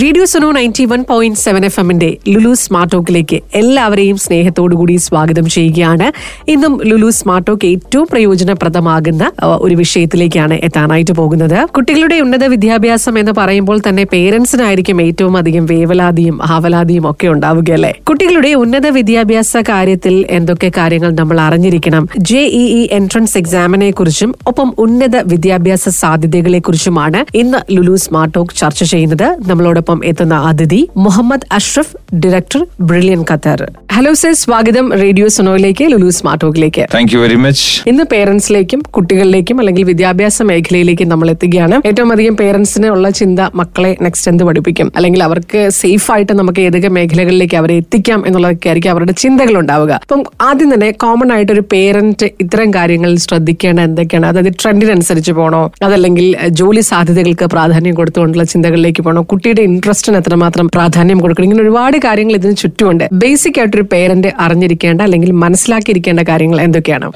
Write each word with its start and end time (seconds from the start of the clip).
Radio 0.00 0.24
Suno 0.24 0.52
ninety 0.52 0.84
one 0.84 1.04
point 1.08 1.38
seven 1.38 1.64
F 1.64 1.80
എമ്മിന്റെ 1.80 2.18
Lulu 2.28 2.54
smart 2.54 2.92
ടോക്കിലേക്ക് 2.92 3.40
എല്ലാവരെയും 3.54 4.16
സ്നേഹത്തോടുകൂടി 4.16 4.96
സ്വാഗതം 4.96 5.48
ചെയ്യുകയാണ്. 5.48 6.12
ഇന്നും 6.50 6.80
ലുലു 6.84 7.10
സ്മാർട്ട് 7.10 7.46
ടോക്ക് 7.46 7.66
ഏറ്റവും 7.66 8.06
പ്രയോജനപ്രദമാകുന്ന 8.12 9.32
ഒരു 9.44 9.74
വിഷയത്തിലേക്കാണ് 9.74 10.54
എത്താനായിട്ട് 10.54 11.12
പോകുന്നത്. 11.12 11.68
കുട്ടികളുടെ 11.68 12.14
ഉന്നത 12.14 12.44
വിദ്യാഭ്യാസം 12.44 13.18
എന്ന് 13.18 13.32
പറയുമ്പോൾ 13.38 13.80
തന്നെ 13.88 14.04
പേരൻസിനായിരിക്കും 14.04 15.02
ഏറ്റവും 15.02 15.36
അധികം 15.36 15.66
വേവലാതിയും 15.66 16.38
ആവലാതിയും 16.46 17.10
ഒക്കെ 17.10 17.26
ഉണ്ടാവുകയല്ലേ? 17.26 17.92
കുട്ടികളുടെ 18.08 18.54
ഉന്നത 18.54 18.86
വിദ്യാഭ്യാസ 18.86 19.56
കാര്യത്തിൽ 19.56 20.26
എന്തൊക്കെ 20.30 20.70
കാര്യങ്ങൾ 20.76 21.12
നമ്മൾ 21.12 21.40
അറിഞ്ഞിരിക്കണം? 21.40 22.08
ജെ 22.18 22.40
ഇ 22.40 22.88
എൻട്രൻസ് 22.92 23.38
എക്സാമിനെ 23.38 23.90
കുറിച്ചും 23.90 24.34
ഒപ്പം 24.46 24.74
ഉന്നത 24.78 25.16
വിദ്യാഭ്യാസ 25.26 25.88
സാധ്യതകളെ 25.88 26.58
കുറിച്ചുമാണ് 26.58 27.36
ഇന്ന് 27.36 27.58
ലുലു 27.72 27.96
സ്മാർട്ട് 27.96 28.34
ടോക്ക് 28.34 28.56
ചർച്ച 28.56 28.84
ചെയ്യുന്നത്. 28.84 29.36
നമ്മളോടൊപ്പം 29.82 30.08
എത്തുന്ന 30.10 30.34
അതിഥി 30.50 30.80
Muhammad 31.04 31.46
Ashraf 31.56 31.94
director 32.22 32.60
brilliant 32.88 33.20
Qatar 33.30 33.60
hello 33.94 34.12
sir 34.20 34.32
സ്വാഗതം 34.42 34.86
റേഡിയോ 35.02 35.26
സുനോയിലേക്ക് 35.36 35.84
ലുലു 35.92 36.08
സ്മാർട്ട് 36.18 36.42
ടോക്കിലേക്ക് 36.44 36.84
താങ്ക് 36.94 37.12
യു 37.14 37.18
വെരി 37.22 37.36
മച്ച് 37.44 37.64
ഇന്ന് 37.90 38.04
പേരൻസിലേക്കും 38.12 38.80
കുട്ടികളിലേക്കും 38.96 39.56
അല്ലെങ്കിൽ 39.62 39.84
വിദ്യാഭ്യാസ 39.90 40.36
മേഖലയിലേക്കും 40.50 41.08
നമ്മൾ 41.12 41.28
എത്തുകയാണ്. 41.34 41.76
ഏറ്റവും 41.88 42.10
അധികം 42.14 42.36
പേരൻസിന് 42.42 42.88
ഉള്ള 42.94 43.06
ചിന്ത 43.20 43.40
മക്കളെ 43.60 43.92
നെക്സ്റ്റ് 44.06 44.28
എന്ത് 44.32 44.44
പഠിപ്പിക്കും? 44.48 44.88
അല്ലെങ്കിൽ 44.96 45.22
അവർക്ക് 45.28 45.62
സേഫ് 45.80 46.08
ആയിട്ട് 46.14 46.34
നമുക്ക് 46.40 46.62
ഏതൊക്കെ 46.68 46.90
മേഖലകളിലേക്ക് 46.98 47.58
അവരെ 47.62 47.76
എത്തിക്കാം 47.82 48.22
എന്നുള്ളതൊക്കെ 48.28 48.70
ആയിരിക്കും 48.72 48.92
അവരുടെ 48.94 49.16
ചിന്തകൾ 49.22 49.56
ഉണ്ടാവുക. 49.62 49.92
അപ്പം 50.04 50.22
ആദ്യം 50.48 50.70
തന്നെ 50.74 50.90
കോമൺ 51.04 51.30
ആയിട്ട് 51.36 51.52
ഒരു 51.56 51.64
പേരന്റ് 51.74 52.28
ഇത്തരം 52.44 52.70
കാര്യങ്ങളിൽ 52.78 53.18
ശ്രദ്ധിക്കേണ്ട 53.26 53.80
എന്തൊക്കെയാണ്? 53.90 54.28
അതായത് 54.32 54.52
ട്രെൻഡിനനുസരിച്ച് 54.62 55.34
പോകണോ 55.40 55.62
അതല്ലെങ്കിൽ 55.88 56.28
ജോലി 56.60 56.84
സാധ്യതകൾക്ക് 56.92 57.48
പ്രാധാന്യം 57.56 57.96
കൊടുത്തുകൊണ്ടുള്ള 58.00 58.46
ചിന്തകളിലേക്ക് 58.54 59.02
പോകണോ 59.08 59.24
കുട്ടിയുടെ 59.32 59.62
ഇൻട്രസ്റ്റിന് 59.72 60.18
എത്രമാത്രം 60.22 60.66
പ്രാധാന്യം 60.76 61.18
കൊടുക്കണം? 61.24 61.46
ഇങ്ങനെ 61.48 61.62
ഒരുപാട് 61.66 61.96
കാര്യങ്ങൾ 62.06 62.34
ഇതിന് 62.40 62.54
ചുറ്റുമുണ്ട്. 62.62 63.04
ബേസിക് 63.22 63.58
ആയിട്ടൊരു 63.60 63.86
പേരന്റ് 63.94 64.32
അറിഞ്ഞിരിക്കേണ്ട 64.46 65.00
അല്ലെങ്കിൽ 65.08 65.32
മനസ്സിലാക്കിയിരിക്കേണ്ട 65.44 66.20
കാര്യങ്ങൾ 66.30 66.58
എന്തൊക്കെയാണ്? 66.66 67.06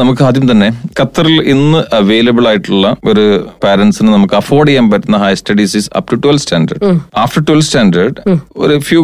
നമുക്ക് 0.00 0.22
ആദ്യം 0.28 0.46
തന്നെ 0.52 0.68
ഖത്തറിൽ 1.00 1.36
ഇന്ന് 1.54 1.80
അവൈലബിൾ 2.00 2.44
ആയിട്ടുള്ള 2.50 2.86
ഒരു 3.10 3.24
പാരന്റ്സിന് 3.64 4.10
നമുക്ക് 4.16 4.36
അഫോർഡ് 4.40 4.68
ചെയ്യാൻ 4.70 4.86
പറ്റുന്ന 4.92 5.18
higher 5.24 5.38
studies 5.42 5.74
is 5.80 5.90
up 5.98 6.08
to 6.12 6.16
twelve 6.24 6.42
standard 6.44 6.90
after 7.24 7.42
twelve 7.48 7.66
standard 7.68 8.16
ഒരു 8.64 8.76
few 8.88 9.00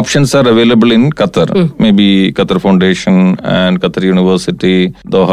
options 0.00 0.32
are 0.38 0.44
available 0.54 0.90
in 0.98 1.04
Qatar 1.20 1.50
maybe 2.00 2.08
Qatar 2.38 2.58
Foundation 2.66 3.16
and 3.56 3.80
Qatar 3.84 4.04
University 4.10 4.74
Doha 5.16 5.30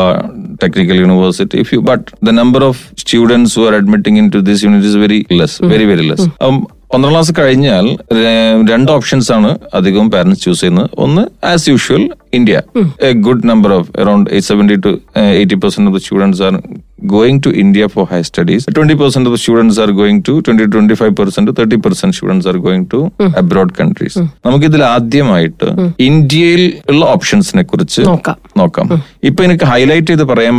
technical 0.63 0.99
university 1.05 1.59
if 1.65 1.73
you 1.77 1.81
but 1.91 2.05
the 2.29 2.35
number 2.41 2.63
of 2.71 2.81
students 3.03 3.55
who 3.59 3.65
are 3.69 3.75
admitting 3.81 4.19
into 4.37 4.41
this 4.51 4.63
unit 4.67 4.89
is 4.91 5.01
very 5.05 5.19
less 5.41 5.57
very 5.73 5.87
very 5.93 6.05
less 6.11 6.27
പന്ത്രണ്ടാം 6.93 7.11
class 7.11 7.33
കഴിഞ്ഞാൽ 7.39 7.85
രണ്ട് 8.71 8.89
options 8.95 9.29
ആണ് 9.35 9.49
അധികവും 9.77 10.07
parents 10.13 10.43
choose 10.45 10.61
ചെയ്യുന്നത്. 10.61 10.89
ഒന്ന് 11.05 11.23
as 11.51 11.65
usual 11.71 12.03
India 12.37 12.55
a 13.07 13.11
good 13.27 13.47
number 13.51 13.71
of 13.79 13.89
around 14.01 14.29
seventy 14.49 14.77
two 14.85 14.91
eighty 15.41 15.57
percent 15.63 15.89
of 15.91 15.97
the 15.99 16.03
students 16.05 16.41
are 16.49 16.55
going 17.11 17.37
to 17.45 17.49
India 17.61 17.85
for 17.93 18.03
higher 18.09 18.25
studies. 18.29 18.61
20% 18.73 19.27
of 19.27 19.31
the 19.35 19.39
students 19.43 19.77
are 19.83 19.91
going 19.99 20.17
to 20.27 20.33
20 20.41 20.65
25% 20.73 21.47
to 21.47 21.53
30% 21.59 22.17
students 22.17 22.45
are 22.45 22.59
going 22.65 22.83
to 22.91 22.99
abroad 23.41 23.69
countries. 23.79 24.15
നമുക്കിതിൽ 24.47 24.81
ആദ്യമായിട്ട് 24.95 25.67
ഇന്ത്യയിൽ 26.09 26.61
ഉള്ള 26.91 27.03
ഓപ്ഷൻസിനെ 27.15 27.63
കുറിച്ച് 27.71 28.01
നോക്കാം. 28.09 28.37
നോക്കാം. 28.61 28.87
ഇപ്പൊ 29.29 29.41
എനിക്ക് 29.47 29.67
highlight 29.71 30.07
ചെയ്ത് 30.11 30.25
പറയാൻ 30.33 30.57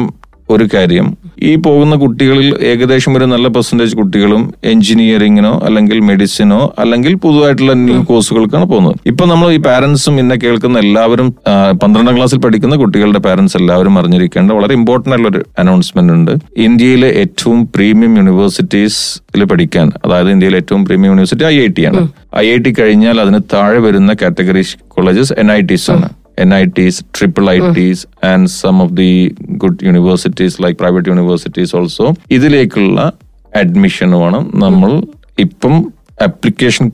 ഒരു 0.55 0.65
കാര്യം. 0.75 1.07
ഈ 1.51 1.53
പോകുന്ന 1.67 1.95
കുട്ടികളിൽ 2.03 2.49
ഏകദേശം 2.71 3.13
ഒരു 3.19 3.27
നല്ല 3.33 3.47
പെർസെന്റേജ് 3.55 3.95
കുട്ടികളും 4.01 4.43
എഞ്ചിനീയറിങ്ങിനോ 4.73 5.53
അല്ലെങ്കിൽ 5.67 5.99
മെഡിസിനോ 6.09 6.61
അല്ലെങ്കിൽ 6.83 7.13
പുതുതായിട്ടുള്ള 7.25 7.75
ന്യൂ 7.85 7.99
കോഴ്സുകൾക്കാണ് 8.11 8.67
പോകുന്നത്. 8.73 8.97
ഇപ്പൊ 9.11 9.27
നമ്മൾ 9.33 9.49
ഈ 9.57 9.59
പാരന്റ്സും 9.67 10.15
ഇന്നെ 10.23 10.37
കേൾക്കുന്ന 10.45 10.79
എല്ലാവരും 10.85 11.29
പന്ത്രണ്ടാം 11.83 12.15
ക്ലാസ്സിൽ 12.17 12.41
പഠിക്കുന്ന 12.47 12.77
കുട്ടികളുടെ 12.83 13.23
പാരന്റ്സ് 13.27 13.59
എല്ലാവരും 13.61 13.97
അറിഞ്ഞിരിക്കേണ്ട 14.03 14.51
വളരെ 14.59 14.75
ഇമ്പോർട്ടന്റ് 14.81 15.15
ആയിട്ടുള്ള 15.17 15.33
ഒരു 15.35 15.43
അനൗൺസ്മെന്റ് 15.63 16.15
ഉണ്ട്. 16.19 16.33
ഇന്ത്യയിലെ 16.69 17.11
ഏറ്റവും 17.23 17.61
പ്രീമിയം 17.77 18.15
യൂണിവേഴ്സിറ്റീസിൽ 18.21 19.45
പഠിക്കാൻ 19.53 19.89
അതായത് 20.05 20.31
ഇന്ത്യയിലെ 20.37 20.59
ഏറ്റവും 20.63 20.83
premium 20.89 21.11
university 21.13 21.47
I 21.53 21.55
I 21.67 21.69
T 21.77 21.85
ആണ്. 21.91 22.03
ഐ 22.43 22.47
ഐ 22.55 22.59
ടി 22.65 22.73
കഴിഞ്ഞാൽ 22.81 23.17
അതിന് 23.25 23.41
താഴെ 23.55 23.81
വരുന്ന 23.87 24.13
category 24.23 24.65
colleges 24.95 25.33
N 25.43 25.51
I 25.59 25.61
Ts 25.71 25.91
ആണ്. 25.95 26.09
NITs, 26.39 27.03
triple 27.13 27.49
ITs, 27.49 28.07
and 28.23 28.51
some 28.51 28.81
of 28.81 28.97
the 28.97 29.13
good 29.63 29.83
universities 29.83 30.61
like 30.65 30.77
private 30.83 31.07
universities 31.15 31.71
also. 31.81 32.05
ഇതിലേക്കുള്ള 32.31 32.99
അഡ്മിഷനുമാണ് 33.63 34.39
നമ്മൾ 34.65 34.93
ഇപ്പം 35.39 35.75
application 36.23 36.87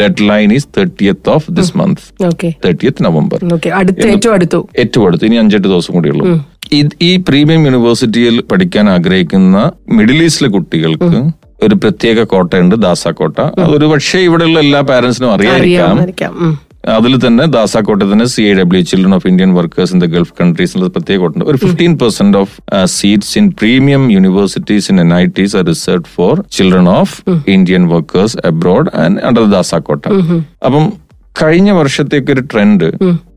deadline 0.28 0.52
is 0.52 0.68
thirtieth 0.76 1.30
of 1.34 1.50
this 1.58 1.72
month 1.80 2.00
thirtieth 2.64 3.04
November 3.08 3.38
ഏറ്റവും 4.12 4.34
അടുത്തു. 4.36 5.24
ഇനി 5.26 5.36
അഞ്ചെട്ട് 5.42 5.68
ദിവസം 5.68 5.94
കൂടിയുള്ളൂ 5.94 6.26
ഈ 7.08 7.12
പ്രീമിയം 7.28 7.62
യൂണിവേഴ്സിറ്റിയിൽ 7.68 8.36
പഠിക്കാൻ 8.52 8.88
ആഗ്രഹിക്കുന്ന 8.96 9.58
മിഡിൽ 9.98 10.22
ഈസ്റ്റിലെ 10.26 10.50
കുട്ടികൾക്ക് 10.56 11.20
ഒരു 11.66 11.74
പ്രത്യേക 11.74 12.22
കോട്ടയുണ്ട് 12.32 12.74
ദാസ 12.84 13.08
കോട്ട 13.20 13.38
അതൊരു 13.62 13.86
പക്ഷേ 13.86 14.18
ഇവിടെയുള്ള 14.28 14.58
എല്ലാ 14.66 14.80
പാരന്റ്സിനും 14.90 15.32
അറിയാതിരിക്കാം. 15.36 15.96
അതിൽ 16.84 17.26
തന്നെ 17.26 17.44
കോട്ട 17.82 18.02
തന്നെ 18.02 18.24
C 18.24 18.42
I 18.42 18.52
W 18.52 18.82
children 18.82 19.14
of 19.14 19.26
Indian 19.26 19.50
workers 19.54 19.92
in 19.92 20.00
the 20.00 20.06
Gulf 20.06 20.32
countries 20.40 20.72
എന്നുള്ള 20.76 20.92
പ്രത്യേക 20.92 21.18
കോട്ടുണ്ട് 21.20 21.46
ഒരു 21.46 21.56
fifteen 21.56 21.98
percent 21.98 22.38
of 22.38 22.54
seats 22.84 23.38
in 23.38 23.48
premium 23.50 24.10
universities 24.10 24.88
in 24.90 25.00
N 25.00 25.14
I 25.14 25.24
Ts 25.38 25.56
are 25.56 25.64
reserve 25.64 26.04
for 26.14 26.34
children 26.50 26.88
of 26.88 27.16
Indian 27.48 27.88
workers 27.88 28.36
abroad 28.46 28.90
and 28.96 29.20
under 29.20 29.46
DASA 29.50 29.74
quota 29.74 30.04
അപ്പം 30.64 30.86
കഴിഞ്ഞ 31.42 31.70
വർഷത്തേക്ക് 31.70 32.32
ഒരു 32.32 32.40
trend 32.40 32.88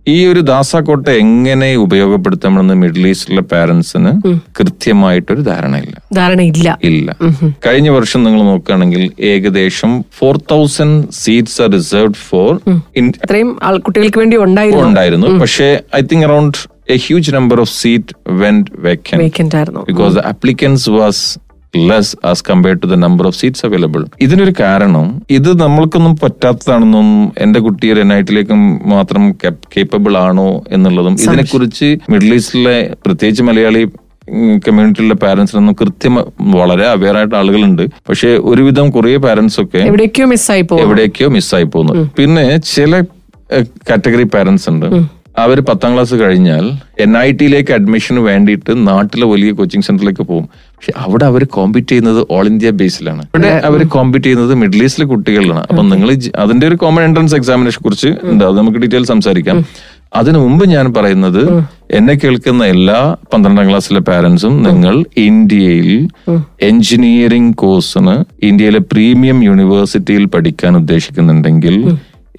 ഈ 0.08 0.26
ഒരു 0.26 0.40
ദാസക്കോട്ട 0.40 1.08
എങ്ങനെ 1.08 1.76
ഉപയോഗപ്പെടുത്തണമെന്ന് 1.76 2.74
മിഡിൽ 2.74 3.08
ഈസ്റ്റിലെ 3.08 3.42
പാരന്റ്സിന് 3.42 4.38
കൃത്യമായിട്ടൊരു 4.60 5.42
ധാരണയില്ല. 5.42 6.02
ധാരണയില്ല. 6.14 6.80
ഇല്ല. 6.84 7.16
കഴിഞ്ഞ 7.68 7.90
വർഷം 7.90 8.24
നിങ്ങൾ 8.24 8.44
നോക്കുകയാണെങ്കിൽ 8.44 9.12
ഏകദേശം 9.20 10.06
four 10.18 10.38
thousand 10.52 11.08
seats 11.12 11.62
are 11.62 11.70
reserved 11.70 12.16
for 12.16 12.62
അത്രയും 13.00 13.60
ആൾ 13.64 13.78
കുട്ടികൾക്ക് 13.78 14.18
വേണ്ടി 14.18 14.38
ഉണ്ടായിരുന്നു. 14.38 14.84
ഉണ്ടായിരുന്നു. 14.84 15.28
പക്ഷേ 15.28 15.80
I 15.96 16.02
think 16.02 16.26
around 16.26 16.58
a 16.90 16.96
huge 16.96 17.32
number 17.32 17.60
of 17.60 17.72
seat 17.82 18.16
went 18.28 19.56
ആയിരുന്നു. 19.56 19.82
Because 19.82 20.16
the 20.16 20.20
applicants 20.20 20.90
was 20.90 21.40
less 21.78 22.18
as 22.26 22.44
compared 22.50 22.82
to 22.82 22.88
the 22.88 22.94
number 22.94 23.28
of 23.28 23.38
seats 23.38 23.66
available 23.66 24.06
ഇതിനൊരു 24.22 24.54
കാരണം 24.60 25.22
ഇത് 25.30 25.62
നമ്മൾക്കൊന്നും 25.62 26.18
പറ്റാത്തതാണെന്നും 26.24 27.34
എന്റെ 27.38 27.60
കുട്ടി 27.60 27.92
ഒരു 27.92 28.02
ടിയിലേക്കും 28.02 28.90
മാത്രം 28.90 29.36
കേപ്പബിൾ 29.76 30.18
ആണോ 30.18 30.64
എന്നുള്ളതും 30.70 31.14
ഇതിനെക്കുറിച്ച് 31.14 31.98
മിഡിൽ 32.10 32.34
ഈസ്റ്റിലെ 32.34 32.96
പ്രത്യേകിച്ച് 33.06 33.44
മലയാളി 33.44 33.84
കമ്മ്യൂണിറ്റിയിലെ 34.68 35.16
പാരന്റ്സിനൊന്നും 35.16 35.76
കൃത്യം 35.82 36.14
വളരെ 36.40 36.86
അവെയർ 36.88 37.18
ആയിട്ട് 37.18 37.36
ആളുകളുണ്ട്. 37.36 37.82
പക്ഷെ 38.10 38.28
ഒരുവിധം 38.28 38.90
കുറേ 38.90 39.18
പാരന്റ്സ് 39.18 39.62
ഒക്കെ 39.62 39.78
എവിടേക്കോ 39.78 40.26
മിസ്സായി 40.26 40.62
പോകും 40.62 40.84
എവിടേക്കോ 40.84 41.28
മിസ്സായി 41.28 41.64
പോകുന്നു. 41.64 42.10
പിന്നെ 42.18 42.58
ചില 42.58 43.02
കാറ്റഗറി 43.90 44.24
പാരന്റ്സ് 44.24 44.70
ഉണ്ട്. 44.70 44.88
അവർ 45.38 45.62
പത്താം 45.62 45.94
ക്ലാസ് 45.94 46.16
കഴിഞ്ഞാൽ 46.16 46.72
എൻ 47.00 47.18
ഐ 47.18 47.32
ടിയിലേക്ക് 47.32 47.72
അഡ്മിഷന് 47.74 48.20
വേണ്ടിയിട്ട് 48.20 48.88
നാട്ടിലെ 48.88 49.26
വലിയ 49.26 49.52
കോച്ചിങ് 49.52 49.84
സെന്ററിലേക്ക് 49.84 50.24
പോകും. 50.24 50.50
പക്ഷെ 50.84 51.00
അവിടെ 51.04 51.26
അവർ 51.32 51.42
കോമ്പീറ്റ് 51.56 51.90
ചെയ്യുന്നത് 51.90 52.18
ഓൾ 52.36 52.46
ഇന്ത്യ 52.50 52.70
ബേസിലാണ് 52.80 53.22
ഇവിടെ 53.28 53.52
അവർ 53.68 53.82
കോമ്പീറ്റ് 53.94 54.26
ചെയ്യുന്നത് 54.26 54.54
മിഡിൽ 54.62 54.82
ഈസ്റ്റിലെ 54.84 55.06
കുട്ടികളിലാണ്. 55.12 55.62
അപ്പൊ 55.70 55.84
നിങ്ങൾ 55.92 56.10
അതിന്റെ 56.44 56.66
ഒരു 56.70 56.78
കോമൺ 56.82 57.02
എൻട്രൻസ് 57.04 57.36
എക്സാമിനേഷൻ 57.36 57.82
കുറിച്ച് 57.86 58.10
ഉണ്ട്. 58.32 58.44
അത് 58.48 58.56
നമുക്ക് 58.58 58.80
ഡീറ്റെയിൽ 58.84 59.06
സംസാരിക്കാം. 59.12 59.58
അതിനു 60.20 60.40
മുമ്പ് 60.40 60.64
ഞാൻ 60.74 60.86
പറയുന്നത് 60.98 61.42
എന്നെ 61.98 62.14
കേൾക്കുന്ന 62.14 62.66
എല്ലാ 62.74 62.98
പന്ത്രണ്ടാം 63.34 63.70
ക്ലാസ്സിലെ 63.70 64.02
പാരന്റ്സും 64.10 64.56
നിങ്ങൾ 64.64 64.98
ഇന്ത്യയിൽ 65.28 65.90
എഞ്ചിനീയറിംഗ് 66.62 67.56
കോഴ്സിന് 67.56 68.16
ഇന്ത്യയിലെ 68.50 68.82
പ്രീമിയം 68.94 69.40
യൂണിവേഴ്സിറ്റിയിൽ 69.50 70.26
പഠിക്കാൻ 70.36 70.76
ഉദ്ദേശിക്കുന്നുണ്ടെങ്കിൽ 70.82 71.78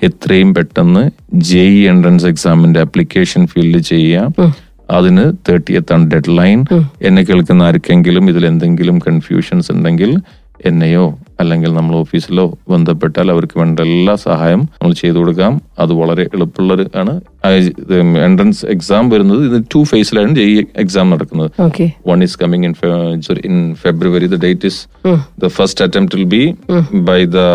എത്രയും 0.02 0.52
പെട്ടെന്ന് 0.54 1.02
ജെഇ 1.48 1.80
എൻട്രൻസ് 1.92 2.26
എക്സാമിന്റെ 2.26 2.80
അപ്ലിക്കേഷൻ 2.86 3.42
ഫീൽഡ് 3.46 3.82
ചെയ്യാം 3.92 4.28
അതിന് 4.90 5.32
തേർട്ടിയത്ത് 5.48 5.92
ആണ് 5.92 6.10
ഡെഡ് 6.10 6.38
ലൈൻ 6.38 6.64
എന്നെ 7.02 7.22
കേൾക്കുന്ന 7.22 7.62
ആർക്കെങ്കിലും 7.62 8.28
ഇതിൽ 8.28 8.46
എന്തെങ്കിലും 8.46 8.98
കൺഫ്യൂഷൻസ് 8.98 9.72
ഉണ്ടെങ്കിൽ 9.72 10.22
എന്നെയോ 10.64 11.18
അല്ലെങ്കിൽ 11.40 11.74
നമ്മൾ 11.74 11.96
ഓഫീസിലോ 11.96 12.58
ബന്ധപ്പെട്ടാൽ 12.68 13.30
അവർക്ക് 13.30 13.58
വേണ്ട 13.58 13.80
എല്ലാ 13.80 14.14
സഹായം 14.14 14.60
നമ്മൾ 14.60 14.94
ചെയ്തു 14.94 15.16
കൊടുക്കാം. 15.16 15.62
അത് 15.78 15.92
വളരെ 15.92 16.22
എളുപ്പമുള്ളൊരു 16.22 16.86
ആണ്. 16.96 17.20
എൻട്രൻസ് 18.24 18.66
എക്സാം 18.66 19.10
വരുന്നത് 19.10 19.54
ഇത് 19.54 19.64
ടു 19.74 19.82
ഫേസിലാണ് 19.82 20.38
ഈ 20.38 20.64
എക്സാം 20.76 21.10
നടക്കുന്നത്. 21.10 21.50
One 22.14 22.20
is 22.20 22.30
coming 22.44 22.64
in 22.64 22.72
Fe- 22.72 23.18
sorry, 23.18 23.46
in 23.46 23.74
February. 23.74 24.28
The 24.30 24.42
date 24.46 24.68
is 24.68 24.72
the 25.14 25.48
first 25.48 25.86
attempt 25.86 26.10
will 26.16 26.34
be 26.34 26.50
by 27.00 27.24
the 27.24 27.46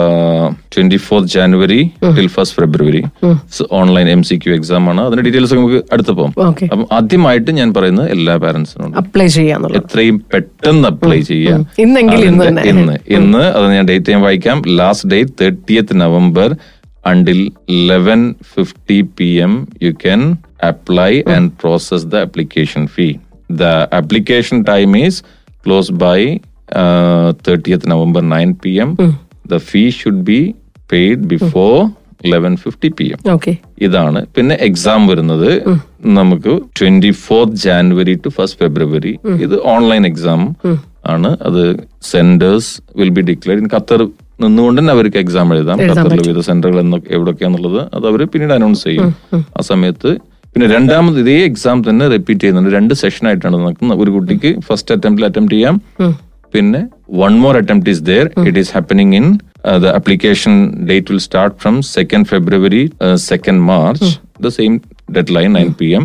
24th 0.51 1.25
January 1.25 1.81
till 2.11 2.27
1st 2.27 2.63
February. 2.63 3.03
So 3.29 3.83
online 3.83 4.19
MCQ 4.19 4.57
exam 4.57 4.89
ആണ്. 4.89 5.01
അതിന്റെ 5.01 5.23
details 5.23 5.53
നമുക്ക് 5.53 5.75
അടുത്ത് 5.75 6.11
പോകും. 6.11 6.33
അപ്പം 6.71 6.87
ആദ്യമായിട്ട് 6.91 7.51
ഞാൻ 7.51 7.73
പറയുന്നത് 7.73 8.11
എല്ലാ 8.11 8.35
പാരന്റ്സിനും 8.35 8.95
അപ്ലൈ 8.95 9.27
ചെയ്യാൻ 9.27 9.65
എത്രയും 9.75 10.21
പെട്ടെന്ന് 10.33 10.87
അപ്ലൈ 10.87 11.21
ചെയ്യാം. 11.21 11.65
ഇന്ന്. 12.29 12.69
ഇന്ന് 12.69 12.93
ഇന്ന് 13.07 13.68
അത് 13.69 13.77
ഞാൻ 13.77 13.87
ഡേറ്റ് 13.87 14.13
ഞാൻ 14.13 14.21
വായിക്കാം 14.23 14.59
last 14.77 15.09
date 15.11 15.33
thirtieth 15.41 15.95
November 16.01 16.49
until 17.05 17.41
eleven 17.89 18.21
fifty 18.53 18.99
P 19.17 19.29
M 19.41 19.53
you 19.83 19.91
can 20.01 20.21
apply 20.65 21.11
and 21.35 21.51
process 21.61 22.07
the 22.07 22.17
application 22.25 22.83
fee 22.95 23.07
the 23.59 23.65
application 23.99 24.57
time 24.65 24.97
is 24.99 25.19
close 25.65 25.93
by 26.01 26.19
thirtieth 27.45 27.87
November 27.91 28.23
nine 28.29 28.51
P 28.63 28.73
M 28.79 28.91
the 29.45 29.57
fee 29.67 29.83
should 29.99 30.23
be 30.25 30.41
paid 30.91 31.25
before 31.27 31.73
eleven 32.25 32.53
fifty 32.57 32.89
P 32.97 33.05
M 33.07 33.19
okay 33.31 33.51
ഇതാണ്. 33.79 34.19
പിന്നെ 34.35 34.55
exam 34.65 35.01
വരുന്നത് 35.07 35.49
നമുക്ക് 36.11 36.53
twenty 36.79 37.11
fourth 37.21 37.59
January 37.63 38.13
to 38.23 38.29
first 38.29 38.59
February 38.59 39.13
ഇത് 39.39 39.55
online 39.73 40.05
exam 40.07 40.41
ആണ്. 41.13 41.29
അത് 41.47 41.61
centres 42.11 42.71
will 43.01 43.13
be 43.17 43.21
declare 43.29 43.59
in 43.63 43.69
Qatar 43.75 44.01
നിന്നുകൊണ്ട് 44.43 44.79
തന്നെ 44.81 44.93
അവർക്ക് 44.93 45.17
എക്സാം 45.17 45.53
എഴുതാം. 45.53 45.79
ഖത്തറിൽ 45.89 46.21
വിവിധ 46.27 46.41
സെന്ററുകൾ 46.49 46.79
എന്നൊക്കെ 46.79 47.09
എവിടെയൊക്കെയാന്നുള്ളത് 47.17 47.79
അത് 47.95 48.05
അവർ 48.11 48.21
പിന്നീട് 48.33 48.53
അനൗൺസ് 48.57 48.83
ചെയ്യും. 48.83 49.09
ആ 49.57 49.61
സമയത്ത് 49.71 50.11
പിന്നെ 50.53 50.67
രണ്ടാമത് 50.75 51.17
ഇതേ 51.19 51.35
എക്സാം 51.49 51.89
തന്നെ 51.89 52.05
റിപ്പീറ്റ് 52.13 52.41
ചെയ്യുന്നുണ്ട്. 52.41 52.71
രണ്ട് 52.77 52.93
സെഷൻ 53.01 53.27
ആയിട്ടാണ് 53.27 53.55
നടക്കുന്നത്. 53.63 53.99
ഒരു 54.03 54.11
കുട്ടിക്ക് 54.15 54.51
ഫസ്റ്റ് 54.67 54.93
അറ്റംപ്റ്റിൽ 54.95 55.25
അറ്റംപ്റ്റ് 55.29 55.55
ചെയ്യാം. 55.55 55.75
പിന്നെ 56.53 56.81
one 57.21 57.33
more 57.43 57.53
attempt 57.57 57.91
is 57.95 58.03
there 58.11 58.25
it 58.47 58.59
is 58.59 58.71
happening 58.77 59.15
in 59.19 59.27
the 59.83 59.87
application 59.99 60.53
date 60.89 61.11
will 61.11 61.21
start 61.27 61.55
from 61.63 61.75
second 61.95 62.27
February 62.31 62.83
second 63.15 63.61
March 63.71 64.09
the 64.45 64.47
same 64.59 64.75
deadline 65.09 65.53
9 65.55 65.73
pm 65.73 66.03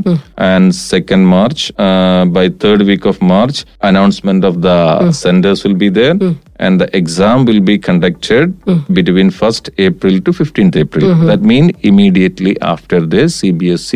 and 0.48 0.64
2nd 0.72 1.22
march 1.34 1.60
uh, 1.78 2.22
by 2.36 2.44
third 2.62 2.82
week 2.82 3.04
of 3.04 3.16
march 3.32 3.58
announcement 3.82 4.44
of 4.44 4.56
the 4.62 4.78
centers 5.22 5.60
will 5.64 5.76
be 5.76 5.90
there 5.90 6.16
and 6.58 6.80
the 6.80 6.88
exam 6.96 7.44
will 7.44 7.62
be 7.62 7.76
conducted 7.88 8.46
between 8.92 9.30
1st 9.42 9.70
april 9.88 10.16
to 10.20 10.32
15th 10.32 10.76
april 10.76 11.06
that 11.30 11.42
mean 11.52 11.68
immediately 11.90 12.54
after 12.74 13.00
this 13.14 13.30
cbsc 13.40 13.92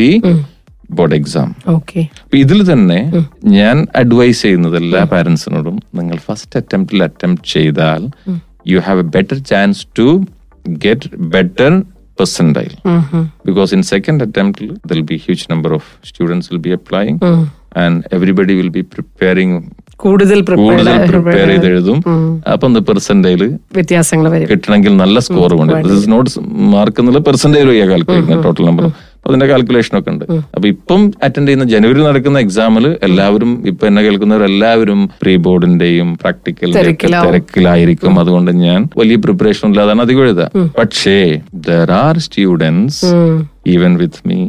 board 0.97 1.11
exam 1.17 1.49
okay 1.73 2.01
അപ്പൊ 2.21 2.35
ഇതിൽ 2.43 2.59
തന്നെ 2.71 2.99
ഞാൻ 3.57 3.77
advise 4.01 4.41
ചെയ്യുന്നത് 4.45 4.77
എല്ലാ 4.81 5.01
പാരന്റ്സിനോടും 5.11 5.75
നിങ്ങൾ 5.99 6.17
first 6.27 6.57
അറ്റംപ്റ്റിൽ 6.59 7.03
attempt 7.07 7.51
ചെയ്താൽ 7.55 8.03
you 8.71 8.79
have 8.87 9.01
a 9.05 9.07
better 9.15 9.37
chance 9.51 9.83
to 9.99 10.07
get 10.85 11.09
better 11.35 11.71
percentile 12.19 12.71
because 13.49 13.71
in 13.77 13.83
second 13.93 14.19
attempt 14.27 14.59
there'll 14.87 15.09
be 15.13 15.19
huge 15.27 15.43
number 15.53 15.71
of 15.77 15.85
students 16.11 16.47
will 16.51 16.63
be 16.69 16.73
applying 16.79 17.17
and 17.83 17.95
everybody 18.17 18.55
will 18.61 18.73
be 18.79 18.83
preparing 18.95 19.53
കൂടുതൽ 20.03 20.39
കൂടുതൽ 20.49 20.93
പ്രിപ്പയർ 21.09 21.47
ചെയ്ത് 21.51 21.65
എഴുതും. 21.69 21.97
അപ്പം 22.51 22.75
പെർസെന്റൈൽ 22.89 23.41
വ്യത്യാസങ്ങൾ 23.77 24.25
കിട്ടണമെങ്കിൽ 24.51 24.93
നല്ല 25.01 25.19
സ്കോർ 25.25 25.53
വേണം. 25.59 25.81
ദിസ് 25.87 26.07
നോട്ട് 26.13 26.29
മാർക്ക് 26.75 26.99
എന്നുള്ള 27.01 27.21
പെർസെന്റേജ് 27.29 27.67
വഴിയാ 27.69 27.87
കാൽക്കുലേറ്റ് 27.89 28.37
ടോട്ടൽ 28.45 28.63
നമ്പർ 28.69 28.85
അതിന്റെ 29.27 29.45
കാൽക്കുലേഷൻ 29.51 29.93
ഒക്കെ 29.99 30.11
ഉണ്ട്. 30.11 30.25
അപ്പൊ 30.55 30.67
ഇപ്പം 30.67 31.01
അറ്റൻഡ് 31.25 31.47
ചെയ്യുന്ന 31.47 31.65
ജനുവരി 31.73 32.01
നടക്കുന്ന 32.07 32.39
എക്സാമിൽ 32.45 32.85
എല്ലാവരും 33.07 33.51
ഇപ്പൊ 33.71 33.87
എന്നെ 33.87 34.01
കേൾക്കുന്നവരെല്ലാവരും 34.05 35.01
പ്രീ 35.21 35.35
ബോർഡിന്റെയും 35.47 36.09
പ്രാക്ടിക്കൽ 36.23 36.71
തിരക്കിലായിരിക്കും. 36.73 38.19
അതുകൊണ്ട് 38.23 38.51
ഞാൻ 38.65 38.89
വലിയ 38.97 39.17
പ്രിപ്പറേഷൻ 39.25 39.67
ഇല്ലാതാണ് 39.69 40.01
അധികം 40.01 40.23
എഴുതുക. 40.25 40.49
പക്ഷേ 40.79 41.17
there 41.69 41.91
are 42.03 42.17
students 42.27 43.01
even 43.75 43.93
with 44.03 44.23
me 44.31 44.39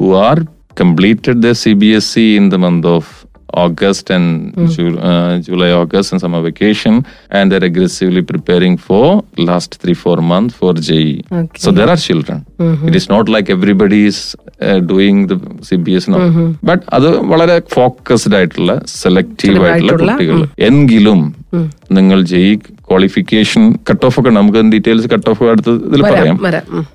who 0.00 0.08
are 0.26 0.38
completed 0.80 1.38
the 1.46 1.50
C 1.62 1.72
B 1.80 1.88
S 1.96 2.12
CBSE 2.14 2.26
in 2.40 2.44
the 2.52 2.58
month 2.66 2.86
of 2.96 3.06
August 3.54 4.10
and 4.10 4.26
Ju- 4.68 4.98
uh, 5.00 5.38
July, 5.40 5.70
August, 5.72 6.12
and 6.12 6.20
summer 6.20 6.40
vacation, 6.40 6.94
and 7.30 7.50
they're 7.50 7.64
aggressively 7.64 8.22
preparing 8.22 8.76
for 8.78 9.04
last 9.40 9.74
three, 9.74 9.94
four 9.96 10.18
months 10.22 10.54
for 10.54 10.72
JE. 10.88 11.00
Okay. 11.32 11.58
So 11.58 11.70
there 11.70 11.88
are 11.88 11.96
children. 11.98 12.38
It 12.84 12.94
is 12.94 13.08
not 13.08 13.28
like 13.28 13.50
everybody 13.50 14.06
is 14.06 14.20
uh, 14.60 14.78
doing 14.84 15.26
the 15.26 15.38
CBS 15.68 16.06
now. 16.08 16.20
But 16.62 16.80
അത് 16.92 17.08
വളരെ 17.32 17.58
focused 17.74 18.36
ആയിട്ടുള്ള 18.36 18.72
selective 18.94 19.58
ആയിട്ടുള്ള 19.70 19.92
കുട്ടികൾ 20.12 20.38
എങ്കിലും 20.68 21.20
നിങ്ങൾ 21.92 22.22
ജെയ് 22.24 22.54
qualification 22.88 23.62
cut 23.90 24.06
off 24.06 24.20
ഒക്കെ 24.20 24.30
നമുക്ക് 24.30 24.60
details 24.72 25.08
cut 25.08 25.28
of 25.30 25.44
അടുത്ത് 25.44 25.72
ഇതിൽ 25.88 26.02
പറയാം. 26.02 26.36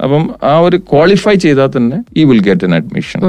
അപ്പം 0.03 0.23
ആ 0.43 0.59
ഒരു 0.59 0.77
ക്വാളിഫൈ 0.91 1.33
ചെയ്താൽ 1.45 1.69
തന്നെ 1.77 1.97
ഈ 2.17 2.23
will 2.23 2.41
get 2.41 2.65
an 2.65 2.75
admission 2.75 3.21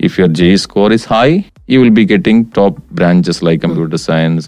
if 0.00 0.20
your 0.20 0.32
J 0.40 0.54
score 0.64 0.92
is 0.92 1.08
high 1.12 1.28
you 1.68 1.78
will 1.78 1.90
be 1.90 2.04
getting 2.04 2.44
top 2.56 2.82
branches 2.94 3.44
like 3.44 3.62
computer 3.62 3.98
science 3.98 4.46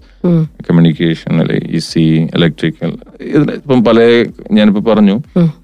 communication 0.69 1.41
അല്ലെ 1.41 1.59
ഇ 1.71 1.81
സി 1.83 2.05
ഇലക്ട്രിക്കൽ 2.35 2.93
ഇതിന് 3.31 3.53
ഇപ്പം 3.53 3.83
പല 3.85 3.99
ഞാനിപ്പോൾ 4.53 4.85
പറഞ്ഞു 4.91 5.17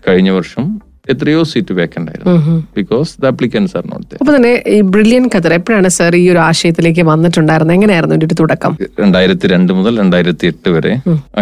കഴിഞ്ഞ 0.08 0.30
വർഷം 0.30 0.66
എത്രയോ 1.12 1.40
സീറ്റ് 1.50 1.72
വേക്കന്റ് 1.78 2.10
ആയിരുന്നു. 2.12 2.56
Because 2.78 3.10
the 3.22 3.26
applicants 3.32 3.74
are 3.78 3.84
not 3.92 4.06
there 4.10 4.18
അപ്പൊ 4.22 4.32
തന്നെ 4.36 4.52
ഈ 4.74 4.78
ബ്രില്യൻ 4.94 5.24
ഖത്തർ 5.34 5.52
എപ്പോഴാണ് 5.58 5.90
സർ 5.98 6.14
ഈ 6.20 6.24
ഒരു 6.32 6.40
ആശയത്തിലേക്ക് 6.48 7.02
വന്നിട്ടുണ്ടായിരുന്നത്? 7.10 7.74
എങ്ങനെയായിരുന്നു 7.78 8.14
ഇതിന്റെ 8.16 8.28
ഒരു 8.30 8.38
തുടക്കം? 8.42 8.72
രണ്ടായിരത്തി 9.02 9.46
രണ്ട് 9.54 9.72
മുതൽ 9.78 9.92
രണ്ടായിരത്തി 10.02 10.46
എട്ട് 10.52 10.68
വരെ 10.76 10.92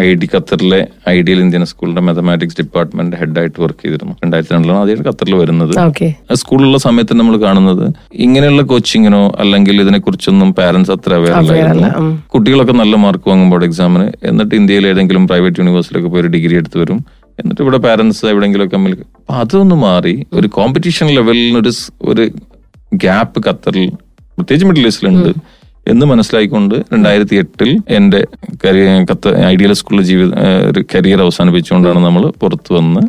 ഐ 0.05 0.06
ഡി 0.22 0.28
ഖത്തറിലെ 0.34 0.81
ഐഡിയൽ 1.16 1.40
ഇന്ത്യൻ 1.44 1.64
സ്കൂളിന്റെ 1.72 2.05
മാത്തമാറ്റിക്സ് 2.08 2.58
ഡിപ്പാർട്ട്മെന്റ് 2.61 3.16
ഹെഡായിട്ട് 3.22 3.58
വർക്ക് 3.64 3.82
ചെയ്തിരുന്നു. 3.84 4.14
രണ്ടായിരത്തി 4.25 4.55
രണ്ടിലാണ് 4.56 4.81
ആദ്യമായിട്ട് 4.82 5.08
ഖത്തറിൽ 5.11 5.37
വരുന്നത്. 5.43 5.75
സ്കൂളിലുള്ള 6.43 6.81
സമയത്ത് 6.87 7.14
നമ്മൾ 7.20 7.37
കാണുന്നത് 7.46 7.84
ഇങ്ങനെയുള്ള 8.26 8.64
കോച്ചിങ്ങിനോ 8.72 9.22
അല്ലെങ്കിൽ 9.44 9.82
ഇതിനെ 9.84 10.00
കുറിച്ചൊന്നും 10.06 10.50
പാരന്റ്സ് 10.60 10.93
അത്ര 10.96 11.12
അവയർ 11.20 11.37
അല്ലായിരുന്നു. 11.40 11.90
കുട്ടികളൊക്കെ 12.34 12.76
നല്ല 12.82 12.94
മാർക്ക് 13.05 13.28
വാങ്ങുമ്പോൾ 13.32 13.64
എക്സാമിന് 13.69 14.06
എന്നിട്ട് 14.31 14.55
ഇന്ത്യയിൽ 14.60 14.87
ഏതെങ്കിലും 14.93 15.26
പ്രൈവറ്റ് 15.32 15.60
യൂണിവേഴ്സിറ്റിയിലൊക്കെ 15.60 16.10
പോയി 16.14 16.25
ഒരു 16.25 16.32
ഡിഗ്രി 16.37 16.55
എടുത്ത് 16.60 16.78
വരും. 16.82 16.99
എന്നിട്ട് 17.38 17.62
ഇവിടെ 17.62 17.78
പാരന്റ്സ് 17.78 18.25
എവിടെയെങ്കിലുമൊക്കെ 18.26 18.78
ഒക്കെ 18.78 19.04
അപ്പൊ 19.19 19.34
അതൊന്ന് 19.34 19.76
മാറി 19.76 20.14
ഒരു 20.32 20.48
കോമ്പറ്റീഷൻ 20.48 21.06
ലെവലിന് 21.08 21.58
ഒരു 21.58 21.72
ഒരു 22.02 22.25
ഗ്യാപ്പ് 22.94 23.38
ഖത്തറിൽ 23.48 23.86
പ്രത്യേകിച്ച് 24.38 24.66
മിഡിൽ 24.66 24.86
ഈസ്റ്റിലുണ്ട് 24.86 25.31
എന്ന് 25.86 26.04
മനസ്സിലായിക്കൊണ്ട് 26.06 26.75
രണ്ടായിരത്തി 26.92 27.36
എട്ടിൽ 27.36 27.70
എന്റെ 27.90 28.20
ഖത്തർ 29.10 29.32
ഐഡിയൽ 29.44 29.72
സ്കൂളിൽ 29.72 30.04
ജീവിത 30.04 30.31
ഒരു 30.69 30.81
കരിയർ 30.94 31.20
അവസാനിപ്പിച്ചുകൊണ്ടാണ് 31.20 32.00
നമ്മൾ 32.04 32.22
പുറത്തു 32.40 32.70
വന്ന് 32.75 33.02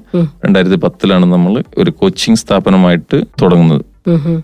രണ്ടായിരത്തി 0.45 0.75
പത്തിലാണ് 0.75 1.27
നമ്മൾ 1.33 1.53
ഒരു 1.77 1.91
കോച്ചിങ് 1.91 2.35
സ്ഥാപനമായിട്ട് 2.35 3.19
തുടങ്ങുന്നത്. 3.41 3.83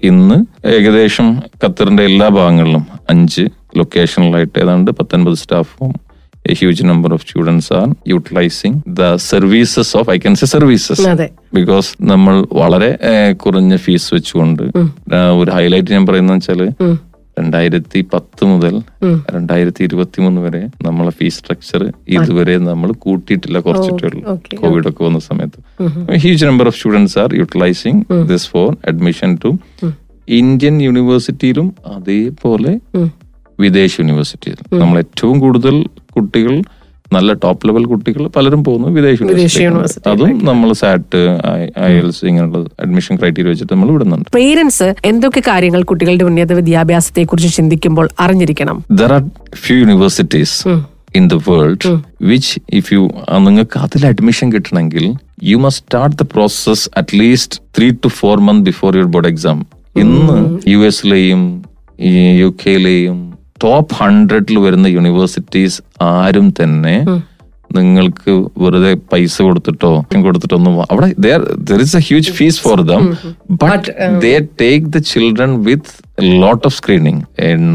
ഇന്ന് 0.03 0.37
ഏകദേശം 0.67 1.27
ഖത്തറിന്റെ 1.63 2.03
എല്ലാ 2.03 2.27
ഭാഗങ്ങളിലും 2.29 2.85
അഞ്ച് 3.09 3.43
ലൊക്കേഷനിലായിട്ട് 3.77 4.57
ഏതാണ്ട് 4.59 4.89
പത്തൊൻപത് 4.91 5.33
സ്റ്റാഫും 5.33 5.91
a 6.45 6.55
huge 6.55 6.81
number 6.81 7.13
of 7.13 7.21
students 7.21 7.69
are 7.71 7.89
utilizing 8.07 8.73
the 8.91 9.17
services 9.19 9.93
of 9.95 10.09
I 10.09 10.17
can 10.17 10.35
say 10.35 10.47
services. 10.47 10.99
അതെ. 11.05 11.27
ബിക്കോസ് 11.53 11.89
നമ്മൾ 12.03 12.36
വളരെ 12.53 12.89
കുറഞ്ഞ 13.36 13.75
ഫീസ് 13.77 14.10
വെച്ചുകൊണ്ട് 14.13 14.63
ഒരു 15.39 15.50
ഹൈലൈറ്റ് 15.51 15.93
ഞാൻ 15.93 16.05
പറയുന്നത് 16.07 16.38
വെച്ചാൽ 16.38 16.62
രണ്ടായിരത്തി 17.38 18.00
പത്ത് 18.13 18.43
മുതൽ 18.45 18.74
രണ്ടായിരത്തി 19.36 19.81
ഇരുപത്തി 19.83 20.19
മൂന്ന് 20.21 20.41
വരെ 20.41 20.62
നമ്മളെ 20.83 21.12
ഫീസ് 21.12 21.38
സ്ട്രക്ചർ 21.38 21.81
ഇതുവരെ 22.15 22.55
നമ്മൾ 22.67 22.89
കൂട്ടിയിട്ടില്ല 23.05 23.60
കുറച്ചിട്ടേ 23.60 24.05
ഉള്ളൂ 24.10 24.21
കോവിഡ് 24.62 24.88
ഒക്കെ 24.89 25.03
വന്ന 25.03 25.19
സമയത്ത്. 25.29 25.60
Huge 26.17 26.45
number 26.45 26.67
of 26.67 26.77
students 26.77 27.19
are 27.19 27.29
utilising 27.36 28.01
this 28.25 28.50
for 28.50 28.69
admission 28.88 29.31
to 29.43 29.51
Indian 30.27 30.75
യൂണിവേഴ്സിറ്റിയിലും 30.81 31.69
അതേപോലെ 31.95 32.74
വിദേശ 33.60 33.91
യൂണിവേഴ്സിറ്റിയിൽ 34.00 34.60
നമ്മൾ 34.81 34.98
ഏറ്റവും 34.98 35.39
കൂടുതൽ 35.39 35.75
കുട്ടികൾ 36.15 36.63
നല്ല 37.13 37.34
ടോപ്പ് 37.34 37.68
ലെവൽ 37.68 37.86
കുട്ടികൾ 37.86 38.27
പലരും 38.27 38.63
പോകുന്നു 38.63 38.88
വിദേശ 38.88 39.22
യൂണിവേഴ്സിറ്റി 39.22 40.10
അതും 40.10 40.46
നമ്മൾ 40.46 40.74
സാറ്റ് 40.74 41.39
ഐ 41.80 41.91
എൽസ് 41.91 42.25
ഇങ്ങനെയുള്ള 42.25 42.65
അഡ്മിഷൻ 42.80 43.15
ക്രൈറ്റീരിയ 43.15 43.50
വെച്ചിട്ട് 43.50 43.74
നമ്മൾ 43.74 43.91
വിടുന്നുണ്ട്. 43.91 44.30
പേരൻസ് 44.36 44.96
എന്തൊക്കെ 45.06 45.39
കാര്യങ്ങൾ 45.39 45.84
കുട്ടികളുടെ 45.84 46.24
ഉന്നത 46.24 46.53
വിദ്യാഭ്യാസത്തെ 46.53 47.24
കുറിച്ച് 47.24 47.58
ചിന്തിക്കുമ്പോൾ 47.58 48.10
അറിഞ്ഞിരിക്കണം? 48.20 48.84
There 48.91 49.13
are 49.13 49.30
few 49.56 49.77
universities 49.77 50.70
in 51.15 51.27
the 51.27 51.34
world 51.34 52.00
which 52.22 52.60
if 52.70 52.94
you 52.94 53.12
നിങ്ങൾക്ക് 53.39 53.80
അതിൽ 53.80 54.06
അഡ്മിഷൻ 54.06 54.51
കിട്ടണമെങ്കിൽ 54.51 55.13
you 55.44 55.58
must 55.58 55.86
start 55.86 56.15
the 56.15 56.22
process 56.22 56.89
at least 56.98 57.60
three 57.77 57.89
to 57.89 58.08
four 58.08 58.39
month 58.39 58.62
before 58.62 58.98
your 58.98 59.08
board 59.08 59.27
exam 59.27 59.65
ഇന്ന് 59.96 60.60
യു 60.70 60.77
എസിലെയും 60.77 61.63
യു 62.39 62.56
കെയിലെയും 62.65 63.30
ടോപ്പ് 63.63 63.96
ഹൺഡ്രഡിൽ 63.96 64.58
വരുന്ന 64.58 64.88
യൂണിവേഴ്സിറ്റീസ് 64.88 65.77
ആരും 66.12 66.48
തന്നെ 66.62 66.96
നിങ്ങൾക്ക് 67.80 68.32
വെറുതെ 68.58 68.91
പൈസ 69.12 69.36
കൊടുത്തിട്ടോ 69.41 69.91
കൊടുത്തിട്ടൊന്നും 70.24 70.74
അവിടെ 70.91 71.08
there 71.68 71.82
is 71.82 71.96
a 71.98 72.03
huge 72.08 72.32
fees 72.32 72.60
for 72.62 72.80
them 72.84 73.03
but 73.63 73.86
they 74.22 74.34
take 74.62 74.86
the 74.88 75.01
children 75.12 75.53
with 75.63 75.94
lot 76.21 76.67
of 76.67 76.75
screening 76.75 77.21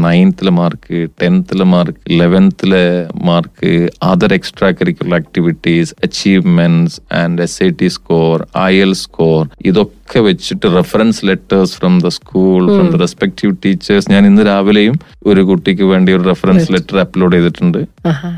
നയൻത്തിലെ 0.03 0.51
mark 0.51 1.07
ടെൻത്തിലെ 1.21 1.63
mark 1.63 1.99
ഇലവൻത്തിലെ 2.11 3.07
mark 3.23 3.89
other 4.03 4.33
extra 4.33 4.69
curricular 4.71 5.15
activities 5.15 5.93
achievements 6.03 7.01
and 7.21 7.41
S 7.41 7.63
I 7.63 7.69
T 7.69 7.87
score 7.87 8.45
I 8.57 8.73
L 8.75 8.93
score 8.93 9.47
ഇതൊക്കെ 9.65 10.19
വെച്ചിട്ട് 10.19 10.67
reference 10.75 11.25
letters 11.25 11.73
from 11.79 11.99
the 11.99 12.07
school 12.07 12.61
from 12.75 12.87
the 12.93 12.99
respective 13.01 13.53
teachers 13.65 14.11
ഞാൻ 14.11 14.25
ഇന്ന് 14.25 14.45
രാവിലെയും 14.45 14.95
ഒരു 15.25 15.41
കുട്ടിക്ക് 15.41 15.83
വേണ്ടി 15.83 16.13
ഒരു 16.13 16.23
റെഫറൻസ് 16.23 16.71
ലെറ്റർ 16.73 16.97
അപ്ലോഡ് 16.99 17.35
ചെയ്തിട്ടുണ്ട്. 17.35 17.79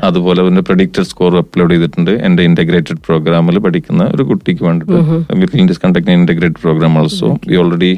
അതുപോലെ 0.04 0.40
പിന്നെ 0.42 0.60
പ്രഡിക്റ്റഡ് 0.60 1.08
സ്കോർ 1.12 1.36
അപ്ലോഡ് 1.36 1.72
ചെയ്തിട്ടുണ്ട്. 1.74 2.10
എന്റെ 2.10 2.42
ഇന്റഗ്രേറ്റഡ് 2.42 3.00
പ്രോഗ്രാമിൽ 3.08 3.58
പഠിക്കുന്ന 3.58 4.02
ഒരു 4.04 4.22
കുട്ടിക്ക് 4.22 4.64
വേണ്ടിയിട്ട് 4.64 5.80
conduct 5.84 6.10
integrated 6.10 6.62
programme 6.66 6.98
also 6.98 7.38
we 7.50 7.56
already 7.62 7.92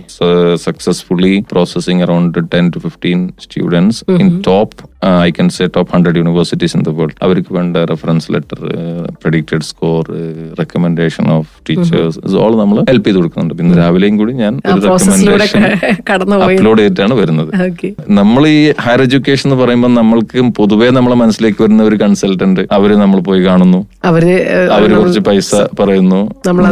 successfully 0.66 1.44
processing 1.52 2.01
around 2.02 2.34
10 2.50 2.70
to 2.72 2.80
15 2.80 3.38
students 3.38 4.02
mm-hmm. 4.02 4.20
in 4.20 4.42
top 4.42 4.74
I 5.22 5.30
can 5.30 5.48
say 5.48 5.68
top 5.76 5.92
hundred 5.94 6.16
universities 6.16 6.76
in 6.76 6.82
the 6.82 6.88
world 6.88 7.16
അവർക്ക് 7.22 7.54
വേണ്ട 7.54 7.76
reference 7.76 8.32
letter 8.32 8.60
predicted 9.24 9.60
score 9.60 10.02
recommendation 10.58 11.30
of 11.30 11.48
teachers 11.70 12.36
all 12.36 12.56
നമ്മൾ 12.56 12.80
help 12.80 13.06
ചെയ്ത് 13.06 13.16
കൊടുക്കുന്നുണ്ട്. 13.16 13.54
പിന്നെ 13.54 13.76
രാവിലെയും 13.76 14.16
കൂടി 14.16 14.32
ഞാൻ 14.32 14.60
ഒരു 14.66 14.80
റെക്കമെൻഡേഷൻ 14.80 15.62
അപ്ലോഡ് 16.42 16.78
ചെയ്തിട്ടാണ് 16.78 17.14
വരുന്നത്. 17.14 17.50
നമ്മൾ 18.08 18.48
ഈ 18.48 18.72
ഹയർ 18.80 19.02
എഡ്യൂക്കേഷൻ 19.02 19.52
എന്ന് 19.52 19.64
പറയുമ്പോൾ 19.64 19.94
നമ്മൾക്ക് 19.94 20.40
പൊതുവേ 20.40 20.90
നമ്മളെ 20.90 21.16
മനസ്സിലേക്ക് 21.16 21.62
വരുന്ന 21.62 21.82
ഒരു 21.82 21.96
കൺസൾട്ടന്റ് 21.96 22.60
അവർ 22.72 22.96
നമ്മൾ 22.98 23.20
പോയി 23.20 23.40
കാണുന്നു. 23.40 23.86
അവർ 24.04 24.26
അവർ 24.72 24.96
കുറച്ച് 24.96 25.20
പൈസ 25.20 25.54
പറയുന്നു. 25.80 26.34
നമ്മൾ. 26.46 26.64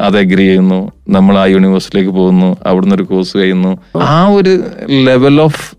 അത് 0.00 0.18
അഗ്രി 0.18 0.36
ചെയ്യുന്നു. 0.36 0.92
നമ്മൾ 1.08 1.38
ആ 1.38 1.44
യൂണിവേഴ്സിറ്റിയിലേക്ക് 1.44 2.18
പോകുന്നു. 2.18 2.56
അവിടുന്ന് 2.66 2.94
ഒരു 2.94 3.02
കോഴ്സ് 3.02 3.38
കഴിയുന്നു. 3.38 3.78
ആ 3.96 4.28
ഒരു 4.28 4.62
ലെവൽ 4.90 5.40
ഓഫ് 5.40 5.77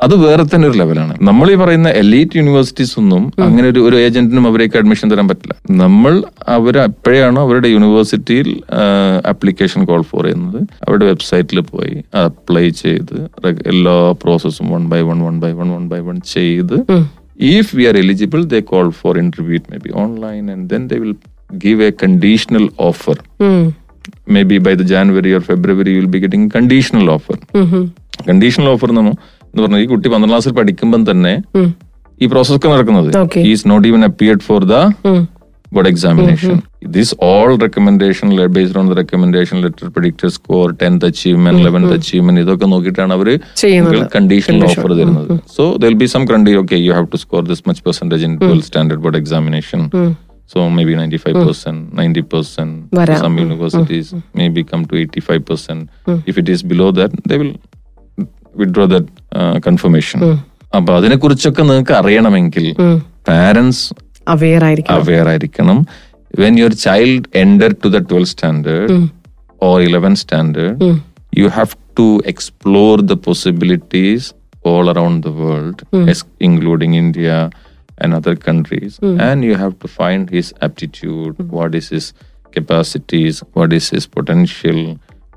അത് 0.00 0.14
വേറെ 0.22 0.44
തന്നെ 0.44 0.66
ഒരു 0.68 0.76
ലെവലാണ് 0.78 1.14
നമ്മൾ 1.22 1.46
ഈ 1.50 1.56
പറയുന്ന 1.56 1.88
എലീറ്റ് 2.00 2.36
യൂണിവേഴ്സിറ്റീസ് 2.36 2.94
ഒന്നും 2.98 3.22
അങ്ങനെ 3.38 3.66
ഒരു 3.68 3.80
ഒരു 3.80 3.96
ഏജന്റിനും 3.96 4.46
അവരേക്ക് 4.46 4.76
അഡ്മിഷൻ 4.78 5.06
തരാൻ 5.10 5.26
പറ്റില്ല. 5.28 5.54
നമ്മൾ 5.80 6.12
അവർ 6.48 6.74
എപ്പോഴാണോ 6.82 7.40
അവരുടെ 7.40 7.68
യൂണിവേഴ്സിറ്റിയിൽ 7.68 8.48
അപ്ലിക്കേഷൻ 9.32 9.84
കോൾ 9.84 10.02
ഫോർ 10.02 10.24
ചെയ്യുന്നത് 10.24 10.58
അവരുടെ 10.84 11.06
വെബ്സൈറ്റിൽ 11.06 11.60
പോയി 11.70 11.94
അപ്ലൈ 12.22 12.66
ചെയ്ത് 12.80 13.16
എല്ലാ 13.66 13.96
പ്രോസസ്സും 14.22 14.68
one 14.70 14.84
by 14.88 15.00
one 15.02 15.20
one 15.22 15.36
by 15.40 15.52
one 15.52 15.70
one 15.70 15.84
by 15.88 16.00
one 16.08 16.18
ചെയ്ത് 16.32 16.76
if 17.52 17.70
we 17.76 17.84
are 17.84 17.96
eligible 17.96 18.42
they 18.46 18.60
call 18.68 18.88
for 19.00 19.18
interview 19.18 19.54
it 19.54 19.70
may 19.72 19.80
be 19.84 19.92
online 19.98 20.44
and 20.50 20.66
then 20.72 20.84
they 20.86 21.00
will 21.00 21.16
give 21.60 21.80
a 21.82 21.92
conditional 22.04 22.66
by 22.84 23.16
ഉം. 23.40 23.62
maybe 24.28 24.56
or 25.34 25.42
February 25.48 25.92
getting 26.18 26.44
conditional 26.50 27.08
offer. 27.10 27.38
ഉം, 27.54 27.68
ഉം. 27.74 27.86
Conditional 28.28 28.68
offer 28.68 28.90
നമ്മൾ 28.92 29.12
എന്ന് 29.50 29.62
പറഞ്ഞാൽ 29.62 29.82
ഈ 29.84 29.88
കുട്ടി 29.92 30.06
പന്ത്രണ്ടാം 30.12 30.32
ക്ലാസ്സിൽ 30.32 30.54
പഠിക്കുമ്പോൾ 30.60 31.02
തന്നെ 31.10 31.34
ഈ 32.20 32.26
പ്രോസസ് 32.32 32.56
ഒക്കെ 32.56 32.68
നടക്കുന്നത്. 32.72 33.10
Is 33.50 33.64
not 33.70 33.86
even 33.90 34.02
appeared 34.08 34.44
for 34.48 34.62
the 34.72 34.76
board 35.74 35.88
examination 35.90 36.54
this 36.94 37.14
all 37.26 37.50
recommendation 37.64 38.28
based 38.56 38.78
on 38.80 38.86
the 38.90 38.94
recommendation 39.00 39.56
letter 39.64 39.84
recommendation 39.88 40.30
score 40.36 40.64
tenth 40.80 41.06
achievement 41.10 41.60
10th 41.66 41.92
achievement 41.92 41.92
11th 41.92 41.94
achievement, 41.98 42.38
ഇതൊക്കെ 42.44 42.66
നോക്കിയിട്ടാണ് 42.72 43.12
അവർ 43.18 43.28
കണ്ടീഷൻ 43.30 44.08
കണ്ടീഷണൽ 44.16 44.64
ഓഫർ 44.70 44.92
തരുന്നത്. 45.00 45.30
So 45.56 45.64
there'll 45.84 45.96
be 46.02 46.08
some 46.14 46.24
condition 46.32 46.54
okay 46.62 46.78
you 46.86 46.90
have 46.96 47.08
to 47.12 47.20
score 47.24 47.42
this 47.50 47.64
much 47.68 47.84
percentage 47.86 48.26
in 48.28 48.34
twelfth 48.42 48.68
standard 48.70 49.02
board 49.06 49.20
examination 49.22 49.82
so 50.52 50.68
may 50.76 50.84
be 50.90 50.94
ninety 51.00 51.20
five 51.24 51.36
percent 51.46 51.82
ninety 51.98 52.24
percent 52.34 52.76
വരാം. 53.00 53.20
Some 53.24 53.36
universities 53.42 54.16
may 54.40 54.48
be 54.56 54.64
come 54.72 54.82
to 54.92 54.96
eighty 55.02 55.22
five 55.28 55.42
percent 55.50 55.84
if 56.30 56.36
it 56.42 56.52
is 56.56 56.64
below 56.72 56.88
that 57.00 57.28
they 57.32 57.38
will 57.42 57.52
withdraw 58.60 58.84
that 58.92 59.10
confirmation 59.66 60.20
അപ്പൊ 60.76 60.90
അതിനെ 60.98 61.16
കുറിച്ചൊക്കെ 61.16 61.62
നിങ്ങൾക്ക് 61.62 61.94
അറിയണമെങ്കിൽ 62.00 62.66
parents 63.28 63.84
aware 64.34 64.64
ആയിരിക്കും 64.68 64.96
aware 65.00 65.26
ആയിരിക്കണം 65.32 65.78
when 66.40 66.54
your 66.62 66.72
child 66.84 67.22
enter 67.42 67.68
to 67.82 67.88
the 67.94 68.00
12th 68.10 68.30
standard 68.34 68.90
or 69.60 69.76
11th 69.88 70.20
standard 70.24 70.76
you 71.32 71.48
have 71.56 71.72
to 71.98 72.06
explore 72.32 72.98
the 73.10 73.16
possibilities 73.28 74.22
all 74.62 74.86
around 74.92 75.18
the 75.22 75.32
world 75.42 75.78
es- 76.12 76.26
including 76.48 76.92
india 77.02 77.36
and 77.98 78.10
other 78.18 78.34
countries 78.48 78.92
and 79.26 79.38
you 79.48 79.56
have 79.64 79.74
to 79.82 79.88
find 80.00 80.30
his 80.30 80.48
aptitude 80.60 81.34
what 81.58 81.74
is 81.74 81.88
his 81.96 82.06
capacities 82.54 83.36
what 83.54 83.72
is 83.72 83.86
his 83.90 84.06
potential 84.18 84.78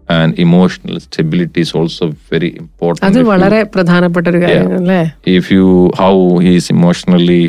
and 0.09 0.39
emotional 0.39 0.99
stability 0.99 1.61
is 1.61 1.73
also 1.73 2.05
very 2.31 2.51
important 2.63 3.03
അത് 3.07 3.19
വളരെ 3.31 3.59
പ്രധാനപ്പെട്ട 3.75 4.25
ഒരു 4.33 4.41
കാര്യമാണ് 4.45 4.79
അല്ലേ 4.81 5.01
if 5.39 5.45
you 5.55 5.67
how 6.01 6.15
he 6.45 6.53
is 6.61 6.67
emotionally 6.77 7.43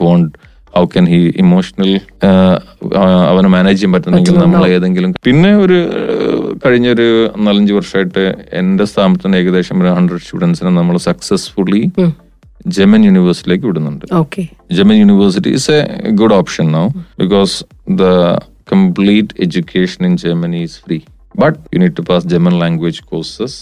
bond 0.00 0.30
how 0.74 0.84
can 0.86 1.04
he 1.06 1.20
emotional 1.44 1.92
uh, 2.28 2.56
uh, 3.00 3.20
അവനെ 3.30 3.48
manage 3.56 3.78
ചെയ്യാൻ 3.78 3.92
പറ്റുന്നെങ്കിൽ 3.96 4.36
നമ്മൾ 4.44 4.64
ഏതെങ്കിലും 4.76 5.12
പിന്നെ 5.28 5.52
ഒരു 5.64 5.78
uh, 6.00 6.40
കഴിഞ്ഞൊരു 6.64 7.08
നാലഞ്ച് 7.46 7.74
വർഷമായിട്ട് 7.78 8.24
എന്റെ 8.60 8.86
സ്ഥാപനത്തിൽ 8.92 9.24
തന്നെ 9.26 9.38
ഏകദേശം 9.42 9.78
ഒരു 9.82 9.90
ഹൺഡ്രഡ് 9.98 10.24
സ്റ്റുഡൻസിനെ 10.26 10.72
നമ്മൾ 10.80 10.96
സക്സസ്ഫുള്ളി 11.10 11.82
ജമൻ 12.76 13.02
യൂണിവേഴ്സിറ്റിയിലേക്ക് 13.08 13.66
വിടുന്നുണ്ട് 13.70 14.06
German 14.78 14.96
University 15.06 15.52
is 15.58 15.66
a 15.70 15.82
good 16.20 16.32
option 16.40 16.66
now 16.78 16.86
because 17.22 17.54
the 18.00 18.14
complete 18.66 19.30
education 19.38 20.00
in 20.04 20.14
Germany 20.16 20.60
is 20.62 20.74
free. 20.78 21.02
But 21.34 21.54
you 21.72 21.78
need 21.78 21.94
to 21.96 22.02
pass 22.02 22.24
German 22.24 22.58
language 22.58 22.98
courses 23.06 23.52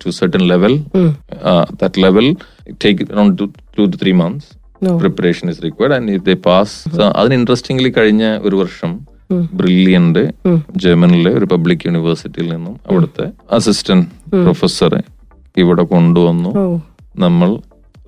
to 0.00 0.08
a 0.08 0.12
certain 0.12 0.46
level. 0.52 0.72
Uh, 1.50 1.64
that 1.80 1.96
level 1.96 2.26
take 2.78 3.10
around 3.10 3.38
two, 3.38 3.52
two 3.76 3.86
to 3.92 3.96
three 3.96 4.12
months. 4.12 4.46
No. 4.80 4.98
Preparation 4.98 5.48
is 5.48 5.60
required, 5.60 5.92
and 5.92 6.10
if 6.10 6.22
they 6.24 6.34
pass, 6.48 6.70
so 6.96 7.04
അതിന് 7.20 7.34
interestingly 7.40 7.90
കഴിഞ്ഞ 7.98 8.24
ഒരു 8.46 8.56
വർഷം 8.62 8.90
brilliant 9.60 10.24
ജർമ്മനിലെ 10.84 11.30
ഒരു 11.38 11.46
public 11.52 11.84
യൂണിവേഴ്സിറ്റിയിൽ 11.88 12.48
നിന്നും 12.54 12.74
അവിടുത്തെ 12.88 13.26
assistant 13.58 14.06
പ്രൊഫസറെ 14.44 15.00
ഇവിടെ 15.62 15.84
കൊണ്ടുവന്നു. 15.94 16.52
നമ്മൾ 17.24 17.48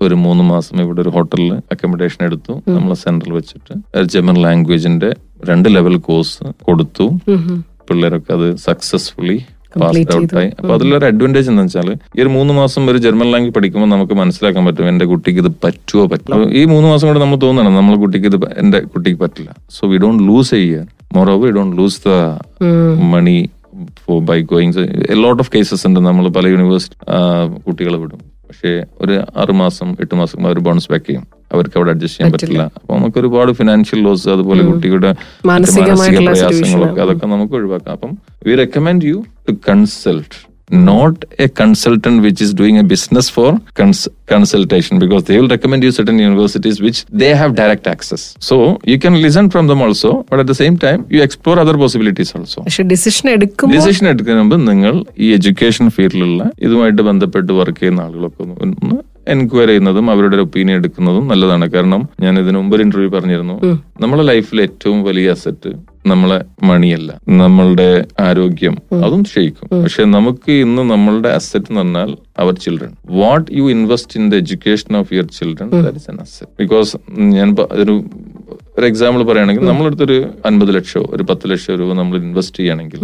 ഒരു 0.05 0.15
മൂന്ന് 0.25 0.43
മാസം 0.51 0.75
ഇവിടെ 0.83 1.01
ഒരു 1.05 1.11
ഹോട്ടലിൽ 1.15 1.49
അക്കോമഡേഷൻ 1.73 2.21
എടുത്തു. 2.27 2.53
നമ്മളെ 2.75 2.97
സെന്ററിൽ 3.05 3.33
വെച്ചിട്ട് 3.39 3.73
ജർമ്മൻ 4.13 4.37
ലാംഗ്വേജിന്റെ 4.45 5.09
രണ്ട് 5.49 5.67
ലെവൽ 5.75 5.97
കോഴ്സ് 6.09 6.45
കൊടുത്തു. 6.67 7.07
പിള്ളേരൊക്കെ 7.89 8.31
അത് 8.37 8.47
സക്സസ്ഫുള്ളി 8.67 9.37
പാസ്ഡ് 9.81 10.43
അപ്പൊ 10.59 10.71
അതിലൊരു 10.75 11.05
അഡ്വാന്റേജ് 11.09 11.49
എന്ന് 11.51 11.63
വെച്ചാൽ 11.65 11.89
ഈ 12.17 12.21
ഒരു 12.23 12.29
മൂന്ന് 12.35 12.53
മാസം 12.59 12.89
ഒരു 12.91 12.99
ജർമ്മൻ 13.03 13.27
ലാംഗ്വേജ് 13.33 13.53
പഠിക്കുമ്പോൾ 13.57 13.89
നമുക്ക് 13.95 14.15
മനസ്സിലാക്കാൻ 14.21 14.63
പറ്റും 14.67 14.87
എന്റെ 14.91 15.05
കുട്ടിക്ക് 15.11 15.39
ഇത് 15.43 15.51
പറ്റുമോ 15.65 16.05
പറ്റില്ല. 16.13 16.47
ഈ 16.59 16.63
മൂന്ന് 16.73 16.87
മാസം 16.91 17.05
കൊണ്ട് 17.07 17.21
നമ്മൾ 17.23 17.39
തോന്നണം 17.43 17.75
നമ്മളെ 17.79 17.97
കുട്ടിക്ക് 18.03 18.27
ഇത് 18.31 18.37
എന്റെ 18.61 18.79
കുട്ടിക്ക് 18.93 19.19
പറ്റില്ല. 19.25 19.51
So 19.77 19.89
we 19.91 19.99
don't 20.05 20.23
lose 20.29 20.53
a 20.59 20.61
year 20.69 20.85
more 21.17 21.29
over 21.33 21.45
we 21.45 21.51
don't 21.57 21.77
lose 21.81 22.01
the 22.07 22.15
money 23.13 23.37
for 24.05 24.19
by 24.31 24.39
going 24.53 24.73
lot 25.25 25.41
of 25.43 25.51
cases 25.55 25.85
ഉണ്ട്. 25.87 25.99
നമ്മൾ 26.09 26.27
പല 26.39 26.47
യൂണിവേഴ്സിറ്റി 26.55 26.97
കുട്ടികളെ 27.67 27.99
വിടും. 28.03 28.21
പക്ഷേ 28.49 28.83
ഒരു 29.01 29.23
ആറുമാസം 29.37 29.95
എട്ട് 29.99 30.15
മാസം 30.15 30.45
അവർ 30.45 30.59
ബോണസ് 30.59 30.89
ബാക്ക് 30.91 31.05
ചെയ്യും. 31.05 31.27
അവർക്ക് 31.53 31.77
അവിടെ 31.77 31.91
അഡ്ജസ്റ്റ് 31.91 32.19
ചെയ്യാൻ 32.19 32.31
പറ്റില്ല. 32.31 32.71
അപ്പൊ 32.75 32.97
നമുക്ക് 32.97 33.19
ഒരുപാട് 33.19 33.51
ഫിനാൻഷ്യൽ 33.51 34.01
ലോസ് 34.01 34.29
അതുപോലെ 34.29 34.63
കുട്ടിയുടെ 34.63 35.15
മാനസിക 35.45 35.93
പ്രയാസങ്ങളൊക്കെ 35.93 37.01
അതൊക്കെ 37.01 37.25
നമുക്ക് 37.25 37.53
ഒഴിവാക്കാം. 37.53 37.91
അപ്പം 37.91 38.17
we 38.45 38.55
recommend 38.55 39.05
you 39.05 39.25
to 39.49 39.53
consult 39.69 40.48
not 40.69 41.19
a 41.43 41.47
consultant 41.59 42.21
which 42.25 42.41
is 42.45 42.55
doing 42.59 42.79
a 42.83 42.85
business 42.93 43.31
for 43.35 43.49
consultation 44.31 44.95
because 45.03 45.23
they 45.29 45.35
will 45.39 45.49
recommend 45.55 45.85
you 45.87 45.91
certain 45.97 46.17
universities 46.25 46.79
which 46.85 47.01
they 47.23 47.29
have 47.41 47.53
direct 47.59 47.89
access 47.93 48.25
so 48.49 48.57
you 48.91 48.97
can 49.05 49.17
listen 49.25 49.49
from 49.55 49.67
them 49.71 49.81
also 49.87 50.11
but 50.29 50.39
at 50.41 50.51
the 50.53 50.57
same 50.61 50.75
time 50.85 50.99
you 51.15 51.21
explore 51.27 51.59
other 51.65 51.77
possibilities 51.83 52.33
also 52.39 52.61
പക്ഷെ 52.67 52.85
decision 52.93 53.29
എടുക്കുമ്പോൾ 53.35 53.75
decision 53.77 54.07
എടുക്കുന്നതിന് 54.13 54.43
മുമ്പ് 54.45 54.57
നിങ്ങൾ 54.71 54.95
ഈ 55.17 55.29
education 55.37 55.87
ഫീൽഡിലുള്ള 55.97 56.43
ഇതുമായിട്ട് 56.67 57.01
ബന്ധപ്പെട്ട് 57.11 57.51
work 57.61 57.79
ചെയ്യുന്ന 57.79 58.01
ആളുകളൊക്കെ 58.07 58.43
ഒന്ന് 58.67 58.97
എൻക്വയർ 59.33 59.67
ചെയ്യുന്നതും 59.67 60.05
അവരുടെ 60.11 60.35
ഒരു 60.35 60.43
ഒപ്പീനിയൻ 60.45 60.77
എടുക്കുന്നതും 60.79 61.25
നല്ലതാണ്. 61.31 61.65
കാരണം 61.73 62.01
ഞാൻ 62.23 62.33
ഇതിനു 62.41 62.57
മുമ്പ് 62.59 62.73
ഒരു 62.75 62.83
ഇന്റർവ്യൂ 62.85 63.09
പറഞ്ഞിരുന്നു. 63.15 63.55
നമ്മുടെ 64.03 64.23
ലൈഫിൽ 64.29 64.61
ഏറ്റവും 64.65 65.03
വലിയ 65.07 65.33
അസറ്റ് 65.35 65.71
നമ്മളെ 66.11 66.37
മണിയല്ല. 66.69 67.09
നമ്മളുടെ 67.41 67.87
ആരോഗ്യം 68.27 68.75
അതും 69.05 69.21
ക്ഷയിക്കും. 69.29 69.67
പക്ഷെ 69.83 70.03
നമുക്ക് 70.15 70.51
ഇന്ന് 70.65 70.83
നമ്മളുടെ 70.93 71.29
അസറ്റ് 71.37 71.69
എന്ന് 71.71 71.81
പറഞ്ഞാൽ 71.81 72.09
അവർ 72.43 72.53
children 72.65 72.91
what 73.21 73.47
you 73.59 73.65
invest 73.75 74.17
in 74.19 74.25
the 74.33 74.41
education 74.43 74.97
of 75.01 75.09
your 75.15 75.27
children 75.39 75.69
that 75.77 76.01
is 76.01 76.09
an 76.13 76.19
asset 76.25 76.51
because 76.63 76.91
ഞാൻ 77.35 77.49
ഒരു 77.83 77.95
ഒരു 78.77 78.87
എക്സാമ്പിൾ 78.91 79.21
പറയുകയാണെങ്കിൽ 79.29 79.65
നമ്മളടുത്തൊരു 79.71 80.17
അൻപത് 80.49 80.71
ലക്ഷോ 80.77 81.01
ഒരു 81.15 81.23
പത്ത് 81.31 81.51
ലക്ഷം 81.51 81.79
രൂപ 81.81 81.93
നമ്മൾ 82.01 82.17
ഇൻവെസ്റ്റ് 82.27 82.59
ചെയ്യുകയാണെങ്കിൽ 82.59 83.01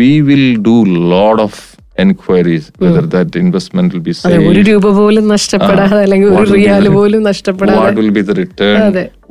we 0.00 0.12
will 0.28 0.46
do 0.68 0.76
load 1.14 1.42
of 1.46 1.62
enquiries 2.04 2.66
whether 2.82 3.04
that 3.14 3.40
investment 3.42 3.92
will 3.94 4.02
be 4.08 4.12
ഒരു 4.50 4.62
രൂപ 4.70 4.86
പോലും 4.98 5.24
നഷ്ടപ്പെടാതെ 5.34 6.00
അല്ലെങ്കിൽ 6.04 6.28
ഒരു 6.40 6.50
റിയാൽ 6.56 6.86
പോലും 6.96 7.22
നഷ്ടപ്പെടാതെ 7.30 7.78
what 7.82 7.98
will 8.00 8.10
be 8.18 8.22
the 8.30 8.34
return. 8.40 8.76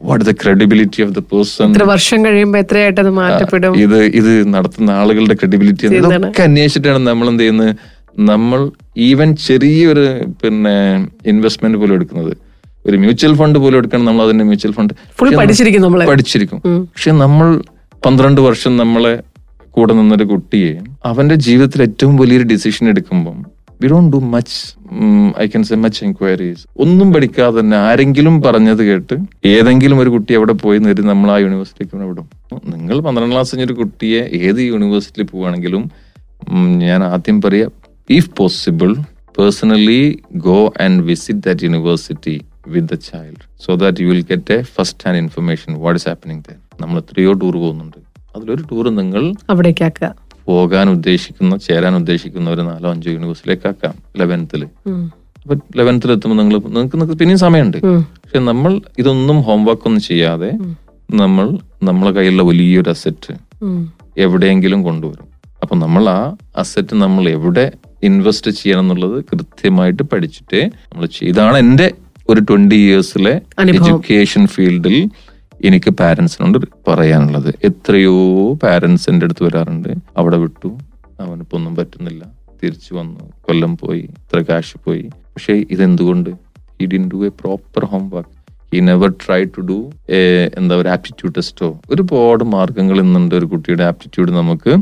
What 0.07 0.23
the 0.29 0.31
credibility 0.41 0.99
of 1.05 1.13
the 1.17 1.21
person 1.31 1.73
വർഷം 1.93 2.19
കഴിയുമ്പോൾ 2.25 2.59
എത്രയായിട്ട് 2.63 2.99
അത് 3.03 3.11
മാറ്റപ്പെടും? 3.19 3.73
ഇത് 3.85 3.99
ഇത് 4.19 4.31
നടത്തുന്ന 4.55 4.89
ആളുകളുടെ 5.01 5.35
ക്രെഡിബിലിറ്റി 5.41 5.85
ഇതൊക്കെ 5.99 6.43
അന്വേഷിച്ചിട്ടാണ് 6.49 7.01
നമ്മൾ 7.11 7.27
എന്ത് 7.31 7.43
ചെയ്യുന്നത്? 7.43 7.71
നമ്മൾ 8.31 8.59
ഈവൻ 9.09 9.29
ചെറിയൊരു 9.47 10.05
പിന്നെ 10.41 10.75
ഇൻവെസ്റ്റ്മെന്റ് 11.31 11.79
പോലും 11.81 11.95
എടുക്കുന്നത്. 11.97 12.33
ഒരു 12.87 12.97
മ്യൂച്വൽ 13.03 13.33
ഫണ്ട് 13.39 13.57
പോലും 13.63 13.77
എടുക്കണം 13.81 14.05
നമ്മൾ 14.09 14.23
അതിന്റെ 14.25 14.45
മ്യൂച്വൽ 14.49 14.73
ഫണ്ട് 14.79 14.93
പഠിച്ചിരിക്കും 15.41 15.81
നമ്മൾ 15.87 16.01
പഠിച്ചിരിക്കും. 16.11 16.59
പക്ഷെ 16.93 17.11
നമ്മൾ 17.23 17.47
പന്ത്രണ്ട് 18.05 18.41
വർഷം 18.47 18.77
നമ്മളെ 18.83 19.13
കൂടെ 19.75 19.93
നിന്നൊരു 19.99 20.25
കുട്ടിയെ 20.31 20.73
അവന്റെ 21.11 21.35
ജീവിതത്തിൽ 21.45 21.79
ഏറ്റവും 21.85 22.13
വലിയൊരു 22.21 22.45
ഡിസിഷൻ 22.51 22.89
എടുക്കുമ്പം 22.91 23.37
we 23.81 23.87
don't 23.87 24.11
do 24.15 24.19
much 24.33 24.57
I 25.43 25.45
can 25.53 25.63
say 25.63 25.75
much 25.75 25.99
enquiries 26.05 26.63
ഒന്നും 26.83 27.13
പഠിക്കാതെ 27.13 27.59
തന്നെ 27.59 27.77
ആരെങ്കിലും 27.77 28.35
പറഞ്ഞത് 28.41 28.83
കേട്ട് 28.89 29.15
ഏതെങ്കിലും 29.53 29.99
ഒരു 29.99 30.09
കുട്ടി 30.09 30.33
അവിടെ 30.39 30.53
പോയി 30.63 30.79
നേരി 30.79 31.03
നമ്മൾ 31.11 31.31
ആ 31.31 31.37
യൂണിവേഴ്സിറ്റിക്ക് 31.37 32.03
വിടും. 32.11 32.27
നിങ്ങൾ 32.75 32.95
പന്ത്രണ്ടാം 32.99 33.31
ക്ലാസ് 33.33 33.51
കഴിഞ്ഞൊരു 33.51 33.73
കുട്ടിയെ 33.73 34.21
ഏത് 34.47 34.61
യൂണിവേഴ്സിറ്റിയിൽ 34.71 35.27
പോവുകയാണെങ്കിലും 35.27 35.83
ഞാൻ 36.85 37.03
ആദ്യം 37.03 37.37
പറയാ 37.41 37.67
if 38.09 38.31
possible 38.37 38.91
personally 39.37 40.01
go 40.47 40.59
and 40.85 41.03
visit 41.03 41.43
that 41.47 41.63
university 41.67 42.35
with 42.73 42.89
the 42.91 42.97
child 43.09 43.43
so 43.65 43.75
that 43.83 44.03
you 44.03 44.07
will 44.07 44.25
get 44.31 44.53
a 44.57 44.61
first 44.75 45.03
hand 45.07 45.21
information 45.23 45.71
what 45.83 45.99
is 46.01 46.07
happening 46.09 46.43
there 46.47 46.57
നമ്മൾ 46.81 46.97
എത്രയോ 47.03 47.33
ടൂർ 47.41 47.55
പോകുന്നുണ്ട്. 47.63 47.97
അതിലൊരു 48.35 48.63
ടൂർ 48.71 48.85
നിങ്ങൾ 49.01 49.23
അവിടേക്ക് 49.49 49.83
ആക്കുക. 49.87 50.07
പോകാൻ 50.47 50.87
ഉദ്ദേശിക്കുന്ന 50.95 51.53
ചേരാൻ 51.67 51.93
ഉദ്ദേശിക്കുന്ന 52.01 52.49
ഒരു 52.55 52.63
നാലോ 52.69 52.87
അഞ്ചോ 52.93 53.09
യൂണിവേഴ്സിലേക്ക് 53.15 53.67
ആക്കാം 53.71 53.95
ലെവൻത്തിൽ. 54.21 54.61
അപ്പൊ 55.43 55.55
ലെവൻത്തിൽ 55.79 56.11
എത്തുമ്പോൾ 56.15 56.37
നിങ്ങൾ 56.41 56.55
നിങ്ങൾക്ക് 56.67 56.95
നിങ്ങൾക്ക് 56.95 57.17
പിന്നെയും 57.21 57.41
സമയമുണ്ട്. 57.45 57.77
പക്ഷെ 58.23 58.39
നമ്മൾ 58.49 58.71
ഇതൊന്നും 59.01 59.37
ഹോംവർക്ക് 59.47 59.87
ഒന്നും 59.89 60.03
ചെയ്യാതെ 60.09 60.51
നമ്മൾ 61.21 61.47
നമ്മളെ 61.89 62.11
കയ്യിലുള്ള 62.17 62.43
വലിയൊരു 62.51 62.89
അസറ്റ് 62.95 63.33
എവിടെയെങ്കിലും 64.25 64.79
കൊണ്ടുവരും. 64.87 65.27
അപ്പൊ 65.63 65.75
നമ്മൾ 65.83 66.03
ആ 66.09 66.19
അസറ്റ് 66.61 66.95
നമ്മൾ 67.03 67.23
എവിടെ 67.35 67.65
ഇൻവെസ്റ്റ് 68.03 68.51
ചെയ്യണം 68.51 68.83
എന്നുള്ളത് 68.83 69.17
കൃത്യമായിട്ട് 69.29 70.03
പഠിച്ചിട്ട് 70.11 70.59
നമ്മൾ 70.89 71.05
ഇതാണ് 71.31 71.57
എന്റെ 71.65 71.87
ഒരു 72.29 72.41
ട്വന്റി 72.49 72.77
ഇയേഴ്സിലെ. 72.85 73.33
എഡ്യൂക്കേഷൻ 73.73 74.43
ഫീൽഡിൽ 74.53 74.97
എനിക്ക് 75.67 75.89
പാരൻസിനോട് 75.89 76.57
പറയാനുള്ളത്. 76.87 77.51
എത്രയോ 77.63 78.15
പാരൻസ് 78.63 79.09
എന്റെ 79.09 79.25
അടുത്ത് 79.25 79.43
വരാറുണ്ട്. 79.43 79.89
അവിടെ 80.17 80.37
വിട്ടു. 80.37 80.69
അവനിപ്പോ 81.19 81.57
ഒന്നും 81.57 81.75
പറ്റുന്നില്ല. 81.75 82.23
തിരിച്ചു 82.63 82.93
വന്നു. 82.93 83.19
കൊല്ലം 83.41 83.77
പോയി. 83.77 83.99
ഇത്ര 83.99 84.43
കാശ് 84.49 84.77
പോയി. 84.85 85.05
പക്ഷേ 85.35 85.53
ഇതെന്തുകൊണ്ട്? 85.71 86.29
He 86.81 86.85
didn't 86.85 87.09
do 87.13 87.25
a 87.25 87.29
proper 87.29 87.85
homework 88.09 88.35
he 88.75 88.79
never 88.79 89.09
try 89.25 89.43
to 89.43 89.61
do 89.61 89.77
എന്താ 90.57 90.75
ഒരു 90.75 90.89
ആപ്റ്റിറ്റ്യൂഡ് 90.89 91.35
ടെസ്റ്റോ 91.37 91.67
ഒരുപാട് 91.89 92.43
മാർഗങ്ങൾ 92.43 92.99
ഇന്നുണ്ട് 92.99 93.35
ഒരു 93.35 93.45
കുട്ടിയുടെ 93.45 93.83
ആപ്റ്റിറ്റ്യൂഡ് 93.83 94.31
നമുക്ക് 94.31 94.73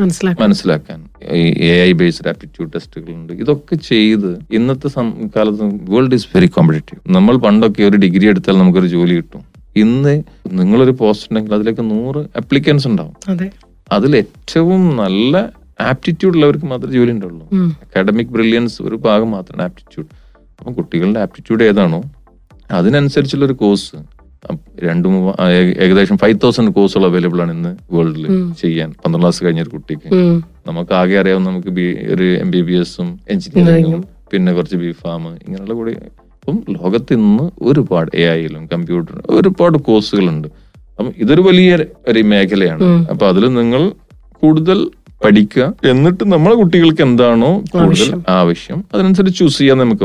മനസ്സിലാക്കാം 0.00 0.48
മനസ്സിലാക്കാൻ. 0.48 0.98
എ 1.22 1.84
ഐ 1.84 1.92
ബേസ്ഡ് 1.92 2.28
ആപ്റ്റിറ്റ്യൂഡ് 2.28 2.72
ടെസ്റ്റുകളുണ്ട് 2.74 3.32
ഇതൊക്കെ 3.32 3.74
ചെയ്ത് 3.74 4.30
ഇന്നത്തെ 4.50 4.88
കാലത്ത് 5.36 5.64
വേൾഡ് 5.90 6.14
ഈസ് 6.14 6.26
വെരി 6.34 6.46
കോമ്പറ്റേറ്റീവ് 6.46 7.14
നമ്മൾ 7.14 7.36
പണ്ടൊക്കെ 7.36 7.82
ഒരു 7.82 7.96
ഡിഗ്രി 7.96 8.26
എടുത്താൽ 8.26 8.58
നമുക്കൊരു 8.58 8.86
ജോലി 8.86 9.14
കിട്ടും. 9.14 9.49
ഇന്ന് 9.76 10.22
നിങ്ങളൊരു 10.50 10.90
പോസ്റ്റ് 10.90 11.26
ഉണ്ടെങ്കിൽ 11.30 11.54
അതിലേക്ക് 11.54 11.90
നൂറ് 11.90 12.16
അപ്ലിക്കൻസ് 12.16 12.88
ഉണ്ടാവും. 12.88 13.14
അതെ. 13.28 13.50
അതിൽ 13.92 14.16
ഏറ്റവും 14.16 14.96
നല്ല 14.96 15.50
ആപ്റ്റിറ്റ്യൂഡ് 15.80 16.34
ഉള്ളവർക്ക് 16.34 16.66
മാത്രമേ 16.66 16.92
ജോലി 16.92 17.10
ഉണ്ടാവുള്ളൂ. 17.10 17.48
അക്കാഡമിക് 17.54 18.26
ബ്രില്യൻസ് 18.26 18.82
ഒരു 18.82 18.96
ഭാഗം 18.96 19.30
മാത്രമാണ് 19.30 19.62
ആപ്റ്റിറ്റ്യൂഡ് 19.62 20.08
അപ്പം 20.60 20.72
കുട്ടികളുടെ 20.72 21.20
ആപ്റ്റിറ്റ്യൂഡ് 21.20 21.64
ഏതാണോ 21.64 22.02
അതിനനുസരിച്ചുള്ള 22.70 23.44
ഒരു 23.44 23.52
കോഴ്സ് 23.52 23.96
രണ്ട് 24.82 25.08
ഏകദേശം 25.80 26.18
ഫൈവ് 26.18 26.38
തൗസൻഡ് 26.44 26.70
കോഴ്സുകൾ 26.70 27.04
അവൈലബിൾ 27.04 27.42
ആണ് 27.42 27.52
ഇന്ന് 27.52 27.76
വേൾഡിൽ 27.94 28.52
ചെയ്യാൻ. 28.52 28.90
പന്ത്രണ്ട് 28.90 29.20
ക്ലാസ് 29.20 29.44
കഴിഞ്ഞ 29.44 29.62
ഒരു 29.62 29.70
കുട്ടിക്ക്. 29.70 30.14
നമുക്ക് 30.66 30.92
ആകെ 30.92 31.18
അറിയാവുന്ന 31.18 31.50
നമുക്ക് 31.50 31.68
ബി 31.68 32.06
ഒരു 32.12 32.36
എം 32.36 32.50
ബി 32.50 32.62
ബി 32.62 32.72
എസും 32.72 33.20
എഞ്ചിനീയറിംഗും 33.30 34.04
പിന്നെ 34.32 34.52
കുറച്ച് 34.52 34.76
ബി 34.76 34.92
ഫാം 34.92 35.28
ഇങ്ങനെയുള്ള 35.28 35.74
കൂടി 35.74 35.94
അപ്പം 36.40 36.62
ലോകത്ത് 36.74 37.12
ഇന്ന് 37.14 37.50
ഒരുപാട് 37.62 38.10
എ 38.14 38.24
ഐയിലും 38.36 38.66
കമ്പ്യൂട്ടർ 38.66 39.16
ഒരുപാട് 39.30 39.78
കോഴ്സുകളുണ്ട് 39.78 40.48
അപ്പം 40.98 41.12
ഇതൊരു 41.18 41.42
വലിയ 41.42 41.78
ഒരു 42.08 42.20
മേഖലയാണ്. 42.20 43.08
അപ്പൊ 43.10 43.26
അതിൽ 43.26 43.54
നിങ്ങൾ 43.54 43.92
കൂടുതൽ 44.42 44.90
പഠിക്കുക. 45.24 45.74
എന്നിട്ട് 45.84 46.32
നമ്മളെ 46.32 46.54
കുട്ടികൾക്ക് 46.54 47.02
എന്താണോ 47.02 47.62
കൂടുതൽ 47.72 48.22
ആവശ്യം. 48.28 48.84
അതിനനുസരിച്ച് 48.94 49.38
ചൂസ് 49.38 49.58
ചെയ്യാൻ 49.58 49.78
നമുക്ക് 49.78 50.04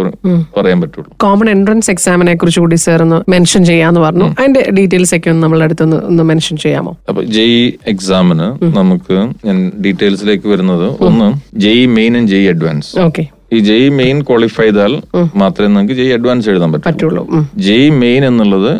പറയാൻ 0.57 0.81
പറ്റുള്ളൂ. 0.81 1.11
കോമൺ 1.17 1.49
എൻട്രൻസ് 1.49 1.91
എക്സാമിനെ 1.91 2.35
കുറിച്ച് 2.35 2.59
കൂടി 2.59 2.75
സാർ 2.75 3.01
ഒന്ന് 3.01 3.31
മെൻഷൻ 3.31 3.65
ചെയ്യാന്ന് 3.65 4.01
പറഞ്ഞു. 4.01 4.25
അതിന്റെ 4.39 4.71
ഡീറ്റെയിൽസ് 4.77 5.15
ഒക്കെ 5.15 5.29
ഒന്ന് 5.29 5.43
നമ്മളെ 5.43 5.63
അടുത്ത് 5.63 5.83
ഒന്ന് 5.83 6.23
മെൻഷൻ 6.23 6.57
ചെയ്യാമോ? 6.57 6.97
അപ്പൊ 7.09 7.23
ജെഇ 7.23 7.71
എക്സാമിന് 7.87 8.47
നമുക്ക് 8.79 9.17
ഞാൻ 9.45 9.71
ഡീറ്റെയിൽസിലേക്ക് 9.85 10.47
വരുന്നത്. 10.47 10.87
ഒന്ന് 11.03 11.29
JEE 11.59 11.85
main 11.85 12.17
and 12.17 12.27
JEE 12.27 12.47
advance 12.47 12.99
okay 12.99 13.25
ഈ 13.55 13.59
ജെയ് 13.67 13.89
മെയിൻ 13.99 14.17
ക്വാളിഫൈ 14.21 14.63
ചെയ്താൽ 14.63 14.93
മാത്രമേ 15.35 15.69
നമുക്ക് 15.75 15.93
ജെയ് 15.93 16.13
അഡ്വാൻസ് 16.13 16.49
എഴുതാൻ 16.49 16.69
പറ്റൂ. 16.73 16.87
പറ്റുള്ളൂ. 16.89 17.23
ജെയ് 17.67 17.89
മെയിൻ 18.03 18.23
എന്നുള്ളത് 18.25 18.71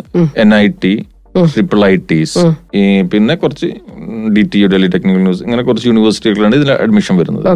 N 0.44 0.52
I 0.54 0.66
T 0.84 0.94
triple 1.54 1.80
I 1.84 1.94
Ts 2.10 2.42
ഈ 2.74 2.82
പിന്നെ 3.12 3.34
കുറച്ച് 3.34 3.68
D 4.36 4.42
T 4.52 4.58
U 4.58 4.68
Delhi 4.74 4.90
technical 4.94 5.18
university 5.18 5.46
ഇങ്ങനെ 5.48 5.62
കുറച്ച് 5.62 5.86
യൂണിവേഴ്സിറ്റികളാണ് 5.88 6.54
ഇതിൽ 6.54 6.70
അഡ്മിഷൻ 6.84 7.16
വരുന്നത്. 7.16 7.46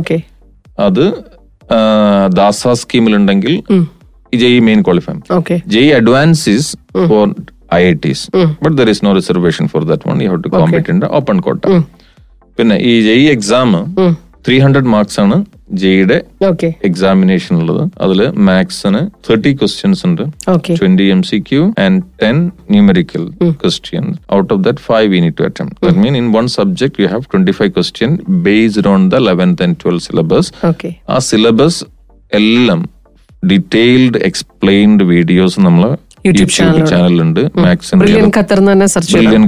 അത് 0.78 1.04
ദാസ 2.36 2.68
സ്കീമിലുണ്ടെങ്കിൽ 2.80 3.54
ഉണ്ടെങ്കിൽ 3.62 4.40
JEE 4.42 4.60
main 4.60 4.80
qualify 4.82 5.14
JEE 5.66 5.90
advances 5.92 6.70
for 7.08 7.24
I 7.74 7.80
I 7.84 7.94
Ts 8.04 8.24
but 8.64 8.74
there 8.76 8.88
is 8.88 9.04
no 9.04 9.12
reservation 9.12 9.66
for 9.68 9.84
that 9.84 10.08
one 10.10 10.18
you 10.22 10.28
have 10.30 10.42
to 10.44 10.50
compete 10.56 10.90
in 10.90 11.00
open 11.20 11.38
quota 11.40 11.62
പിന്നെ 12.58 12.76
ഈ 12.82 12.94
JEE 13.00 13.26
exam 13.28 13.70
three 14.46 14.58
hundred 14.60 14.90
marks 14.94 15.18
ആണ് 15.20 15.36
okay 16.46 16.68
examination 16.84 17.54
ഉള്ളത്. 17.58 17.82
അതിൽ 18.00 18.20
മാത്സിന് 18.46 19.00
thirty 19.26 19.52
questions 19.58 20.02
ഉണ്ട്. 20.06 20.22
Twenty 20.78 21.06
M 21.14 21.22
C 21.22 21.38
Q 21.48 21.62
and 21.84 22.00
ten 22.22 22.36
numerical 22.70 23.24
question 23.62 24.04
out 24.38 24.50
of 24.54 24.62
that 24.66 24.84
five 24.88 25.08
you 25.14 25.20
need 25.20 25.38
to 25.40 25.46
attempt 25.48 25.80
that 25.86 26.02
mean 26.04 26.16
in 26.16 26.28
one 26.32 26.48
subject 26.56 27.02
you 27.02 27.08
have 27.08 27.24
twenty 27.32 27.54
five 27.58 27.72
question 27.76 28.12
based 28.46 28.88
on 28.88 29.02
the 29.08 29.22
eleventh 29.28 29.64
and 29.66 29.78
twelfth 29.82 30.06
syllabus 30.08 30.52
okay 30.66 30.90
ആ 31.08 31.18
syllabus 31.30 31.80
എല്ലാം 32.32 32.82
detailed 33.42 34.20
explained 34.28 35.04
videos 35.12 35.60
നമ്മൾ 35.60 35.84
YouTube 36.26 36.52
ചാനലുണ്ട് 36.90 37.40
Qatar 38.30 38.58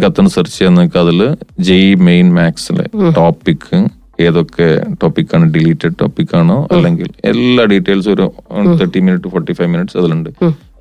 കത്തൻ 0.04 0.28
search 0.36 0.54
ചെയ്യാൻ 0.54 0.72
നിങ്ങൾക്ക് 0.74 1.00
അതിൽ 1.02 1.20
ജെയ് 1.68 1.90
main 2.08 2.28
മാത്സിലെ 2.38 2.86
topic 3.18 3.66
ഏതൊക്കെ 4.24 4.68
ടോപ്പിക്കാണ് 5.02 5.46
deleted 5.54 5.94
ടോപ്പിക്കാണോ 6.00 6.58
അല്ലെങ്കിൽ 6.72 7.08
എല്ലാ 7.32 7.64
ഡീറ്റെയിൽസും 7.72 8.12
ഒരു 8.12 8.26
thirty 8.80 9.02
minute 9.06 9.32
forty 9.34 9.54
five 9.58 9.70
minutes 9.74 9.98
അതിലുണ്ട്. 10.00 10.30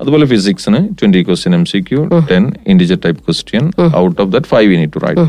അതുപോലെ 0.02 0.26
ഫിസിക്സിന് 0.26 0.80
twenty 0.98 1.22
question 1.26 1.54
M 1.54 1.66
C 1.72 1.80
Q 1.88 2.00
ten 2.30 2.44
integer 2.72 3.00
type 3.04 3.20
question 3.26 3.66
out 4.00 4.16
of 4.22 4.30
that 4.34 4.50
five 4.54 4.70
you need 4.74 4.96
to 4.96 5.02
write 5.06 5.26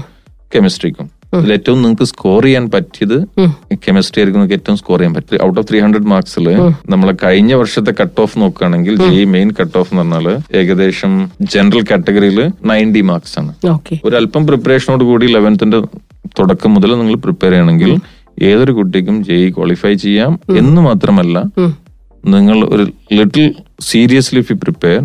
കെമിസ്ട്രിക്കും 0.51 1.05
അതിൽ 1.35 1.51
ഏറ്റവും 1.55 1.77
നിങ്ങൾക്ക് 1.81 2.05
സ്കോർ 2.09 2.43
ചെയ്യാൻ 2.43 2.65
പറ്റിയത് 2.73 3.15
കെമിസ്ട്രി 3.85 4.19
ആയിരിക്കും 4.19 4.39
നിങ്ങൾക്ക് 4.39 4.57
ഏറ്റവും 4.59 4.75
സ്കോർ 4.81 4.97
ചെയ്യാൻ 4.99 5.13
പറ്റും 5.15 5.39
ഔട്ട് 5.45 5.57
ഓഫ് 5.59 5.67
ത്രീ 5.69 5.79
ഹൺഡ്രഡ് 5.83 6.09
മാർക്സിൽ 6.11 6.47
നമ്മളെ 6.93 7.13
കഴിഞ്ഞ 7.23 7.53
വർഷത്തെ 7.61 7.91
കട്ട് 8.01 8.19
ഓഫ് 8.23 8.35
നോക്കുകയാണെങ്കിൽ 8.41 8.95
ഈ 9.11 9.23
മെയിൻ 9.33 9.49
കട്ട് 9.59 9.75
ഓഫ് 9.81 9.91
എന്ന് 9.93 10.03
പറഞ്ഞാൽ 10.03 10.27
ഏകദേശം 10.59 11.13
ജനറൽ 11.53 11.83
കാറ്റഗറിയിൽ 11.89 12.39
നയന്റി 12.71 13.01
മാർക്സ് 13.11 13.35
ആണ്. 13.39 13.51
ഒരു 14.05 14.15
അല്പം 14.15 14.43
പ്രിപ്പറേഷനോട് 14.49 15.03
കൂടി 15.03 15.27
ലെവൻത്തിന്റെ 15.35 15.79
തുടക്കം 16.37 16.73
മുതൽ 16.73 16.91
നിങ്ങൾ 16.95 17.15
പ്രിപ്പയർ 17.17 17.51
ചെയ്യണമെങ്കിൽ 17.51 17.91
ഏതൊരു 18.43 18.71
കുട്ടിക്കും 18.71 19.23
ജെഇ 19.23 19.49
ക്വാളിഫൈ 19.51 19.93
ചെയ്യാം 19.95 20.31
എന്ന് 20.57 20.81
മാത്രമല്ല 20.81 21.37
നിങ്ങൾ 22.23 22.57
ഒരു 22.65 22.83
little 23.11 23.47
seriously 23.83 24.39
if 24.39 24.51
you 24.51 24.57
prepare 24.57 24.99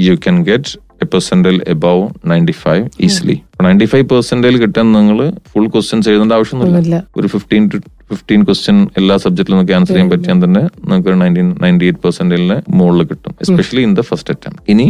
you 0.00 0.14
can 0.16 0.38
get 0.44 0.72
a 1.02 1.06
percentile 1.06 1.56
above 1.68 2.02
ninety 2.26 2.56
five 2.62 2.84
easily 3.00 3.36
ninety 3.66 3.86
five 3.92 4.06
പെർസെന്റേജിൽ 4.12 4.58
കിട്ടാൻ 4.64 4.86
നിങ്ങൾ 4.98 5.18
ഫുൾ 5.52 5.66
ക്വസ്റ്റ്യൻസ് 5.74 6.08
എഴുതേണ്ട 6.12 6.32
ആവശ്യമൊന്നുമില്ല. 6.38 6.96
ഒരു 7.18 7.28
ഫിഫ്റ്റീൻ 7.34 7.64
ടു 7.72 7.78
ഫിഫ്റ്റീൻ 8.10 8.40
ക്വസ്റ്റ്യൻ 8.46 8.76
എല്ലാ 8.98 9.14
സബ്ജക്റ്റിലും 9.24 9.56
നിങ്ങൾക്ക് 9.56 9.74
ആൻസർ 9.78 9.94
ചെയ്യാൻ 9.94 10.08
പറ്റിയാൽ 10.12 10.38
തന്നെ 10.44 10.62
നിങ്ങൾക്ക് 10.84 11.12
നയന്റീൻ 11.20 11.48
നയന്റി 11.62 11.84
എയ്റ്റ് 11.88 12.00
പെർസെന്റേലിന് 12.04 12.56
മുകളിൽ 12.78 13.04
കിട്ടും. 13.10 13.32
Especially 13.44 13.82
in 13.88 13.92
the 13.98 14.02
first 14.08 14.32
attempt 14.34 14.64
ഇനി 14.72 14.86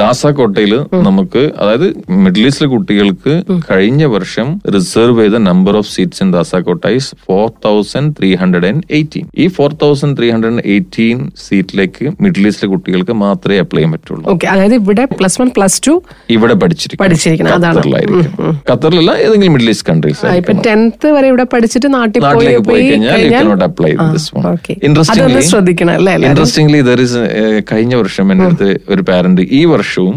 ദാസ 0.00 0.22
കോട്ടയിൽ 0.38 0.72
നമുക്ക് 1.06 1.42
അതായത് 1.60 1.86
മിഡിൽ 2.24 2.46
ഈസ്റ്റിലെ 2.48 2.68
കുട്ടികൾക്ക് 2.74 3.34
കഴിഞ്ഞ 3.70 4.02
വർഷം 4.16 4.48
റിസർവ് 4.76 5.18
ചെയ്ത 5.22 5.38
number 5.50 5.76
of 5.80 5.90
seats 5.94 6.20
in 6.24 6.32
DASA 6.36 6.60
quota 6.68 6.84
is 6.98 7.08
four 7.28 7.46
thousand 7.66 8.12
three 8.18 8.30
hundred 8.42 8.68
and 8.72 8.84
eighteen 8.98 9.26
ഈ 9.44 9.46
four 9.58 9.70
thousand 9.84 10.16
three 10.20 10.28
hundred 10.34 10.52
and 10.54 10.66
eighteen 10.74 11.22
സീറ്റിലേക്ക് 11.46 12.06
മിഡിൽ 12.26 12.46
ഈസ്റ്റിലെ 12.50 12.70
കുട്ടികൾക്ക് 12.74 13.16
മാത്രമേ 13.24 13.58
അപ്ലൈ 13.64 13.80
ചെയ്യാൻ 13.80 13.94
പറ്റുള്ളൂ. 13.96 14.26
അതായത് 14.54 14.76
ഇവിടെ 14.82 15.06
പ്ലസ് 15.18 15.40
വൺ 15.42 15.50
പ്ലസ് 15.58 15.80
ടു 15.88 15.96
ഇവിടെ 16.36 16.56
പഠിച്ചിരിക്കും 16.64 17.04
ഖത്തറിലല്ല 18.70 19.12
ഏതെങ്കിലും 19.24 19.52
മിഡിൽ 19.56 19.70
ഈസ്റ്റ് 19.74 19.88
കൺട്രീസ് 19.90 20.62
ടെൻത്ത് 20.68 21.08
വരെ 21.16 21.26
ഇവിടെ 21.32 21.46
പഠിച്ചിട്ട് 21.54 21.88
നാട്ടിൽ 21.96 22.20
പോയി 22.20 22.28
നാട്ടിലേക്ക് 22.28 22.64
പോയി 22.70 22.86
പോയി 22.90 23.18
കഴിഞ്ഞാൽ 23.22 23.64
apply 23.68 23.92
this 24.14 24.30
one 24.36 24.46
okay 24.54 24.74
interestingly 24.88 26.80
there 26.88 27.02
is 27.06 27.22
കഴിഞ്ഞ 27.72 27.94
വർഷം 28.02 28.26
എന്റെ 28.34 28.46
അടുത്ത് 28.50 28.70
ഒരു 28.94 29.04
പാരന്റ് 29.10 29.44
ഈ 29.60 29.62
വർഷവും 29.74 30.16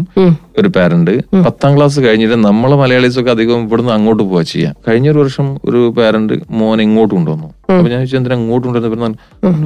ഒരു 0.60 0.68
പാരന്റ് 0.76 1.12
പത്താം 1.46 1.72
ക്ലാസ് 1.76 1.98
കഴിഞ്ഞിട്ട് 2.06 2.36
നമ്മളെ 2.48 2.76
മലയാളീസ് 2.82 3.18
ഒക്കെ 3.20 3.30
അധികം 3.34 3.60
ഇവിടുന്ന് 3.66 3.92
അങ്ങോട്ട് 3.96 4.22
പോവാ 4.22 4.42
ചെയ്യാം. 4.52 4.74
കഴിഞ്ഞ 4.86 5.06
ഒരു 5.12 5.20
വർഷം 5.24 5.46
ഒരു 5.68 5.80
പാരന്റ് 5.98 6.34
മോൻ 6.58 6.78
ഇങ്ങോട്ട് 6.84 7.12
കൊണ്ടുവന്നു. 7.14 7.48
അപ്പൊ 7.72 7.88
ഞാൻ 7.90 7.98
ചോദിച്ചു 8.00 8.16
എന്തിനാ 8.18 8.36
ഇങ്ങോട്ട് 8.40 8.64
കൊണ്ടുവന്നു 8.66 9.18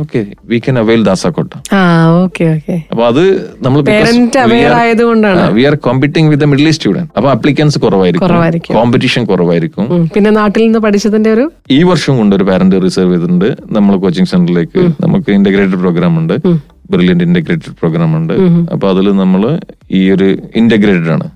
ഓക്കെ 0.02 0.20
വി 0.50 0.58
കൻ 0.66 0.76
അവൈൽ 0.82 1.00
ദാസാക്കോട്ട. 1.08 1.52
അപ്പൊ 2.92 3.02
അത് 3.10 3.22
നമ്മൾ 3.64 3.78
we 5.56 5.64
are 5.70 5.76
competing 5.88 6.28
with 6.32 6.48
Middle 6.52 6.68
East 6.70 6.82
student 6.82 7.10
അപ്പൊ 7.18 7.28
അപ്ലിക്കൻസ് 7.34 7.78
കുറവായിരിക്കും. 7.84 8.15
കുറവായിരിക്കും. 8.22 8.74
കോമ്പറ്റീഷൻ 8.79 9.24
കുറവായിരിക്കും. 9.31 9.85
പിന്നെ 10.14 10.31
നാട്ടിൽ 10.31 10.62
നിന്ന് 10.64 10.79
പഠിച്ചതിന്റെ 10.87 11.31
ഒരു 11.37 11.44
ഈ 11.70 11.83
വർഷം 11.90 12.16
കൊണ്ട് 12.16 12.37
ഒരു 12.37 12.44
പാരന്റ് 12.44 12.83
റിസർവ് 12.85 13.12
ചെയ്തിട്ടുണ്ട്. 13.14 13.48
നമ്മൾ 13.76 13.96
കോച്ചിങ് 13.96 14.31
സെന്ററിലേക്ക് 14.33 14.83
നമുക്ക് 15.05 15.31
ഇന്റഗ്രേറ്റഡ് 15.38 15.81
പ്രോഗ്രാം 15.85 16.18
ഉണ്ട്. 16.22 16.35
ബ്രില്യന്റ് 16.90 17.24
ഇന്റഗ്രേറ്റഡ് 17.24 17.76
പ്രോഗ്രാം 17.81 18.11
ഉണ്ട്. 18.16 18.35
അപ്പൊ 18.72 18.87
അതിൽ 18.90 19.07
നമ്മൾ 19.22 19.42
ഈ 19.90 20.11
ഒരു 20.11 20.29
ഇന്റഗ്രേറ്റഡ് 20.57 21.12
ആണ്. 21.16 21.26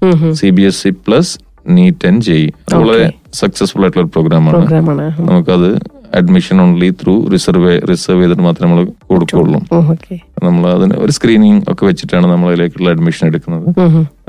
C 0.40 0.50
B 0.50 0.62
S 0.62 0.82
E 0.88 0.92
plus 1.06 1.32
NEET 1.76 2.06
and 2.06 2.22
JEE 2.26 2.44
വളരെ 2.74 3.08
സക്സസ്ഫുൾ 3.34 3.82
ആയിട്ടുള്ള 3.82 4.04
ഒരു 4.04 4.12
പ്രോഗ്രാമാണ് 4.14 4.56
പ്രോഗ്രാമാണ് 4.56 5.06
നമുക്കത് 5.28 5.70
admission 6.18 6.56
only 6.64 6.88
through 7.00 7.14
reserve 7.32 7.72
reserve 7.90 8.20
ചെയ്തിട്ട് 8.22 8.44
മാത്രമേ 8.46 8.66
നമ്മൾ 8.66 8.80
കൊടുക്കുള്ളൂ 9.10 9.58
ഓക്കെ 9.92 10.16
നമ്മൾ 10.46 10.62
അതിന് 10.74 10.94
ഒരു 11.04 11.12
സ്ക്രീനിങ് 11.16 11.60
ഒക്കെ 11.70 11.84
വെച്ചിട്ടാണ് 11.86 12.26
നമ്മൾ 12.32 12.48
അതിലേക്കുള്ള 12.50 12.88
അഡ്മിഷൻ 12.94 13.24
എടുക്കുന്നത്. 13.30 13.66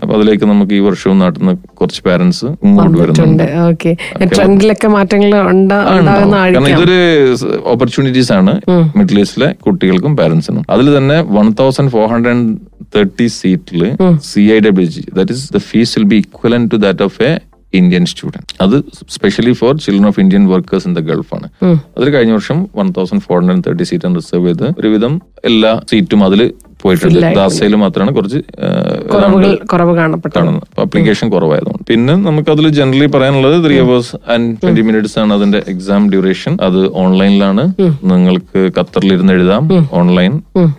അപ്പൊ 0.02 0.12
അതിലേക്ക് 0.18 0.46
നമുക്ക് 0.52 0.74
ഈ 0.78 0.82
വർഷവും 0.88 1.18
നാട്ടിൽ 1.24 1.40
നിന്ന് 1.42 1.54
കുറച്ച് 1.80 2.02
പാരന്റ്സ് 2.08 2.48
ഇങ്ങോട്ട് 2.66 2.98
വരുന്നുണ്ട്. 3.02 3.44
ട്രെൻഡിലൊക്കെ 4.34 4.88
മാറ്റങ്ങൾ 4.96 5.32
കാരണം 6.56 6.70
ഇതൊരു 6.74 6.98
ഓപ്പർച്യൂണിറ്റീസ് 7.74 8.34
ആണ് 8.40 8.54
മിഡിൽ 9.00 9.20
ഈസ്റ്റിലെ 9.24 9.50
കുട്ടികൾക്കും 9.66 10.16
പാരന്റ്സിനും 10.22 10.66
അതിൽ 10.76 10.90
തന്നെ 10.98 11.18
one 11.38 11.50
thousand 11.62 11.94
four 11.96 12.06
hundred 12.14 12.44
thirty 12.96 13.28
സീറ്റിൽ 13.40 13.84
C 14.32 14.44
I 14.56 14.60
W 14.68 14.90
G 14.96 15.04
that 15.20 15.34
is 15.38 15.46
the 15.58 15.62
fees 15.70 15.94
will 16.00 16.10
be 16.16 16.20
equivalent 16.26 16.66
to 16.74 16.80
that 16.86 17.04
of 17.08 17.18
a 17.24 17.32
Indian 17.74 18.06
student 18.06 18.56
അത് 18.62 18.84
specially 19.10 19.52
for 19.52 19.78
children 19.78 20.08
of 20.08 20.20
Indian 20.20 20.48
workers 20.48 20.88
in 20.88 20.96
the 20.96 21.00
Gulf 21.00 21.36
ആണ്. 21.36 21.48
അതിൽ 21.98 22.10
കഴിഞ്ഞ 22.10 22.32
വർഷം 22.32 22.70
one 22.76 22.94
thousand 22.98 23.22
four 23.22 23.38
hundred 23.42 23.64
thirty 23.68 23.84
seat 23.84 24.16
reserve 24.16 24.48
ചെയ്ത്. 24.48 24.68
ഒരുവിധം 24.80 25.22
എല്ലാ 25.46 25.82
സീറ്റും 25.90 26.24
അതിൽ 26.24 26.54
പോയിട്ടുണ്ട്. 26.84 27.20
ദാസയിൽ 27.40 27.76
മാത്രമാണ് 27.84 28.12
കുറച്ച് 28.18 28.40
കുറവ് 29.74 29.98
അപ്ലിക്കേഷൻ 30.86 31.28
കുറവായതുകൊണ്ട്. 31.36 31.84
പിന്നെ 31.90 32.14
നമുക്ക് 32.28 32.50
അതിൽ 32.56 32.68
ജനറലി 32.80 33.08
പറയാനുള്ളത് 33.16 33.58
three 33.66 33.76
hours 33.84 34.14
and 34.34 34.50
twenty 34.62 34.84
minutes 34.90 35.18
ആണ് 35.24 35.32
അതിന്റെ 35.38 35.60
എക്സാം 35.74 36.02
ഡ്യൂറേഷൻ 36.14 36.54
അത് 36.68 36.80
ഓൺലൈനിലാണ് 37.04 37.66
നിങ്ങൾക്ക് 38.12 38.62
ഖത്തറിലിരുന്ന് 38.78 39.34
എഴുതാം. 39.38 39.64
ഓൺലൈൻ 40.02 40.34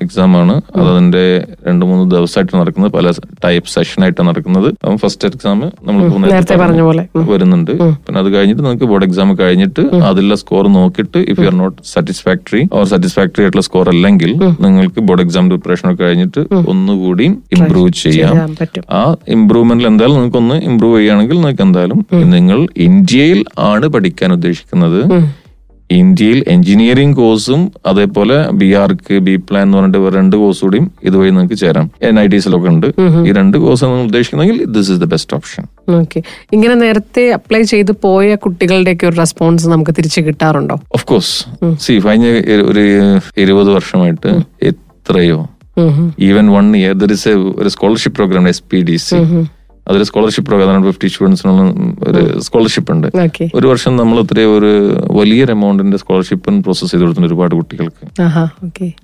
എക്സാം 0.04 0.32
ആണ് 0.40 0.56
അത് 0.76 0.88
അതിന്റെ 0.92 1.24
രണ്ട് 1.68 1.84
മൂന്ന് 1.90 2.04
ദിവസമായിട്ട് 2.16 2.54
നടക്കുന്നത്. 2.60 2.92
പല 2.98 3.12
ടൈപ്പ് 3.46 3.70
സെഷൻ 3.74 4.00
ആയിട്ട് 4.06 4.22
നടക്കുന്നത്. 4.30 4.68
ഫസ്റ്റ് 5.04 5.28
എക്സാം 5.30 5.58
നമ്മൾ 5.88 6.02
നേരത്തെ 6.32 6.58
പറഞ്ഞ 6.64 6.82
പോലെ. 6.88 7.04
വരുന്നുണ്ട്. 7.32 7.72
പിന്നെ 8.06 8.18
അത് 8.22 8.30
കഴിഞ്ഞിട്ട് 8.36 8.62
നിങ്ങൾക്ക് 8.64 8.88
ബോർഡ് 8.92 9.06
എക്സാം 9.08 9.28
കഴിഞ്ഞിട്ട് 9.42 9.82
അതിലുള്ള 10.08 10.36
സ്കോർ 10.42 10.64
നോക്കിയിട്ട് 10.78 11.20
if 11.32 11.40
you 11.42 11.48
are 11.50 11.56
not 11.62 11.78
satisfactory 11.94 12.62
or 12.78 12.84
satisfactory 12.92 13.42
ആയിട്ടുള്ള 13.44 13.64
സ്കോർ 13.68 13.88
അല്ലെങ്കിൽ 13.94 14.32
നിങ്ങൾക്ക് 14.66 15.00
ബോർഡ് 15.08 15.24
എക്സാം 15.26 15.48
പ്രിപ്പറേഷൻ 15.52 15.86
കഴിഞ്ഞിട്ട് 16.00 16.40
ഒന്നുകൂടി 16.72 17.26
ഇംപ്രൂവ് 17.56 17.92
ചെയ്യാം. 18.04 18.34
ആ 18.98 19.02
ഇമ്പ്രൂവ്മെന്റിൽ 19.36 19.86
എന്തായാലും 19.92 20.16
നിങ്ങൾക്ക് 20.16 20.40
ഒന്ന് 20.42 20.58
ഇമ്പ്രൂവ് 20.70 20.96
ചെയ്യുകയാണെങ്കിൽ 20.98 21.36
നിങ്ങൾക്ക് 21.36 21.64
എന്തായാലും 21.68 22.00
നിങ്ങൾ 22.34 22.60
ഇന്ത്യയിൽ 22.88 23.44
ആണ് 23.70 23.86
പഠിക്കാൻ 23.86 24.32
ഉദ്ദേശിക്കുന്നത്. 24.32 25.00
ഇന്ത്യയിൽ 25.90 26.38
എഞ്ചിനീയറിംഗ് 26.52 27.16
കോഴ്സും 27.16 27.62
അതേപോലെ 27.86 28.36
ബി 28.60 28.68
ആർക്ക് 28.82 29.14
ബി 29.26 29.34
പ്ലാൻ 29.36 29.64
എന്ന് 29.66 29.78
പറഞ്ഞിട്ട് 29.78 30.14
രണ്ട് 30.16 30.36
കോഴ്സ് 30.36 30.62
കൂടിയും 30.64 30.86
ഇതുവഴി 31.04 31.30
നിങ്ങൾക്ക് 31.30 31.54
ചേരാം. 31.54 31.86
എൻ 32.08 32.20
ഐ 32.20 32.24
ടിസിലൊക്കെ 32.26 32.68
ഉണ്ട്. 32.68 32.86
ഈ 33.26 33.32
രണ്ട് 33.38 33.56
കോഴ്സ് 33.58 33.84
നിങ്ങൾ 33.84 34.04
ഉദ്ദേശിക്കുന്നെങ്കിൽ 34.06 34.58
this 34.76 34.90
is 34.92 35.00
the 35.00 35.04
best 35.04 35.34
option 35.36 35.64
okay 36.00 36.22
ഇങ്ങനെ 36.52 36.74
നേരത്തെ 36.74 37.24
അപ്ലൈ 37.38 37.62
ചെയ്ത് 37.72 37.92
പോയ 38.06 38.34
കുട്ടികളുടെയൊക്കെ 38.44 39.06
ഒരു 39.06 39.16
റെസ്പോൺസ് 39.16 39.68
നമുക്ക് 39.68 39.94
തിരിച്ചു 39.98 40.20
കിട്ടാറുണ്ടോ? 40.20 40.78
ഓഫ് 40.94 41.06
കോഴ്സ് 41.06 41.34
സി 41.84 41.94
കഴിഞ്ഞ 42.06 42.26
ഒരു 42.70 42.84
ഇരുപത് 43.44 43.70
വർഷമായിട്ട് 43.76 44.32
എത്രയോ 44.70 45.38
even 46.28 46.50
one 46.50 46.76
year 46.76 46.92
there 46.92 47.12
is 47.12 47.28
ഒരു 47.60 47.68
scholarship 47.68 48.16
programme 48.16 48.48
S 48.48 48.62
P 48.72 48.80
D 48.82 48.96
C 48.96 49.16
അതൊരു 49.86 50.04
സ്കോളർഷിപ്പ് 50.04 50.48
പ്രോഗ്രാം 50.48 50.84
ഫിഫ്റ്റി 50.86 51.08
സ്റ്റുഡൻസിനുള്ള 51.08 51.62
ഒരു 52.08 52.40
സ്കോളർഷിപ്പ് 52.40 52.92
ഉണ്ട്. 52.92 53.06
ഒരു 53.54 53.66
വർഷം 53.66 53.96
നമ്മൾ 53.96 54.20
ഇത്രയും 54.20 54.56
ഒരു 54.58 54.70
വലിയൊരു 55.18 55.50
എമൗണ്ടിന്റെ 55.50 55.96
സ്കോളർഷിപ്പ് 55.96 56.62
പ്രോസസ് 56.66 56.90
ചെയ്ത് 56.90 57.02
കൊടുത്തിട്ടുണ്ട് 57.02 57.28
ഒരുപാട് 57.32 57.54
കുട്ടികൾക്ക്. 57.54 58.04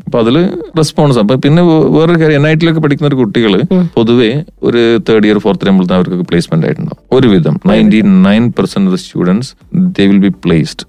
അപ്പൊ 0.07 0.19
അതിൽ 0.19 0.37
റെസ്പോൺസ് 0.81 1.19
അപ്പൊ 1.19 1.37
പിന്നെ 1.37 1.63
വേറൊരു 1.97 2.21
കാര്യം 2.23 2.37
എൻ 2.41 2.47
ഐ 2.47 2.55
ടിയിലൊക്കെ 2.55 2.81
പഠിക്കുന്ന 2.81 3.09
ഒരു 3.09 3.17
കുട്ടികൾ 3.17 3.55
പൊതുവെ 3.97 4.45
ഒരു 4.63 4.99
തേർഡ് 5.09 5.27
ഇയർ 5.27 5.39
ഫോർത്ത് 5.39 5.65
ഇയർ 5.65 5.71
ആകുമ്പോഴത്തേക്കും 5.73 5.99
അവർക്ക് 5.99 6.29
പ്ലേസ്മെന്റ് 6.31 6.67
ആയിട്ടുണ്ടാവും. 6.67 7.03
ഒരുവിധം 7.13 7.57
ninety 7.73 8.01
nine 8.01 8.53
percent 8.61 8.91
of 8.91 8.97
the 8.97 9.01
students 9.07 9.51
they 9.99 10.07
will 10.07 10.19
be 10.19 10.33
placed 10.47 10.85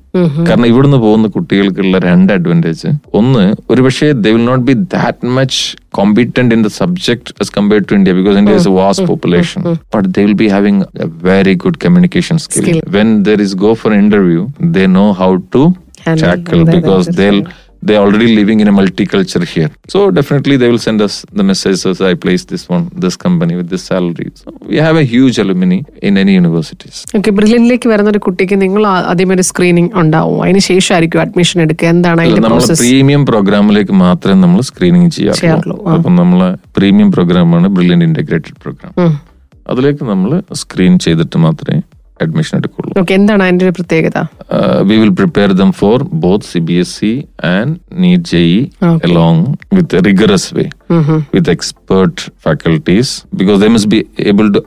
കാരണം 0.48 0.67
ഇവിടുന്ന് 0.72 0.98
പോകുന്ന 1.04 1.28
കുട്ടികൾക്കുള്ള 1.36 1.98
രണ്ട് 2.08 2.32
അഡ്വാന്റേജ് 2.36 2.89
ഒന്ന് 3.19 3.43
ഒരുപക്ഷെ 3.72 4.08
they 4.24 4.32
will 4.36 4.45
not 4.52 4.65
be 4.69 4.76
that 4.95 5.32
much 5.38 5.60
competent 6.00 6.56
in 6.58 6.63
the 6.67 6.72
subject 6.80 7.34
as 7.43 7.50
compared 7.50 7.86
to 7.89 7.95
India 8.00 8.13
because 8.13 8.38
India 8.41 8.56
is 8.56 8.67
a 8.72 8.76
vast 8.80 9.04
population. 9.12 9.62
But 9.95 10.06
they 10.15 10.24
will 10.26 10.39
be 10.43 10.50
having 10.50 10.78
a 11.06 11.10
very 11.30 11.56
good 11.56 11.78
communication 11.86 12.38
skill. 12.39 12.63
Skill. 12.63 12.80
When 12.98 13.10
there 13.24 13.41
is 13.41 13.54
go 13.65 13.72
for 13.76 13.91
interview, 13.95 14.43
they 14.76 14.88
know 14.88 15.10
how 15.13 15.32
to 15.56 15.62
Handle 16.06 16.28
tackle 16.28 16.63
they'll 17.82 17.88
they're 17.88 18.06
already 18.06 18.36
living 18.36 18.60
in 18.60 18.68
a 18.68 18.72
multicultural 18.72 19.46
here. 19.46 19.72
So 19.88 20.12
definitely 20.12 20.58
they 20.58 20.70
will 20.70 20.78
send 20.78 21.02
us 21.02 21.26
the 21.32 21.44
message 21.44 21.86
as 21.86 22.02
I 22.02 22.13
place 22.13 22.46
this 22.46 22.63
one, 22.70 22.89
this 22.94 23.15
company 23.15 23.56
with 23.56 23.70
this 23.70 23.84
salary. 23.84 24.32
So 24.36 24.52
we 24.72 24.78
have 24.78 24.98
a 24.98 25.04
huge 25.04 25.38
alumni 25.38 25.80
in 26.02 26.18
any 26.18 26.34
universities. 26.42 26.98
Okay 27.18 27.32
ബ്രില്യനിലേക്ക് 27.32 27.89
വരുന്ന 27.89 28.10
ഒരു 28.10 28.20
കുട്ടിക്ക് 28.28 28.62
നിങ്ങൾ 28.62 28.88
ആദ്യം 28.88 29.32
ഒരു 29.36 29.42
screening 29.50 29.92
ഉണ്ടാവും 30.02 30.38
അതിന് 30.44 30.60
ശേഷമായിരിക്കും 30.72 31.22
അഡ്മിഷൻ 31.26 31.62
എടുക്കുക 31.65 31.88
എന്താണ് 31.96 32.22
അതിന്റെ 32.24 32.42
നമ്മൾ 32.48 32.62
പ്രീമിയം 32.84 33.26
പ്രോഗ്രാമിലേക്ക് 33.32 33.94
മാത്രമേ 34.06 34.42
നമ്മൾ 34.46 34.62
സ്ക്രീനിങ് 34.72 35.10
ചെയ്യാറുള്ളൂ. 35.10 35.78
അപ്പം 35.96 36.15
നമ്മളെ 36.15 36.50
പ്രീമിയം 36.78 37.12
പ്രോഗ്രാമാണ് 37.12 37.68
ബ്രില്യൻ 37.78 38.04
ഇന്റഗ്രേറ്റഡ് 38.10 38.60
പ്രോഗ്രാം 38.65 38.94
അതിലേക്ക് 39.72 40.04
നമ്മൾ 40.12 40.32
സ്ക്രീൻ 40.62 40.94
ചെയ്തിട്ട് 41.06 41.38
മാത്രമേ 41.38 41.80
അഡ്മിഷൻ 42.22 42.56
എടുക്കുള്ളൂ 42.58 42.92
ഓക്കെ 43.02 43.14
എന്താണ് 43.14 43.44
അതിന്റെ 43.44 43.66
ഒരു 43.66 43.76
പ്രത്യേകത 43.78 44.20
we 44.90 44.98
will 45.02 45.14
prepare 45.20 45.52
them 45.62 45.72
for 45.82 45.98
both 46.26 46.46
C 46.46 46.60
B 46.70 46.78
S 46.84 46.98
E 47.06 47.14
and 47.54 47.74
NEET 48.04 48.26
JEE 48.32 48.48
Okay. 48.90 49.08
along 49.08 49.38
with 49.72 49.90
a 49.94 50.02
rigorous 50.02 50.46
way 50.52 50.68
with 51.34 51.48
expert 51.50 52.16
faculties 52.46 53.10
because 53.34 53.58
they 53.60 53.70
must 53.70 53.90
be 53.90 54.00
able 54.26 54.50
to 54.52 54.62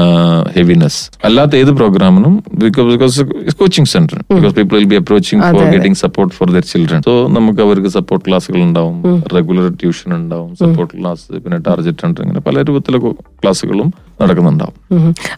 uh, 0.00 0.40
heaviness. 0.56 0.96
അല്ലാത്ത 1.28 1.56
ഏത് 1.62 1.72
പ്രോഗ്രാമിനും 1.80 2.34
because 2.62 2.86
because 2.92 3.24
coaching 3.60 3.90
centre 3.94 4.18
because 4.34 4.54
people 4.58 4.76
will 4.78 4.88
be 4.92 4.96
approaching 5.02 5.42
for 5.52 5.64
getting 5.74 5.98
support 6.04 6.34
for 6.34 6.48
their 6.54 6.64
children 6.72 7.02
so 7.08 7.14
നമുക്ക് 7.36 7.62
അവർക്ക് 7.66 7.92
support 7.98 8.24
ക്ലാസ്സുകൾ 8.28 8.60
ഉണ്ടാവും. 8.68 8.96
Regular 9.36 9.68
tuition 9.82 10.14
ഉണ്ടാവും. 10.20 10.50
Support 10.62 10.94
class 11.00 11.26
പിന്നെ 11.44 11.60
target 11.68 12.06
ഉണ്ട് 12.08 12.20
ഇങ്ങനെ 12.20 12.42
പല 12.48 12.62
രൂപത്തിലെ 12.70 13.00
ക്ലാസ്സുകളും 13.42 13.90
നടക്കുന്നുണ്ടാവും. 14.22 14.74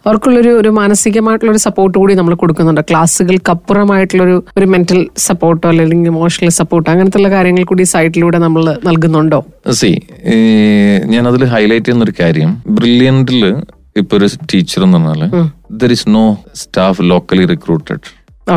അവർക്കുള്ളൊരു 0.05 0.49
ഒരു 0.61 0.69
മാനസികമായിട്ടുള്ള 0.69 1.51
ഒരു 1.51 1.61
സപ്പോർട്ട് 1.67 1.95
കൂടി 1.99 2.13
നമ്മൾ 2.13 2.33
കൊടുക്കുന്നുണ്ട്. 2.35 2.81
ക്ലാസ്സുകൾക്ക് 2.89 3.51
അപ്പുറമായിട്ടുള്ളൊരു 3.55 4.35
ഒരു 4.57 4.65
മെന്റൽ 4.65 4.99
സപ്പോർട്ടോ 5.27 5.67
അല്ലെങ്കിൽ 5.69 6.09
ഇമോഷണൽ 6.13 6.49
സപ്പോർട്ടോ 6.59 6.91
അങ്ങനത്തെ 6.91 7.29
കാര്യങ്ങൾ 7.35 7.63
കൂടി 7.63 7.83
സൈറ്റിലൂടെ 7.83 8.37
നമ്മൾ 8.37 8.63
നൽകുന്നുണ്ടോ? 8.89 9.39
സി 9.79 9.91
ഞാൻ 11.13 11.23
അതിൽ 11.31 11.45
ഹൈലൈറ്റ് 11.55 11.85
ചെയ്യുന്ന 11.85 12.07
ഒരു 12.09 12.15
കാര്യം. 12.19 12.51
ബ്രില്യന്റിൽ 12.79 13.43
ഇപ്പൊ 14.00 14.16
ഒരു 14.18 14.28
ടീച്ചർ 14.52 14.80
എന്ന് 14.86 14.98
പറഞ്ഞാല് 14.98 15.28
there 15.82 15.92
is 15.96 16.08
no 16.16 16.24
staff 16.62 17.04
locally 17.12 17.46
recruited 17.54 18.06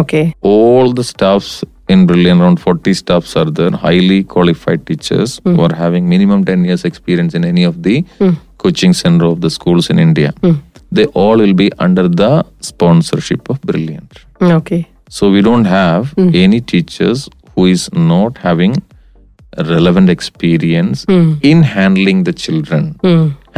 okay 0.01 0.21
all 0.51 0.87
the 0.99 1.05
staffs 1.11 1.49
in 1.93 2.01
Brilliant, 2.09 2.39
around 2.41 2.59
40 2.61 2.93
staffs 2.99 3.31
are 3.35 3.49
there, 3.57 3.73
highly 3.83 4.19
qualified 4.25 4.81
teachers 4.89 5.31
who 5.45 5.59
are 5.61 5.75
having 5.75 6.03
minimum 6.13 6.39
10 6.45 6.63
years 6.69 6.83
experience 6.89 7.33
in 7.33 7.43
any 7.45 7.63
of 7.63 7.75
the 7.87 7.95
coaching 8.57 8.93
center 8.93 9.25
of 9.25 9.37
the 9.41 9.51
schools 9.57 9.89
in 9.89 9.99
India. 9.99 10.31
They 10.91 11.05
all 11.21 11.37
will 11.37 11.55
be 11.55 11.69
under 11.79 12.07
the 12.21 12.31
sponsorship 12.69 13.43
of 13.53 13.59
Brilliant. 13.71 14.13
Okay 14.57 14.79
So 15.17 15.23
we 15.35 15.41
don't 15.41 15.69
have 15.81 16.03
any 16.43 16.59
teachers 16.73 17.19
who 17.53 17.65
is 17.67 17.83
not 18.11 18.33
having 18.47 18.73
relevant 19.73 20.09
experience 20.09 20.99
in 21.43 21.59
handling 21.75 22.21
the 22.23 22.35
children. 22.45 22.83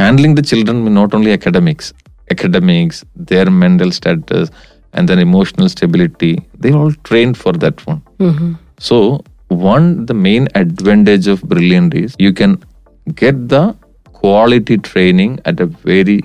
Handling 0.01 0.33
the 0.35 0.43
children 0.43 0.83
mean 0.83 0.95
not 0.95 1.13
only 1.13 1.31
academics, 1.31 1.87
academics, 2.29 2.97
their 3.29 3.47
mental 3.63 3.91
status, 3.91 4.45
and 4.93 5.07
their 5.09 5.19
emotional 5.19 5.67
stability. 5.69 6.33
They 6.57 6.71
all 6.71 6.91
trained 7.03 7.37
for 7.37 7.53
that 7.63 7.85
one. 7.85 8.01
So 8.79 8.97
one, 9.67 9.85
the 10.05 10.17
main 10.27 10.47
advantage 10.55 11.27
of 11.27 11.41
Brilliant 11.43 11.93
is 11.95 12.15
you 12.19 12.33
can 12.33 12.53
get 13.15 13.49
the 13.49 13.63
quality 14.15 14.77
training 14.79 15.39
at 15.45 15.59
a 15.59 15.69
very 15.85 16.19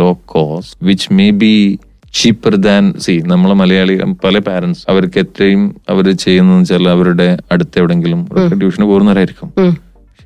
low 0.00 0.14
cost, 0.28 0.70
which 0.82 1.06
may 1.12 1.30
be 1.44 1.54
cheaper 2.18 2.54
than 2.66 2.84
C 3.04 3.14
നമ്മളെ 3.30 3.54
മലയാളി 3.60 3.94
പല 4.22 4.36
parents 4.46 4.82
അവർക്ക് 4.90 5.18
എത്രയും 5.22 5.62
അവർ 5.92 6.04
ചെയ്യുന്നതെന്ന് 6.22 6.62
വെച്ചാൽ 6.62 6.86
അവരുടെ 6.94 7.26
അടുത്ത് 7.54 7.76
എവിടെങ്കിലും 7.80 8.20
ട്യൂഷന് 8.60 8.86
പോകുന്നവരായിരിക്കും 8.90 9.48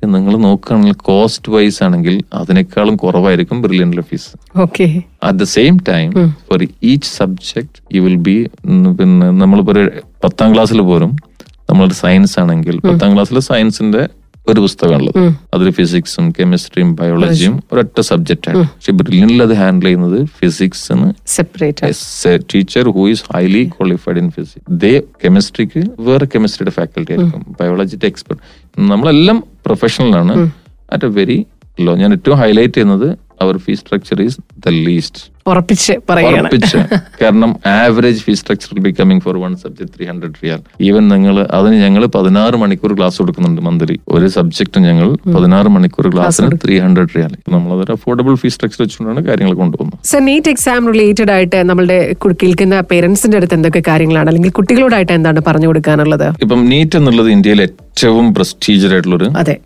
നിങ്ങൾ 0.07 0.37
നോക്കുകയാണെങ്കിൽ 0.37 0.93
കോസ്റ്റ് 1.03 1.51
വൈസ് 1.51 1.83
ആണെങ്കിൽ 1.83 2.23
അതിനേക്കാളും 2.33 2.95
കുറവായിരിക്കും 2.95 3.61
ബ്രില്യന്റിലെ 3.61 4.01
fees 4.01 4.29
okay 4.59 4.87
at 5.23 5.39
the 5.39 5.43
same 5.43 5.77
time 5.89 6.09
for 6.49 6.63
each 6.83 7.09
subject 7.17 7.95
you 7.95 8.01
will 8.01 8.15
be 8.15 8.37
പിന്നെ 8.99 9.29
നമ്മളിപ്പോ 9.31 9.71
ഒരു 9.71 9.85
പത്താം 10.23 10.53
ക്ലാസ്സിൽ 10.53 10.81
പോലും 10.81 11.11
നമ്മളൊരു 11.69 11.93
സയൻസ് 11.93 12.39
ആണെങ്കിൽ 12.39 12.79
പത്താം 12.79 13.13
ക്ലാസ്സിൽ 13.13 13.39
സയൻസിന്റെ 13.39 14.03
ഒരു 14.47 14.59
പുസ്തകമുള്ളത് 14.63 15.19
അതിൽ 15.53 15.67
ഫിസിക്സും 15.69 16.25
കെമിസ്ട്രിയും 16.39 16.95
ബയോളജിയും 16.95 17.63
ഒരൊറ്റ 17.71 18.01
സബ്ജക്റ്റ് 18.01 18.49
ആണ്. 18.49 18.63
പക്ഷെ 18.63 18.91
ബ്രില്യനിൽ 18.91 19.43
അത് 19.43 19.53
ഹാൻഡിൽ 19.53 19.85
ചെയ്യുന്നത് 19.85 20.25
ഫിസിക്സിന് 20.39 21.07
separate 21.27 22.41
teacher 22.53 22.87
who 22.97 23.03
is 23.09 23.23
highly 23.35 23.63
qualified 23.77 24.17
in 24.17 24.29
physics 24.29 24.79
ദേ 24.83 24.93
കെമിസ്ട്രിക്ക് 25.23 25.83
വേറെ 25.99 26.27
കെമിസ്ട്രിയുടെ 26.35 26.71
ഫാക്കൽറ്റി 26.79 27.11
ആയിരിക്കും. 27.11 27.55
ബയോളജിയുടെ 27.61 28.05
എക്സ്പെർട്ട് 28.05 28.43
നമ്മളെല്ലാം 28.91 29.43
പ്രൊഫഷണൽ 29.65 30.15
ആണ്. 30.15 30.35
അറ്റ് 30.91 31.05
എ 31.05 31.09
വെരി 31.19 31.45
ലോ 31.81 31.95
ഞാൻ 31.95 32.11
ഏറ്റവും 32.11 32.37
ഹൈലൈറ്റ് 32.37 32.73
ചെയ്യുന്നത് 32.73 33.07
അവർ 33.43 33.55
fee 33.65 33.81
structure 33.83 34.17
is 34.25 34.37
the 34.65 34.75
least 34.87 35.21
ഉറപ്പിച്ച് 35.51 35.93
പറയുകയാണ്. 36.09 36.41
ഉറപ്പിച്ച്. 36.41 36.77
കാരണം 37.21 37.51
average 37.71 38.21
fee 38.25 38.41
structure 38.41 38.79
becoming 38.85 39.21
for 39.25 39.35
one 39.43 39.53
subject 39.63 39.91
three 39.95 40.05
hundred 40.11 40.37
riyal 40.43 40.61
even 40.89 41.03
നിങ്ങൾ 41.13 41.35
അതിന് 41.57 41.77
ഞങ്ങൾ 41.85 42.03
പതിനാറ് 42.15 42.57
മണിക്കൂർ 42.63 42.91
ക്ലാസ് 42.99 43.17
കൊടുക്കുന്നുണ്ട് 43.21 43.61
മന്ത്രി 43.67 43.95
ഒരു 44.15 44.27
സബ്ജക്ട് 44.37 44.83
ഞങ്ങൾ 44.87 45.09
പതിനാറ് 45.35 45.71
മണിക്കൂർ 45.77 46.07
ക്ലാസ്സിന് 46.15 46.59
ത്രീ 46.65 46.77
ഹൺഡ്രഡ് 46.85 47.13
റിയാൽ 47.17 47.33
നമ്മളതൊരു 47.55 47.93
അഫോർഡബിൾ 47.97 48.35
ഫീസ് 48.43 48.55
സ്ട്രക്ചർ 48.57 48.81
വെച്ചുകൊണ്ടാണ് 48.83 49.23
കാര്യങ്ങൾ 49.29 49.53
കൊണ്ടുപോകുന്നത്. 49.63 49.99
സർ 50.11 50.23
നീറ്റ് 50.29 50.51
എക്സാം 50.53 50.87
റിലേറ്റഡ് 50.93 51.33
ആയിട്ട് 51.35 51.61
നമ്മുടെ 51.71 51.99
കേൾക്കുന്ന 52.43 52.79
പേരൻസിന്റെ 52.93 53.37
അടുത്ത് 53.41 53.57
എന്തൊക്കെ 53.59 53.83
കാര്യങ്ങളാണ്? 53.91 54.27
അല്ലെങ്കിൽ 54.31 54.53
കുട്ടികളോടായിട്ട് 54.59 55.13
എന്താണ് 55.19 55.41
പറഞ്ഞു 55.49 55.67
കൊടുക്കാനുള്ളത്? 55.71 56.27
ഇപ്പം 56.45 56.63
നീറ്റ് 56.73 56.97
എന്നുള്ളത് 57.01 57.29
ഇന്ത്യയിൽ 57.35 57.61
ഏറ്റവും 57.67 58.27
പ്രസ്റ്റീജിയർ 58.39 58.93
ആയിട്ടുള്ള 58.95 59.17
ഒരു 59.21 59.29
അതെ. 59.43 59.57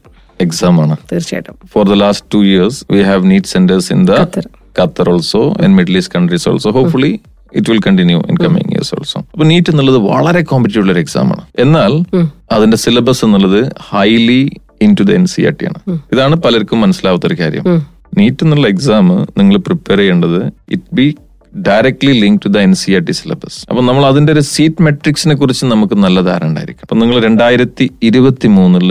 എക്സാം 0.45 0.75
ആണ്. 0.83 0.95
തീർച്ചയായിട്ടും. 1.11 1.55
For 1.73 1.83
the 1.89 1.97
last 2.03 2.27
two 2.33 2.39
years 2.51 2.79
we 2.93 3.01
have 3.09 3.23
NEET 3.31 3.49
centers 3.55 3.89
in 3.95 4.01
the 4.11 4.19
Qatar. 4.79 5.09
Also 5.15 5.41
in 5.65 5.71
Middle 5.79 5.97
East 6.01 6.15
countries 6.15 6.47
also 6.49 6.71
hopefully 6.77 7.11
it 7.57 7.67
will 7.71 7.81
continue 7.87 8.17
in 8.31 8.37
coming 8.43 8.71
years 8.73 8.93
also. 8.97 9.19
അപ്പൊ 9.33 9.45
നീറ്റ് 9.51 9.69
എന്നുള്ളത് 9.71 9.99
വളരെ 10.11 10.41
കോമ്പറ്റീവ് 10.51 10.81
ഉള്ള 10.83 10.91
ഒരു 10.95 11.01
എക്സാം 11.05 11.27
ആണ്. 11.35 11.43
എന്നാൽ 11.65 11.93
അതിന്റെ 12.55 12.77
സിലബസ് 12.77 13.23
എന്നുള്ളത് 13.25 13.61
highly 13.91 14.41
into 14.99 15.03
the 15.09 15.13
N 15.19 15.25
C 15.33 15.43
R 15.49 15.55
T 15.61 15.67
ആണ്. 15.71 15.79
ഇതാണ് 16.13 16.35
പലർക്കും 16.47 16.81
മനസ്സിലാവാത്ത 16.85 17.27
ഒരു 17.31 17.37
കാര്യം 17.43 17.65
നീറ്റ് 18.17 18.43
എന്നുള്ള 18.45 18.67
എക്സാം 18.73 19.07
നിങ്ങൾ 19.37 19.55
പ്രിപ്പയർ 19.67 19.97
ചെയ്യേണ്ടത് 19.97 20.41
it 20.75 20.91
be 20.93 21.07
directly 21.67 22.13
link 22.21 22.39
to 22.45 22.49
the 22.49 22.57
N 22.57 22.73
C 22.75 22.91
R 22.91 23.03
T 23.03 23.13
syllabus 23.13 23.59
അപ്പൊ 23.69 23.81
നമ്മൾ 23.81 24.03
അതിന്റെ 24.05 24.31
ഒരു 24.31 24.43
സീറ്റ് 24.51 24.81
മെട്രിക്സിനെ 24.81 25.35
കുറിച്ച് 25.35 25.65
നമുക്ക് 25.65 25.95
നല്ല 25.97 26.21
ധാരണ 26.21 26.47
ഉണ്ടായിരിക്കും. 26.47 26.83
അപ്പൊ 26.83 26.95
നിങ്ങൾ 26.95 27.17
രണ്ടായിരത്തി 27.19 27.85
ഇരുപത്തി 28.01 28.47
മൂന്നിൽ 28.47 28.89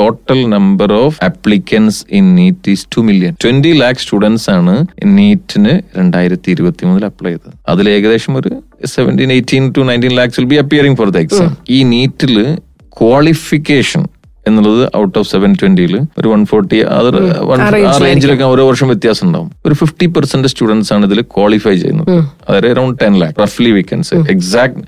total 0.00 0.40
number 0.48 0.92
of 1.00 1.18
applicants 1.24 2.00
in 2.10 2.34
NEET 2.34 2.70
is 2.70 2.86
two 2.96 3.00
million 3.00 3.34
twenty 3.44 3.72
lakh 3.80 4.00
students 4.00 4.48
ആണ് 4.50 4.74
നീറ്റിന് 5.18 5.74
രണ്ടായിരത്തി 5.98 6.50
ഇരുപത്തി 6.50 6.86
മൂന്നിൽ 6.86 7.04
അപ്ലൈ 7.04 7.32
ചെയ്തത്. 7.32 7.52
അതിൽ 7.68 7.88
ഏകദേശം 7.96 8.34
ഒരു 8.40 8.52
seventeen 8.94 9.32
eighteen 9.32 9.64
to 9.78 9.84
nineteen 9.88 10.14
lakhs 10.18 10.40
will 10.40 10.48
be 10.48 10.58
appearing 10.62 10.98
for 11.00 11.10
the 11.10 11.20
exam 11.24 11.52
ഈ 11.68 11.80
നീറ്റിൽ 11.94 12.34
ക്വാളിഫിക്കേഷൻ 12.98 14.02
എന്നുള്ളത് 14.48 14.82
ഔട്ട് 15.00 15.16
ഓഫ് 15.20 15.28
സെവൻ 15.32 15.50
ട്വന്റിയിൽ 15.60 15.94
ഒരു 16.20 16.28
വൺ 16.32 16.42
ഫോർട്ടി 16.50 16.78
അത് 16.98 17.08
ആ 17.88 17.96
റേഞ്ചിലൊക്കെ 18.06 18.46
ഓരോ 18.52 18.64
വർഷം 18.70 18.88
വ്യത്യാസം 18.92 19.24
ഉണ്ടാവും 19.28 19.50
ഒരു 19.66 19.74
ഫിഫ്റ്റി 19.80 20.06
പെർസെന്റ് 20.16 20.50
സ്റ്റുഡൻസ് 20.52 20.92
ആണ് 20.96 21.06
ഇതിൽ 21.10 21.20
ക്വാളിഫൈ 21.36 21.74
ചെയ്യുന്നത്. 21.84 22.12
അതായത് 22.48 22.68
അറൌണ്ട് 22.72 22.98
ടെൻ 23.02 23.14
ലാക്ക് 23.22 23.36
റഫ്ലി 23.44 23.70
വീക്കൻസ് 23.78 24.14
എക്സാക്ട് 24.34 24.82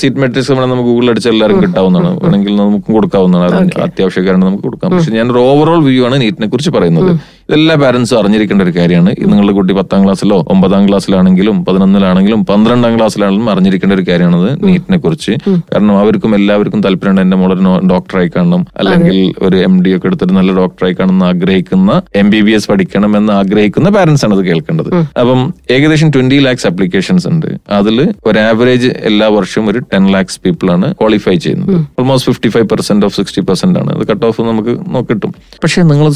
സീറ്റ് 0.00 0.20
മെട്രിക്സ് 0.24 0.50
നമ്മൾ 0.52 0.66
നമുക്ക് 0.66 0.90
ഗൂഗിളിൽ 0.90 1.12
അടിച്ച് 1.14 1.30
എല്ലാവരും 1.34 1.60
കിട്ടാവുന്നതാണ്. 1.64 2.12
വേണമെങ്കിൽ 2.24 2.56
നമുക്ക് 2.62 2.90
കൊടുക്കാവുന്നതാണ്. 2.98 3.56
അത് 3.70 3.80
അത്യാവശ്യക്കാരാണ് 3.88 4.44
നമുക്ക് 4.48 4.64
കൊടുക്കാം. 4.68 4.90
പക്ഷെ 4.96 5.14
ഞാൻ 5.18 5.26
ഒരു 5.34 5.42
ഓവറോൾ 5.50 5.80
വ്യൂ 5.88 6.04
ആണ് 6.10 6.18
നീറ്റിനെ 6.24 6.48
കുറിച്ച് 6.54 6.74
പറയുന്നത്. 6.78 7.12
ഇതെല്ലാ 7.48 7.74
പാരന്റ്സും 7.74 8.16
അറിഞ്ഞിരിക്കേണ്ട 8.18 8.62
ഒരു 8.62 8.72
കാര്യമാണ്. 8.76 9.10
നിങ്ങളുടെ 9.30 9.52
കുട്ടി 9.52 9.72
പത്താം 9.74 10.04
ക്ലാസ്സിലോ 10.04 10.36
ഒമ്പതാം 10.52 10.88
ക്ലാസ്സിലാണെങ്കിലും 10.88 11.56
പതിനൊന്നിലാണെങ്കിലും 11.64 12.40
പന്ത്രണ്ടാം 12.50 12.92
ക്ലാസ്സിലാണെങ്കിലും 12.96 13.50
അറിഞ്ഞിരിക്കേണ്ട 13.50 13.94
ഒരു 13.94 14.04
കാര്യമാണത് 14.08 14.50
നീറ്റിനെ 14.64 14.98
കുറിച്ച് 14.98 15.32
കാരണം 15.48 15.94
അവർക്കും 15.98 16.34
എല്ലാവർക്കും 16.34 16.80
താല്പര്യമുണ്ട് 16.80 17.22
എന്റെ 17.22 17.36
മോളൊരു 17.36 17.60
ഡോക്ടറായി 17.92 18.30
കാണണം. 18.36 18.62
അല്ലെങ്കിൽ 18.76 19.18
ഒരു 19.46 19.56
എം 19.56 19.74
ഡി 19.84 19.90
ഒക്കെ 19.96 20.06
എടുത്തിട്ട് 20.06 20.34
നല്ല 20.34 20.52
ഡോക്ടറായി 20.52 20.92
കാണണം 20.92 21.14
എന്ന് 21.14 21.26
ആഗ്രഹിക്കുന്ന 21.26 22.02
എം 22.22 22.30
ബി 22.30 22.40
ബി 22.40 22.52
എസ് 22.52 22.68
പഠിക്കണം 22.70 23.16
എന്ന് 23.16 23.32
ആഗ്രഹിക്കുന്ന 23.32 23.88
പാരന്റ്സ് 23.88 24.24
ആണ് 24.24 24.34
അത് 24.34 24.44
കേൾക്കേണ്ടത്. 24.46 24.90
അപ്പം 25.20 25.42
ഏകദേശം 25.70 26.10
ട്വന്റി 26.10 26.38
ലാക്സ് 26.46 26.66
അപ്ലിക്കേഷൻസ് 26.66 27.28
ഉണ്ട്. 27.28 27.46
അതിൽ 27.78 27.98
ഒരു 28.26 28.38
ആവറേജ് 28.38 28.90
എല്ലാ 29.10 29.28
വർഷവും 29.36 29.68
ഒരു 29.70 29.78
ടെൻ 29.92 30.06
ലാക്സ് 30.14 30.40
പീപ്പിൾ 30.44 30.70
ആണ് 30.76 30.94
ക്വാളിഫൈ 30.94 31.36
ചെയ്യുന്നത്. 31.46 31.74
Almost 31.98 32.32
fifty 32.32 32.48
five 32.48 32.68
percent 32.74 33.06
of 33.06 33.16
sixty 33.16 33.44
percent 33.50 33.78
ആണ്. 33.78 33.92
അത് 33.96 34.06
കട്ട് 34.12 34.26
ഓഫ് 34.26 34.42
നമുക്ക് 34.50 34.74
നോക്കിട്ടും. 34.94 35.32
പക്ഷെ 35.62 35.82
നിങ്ങൾ 35.92 36.08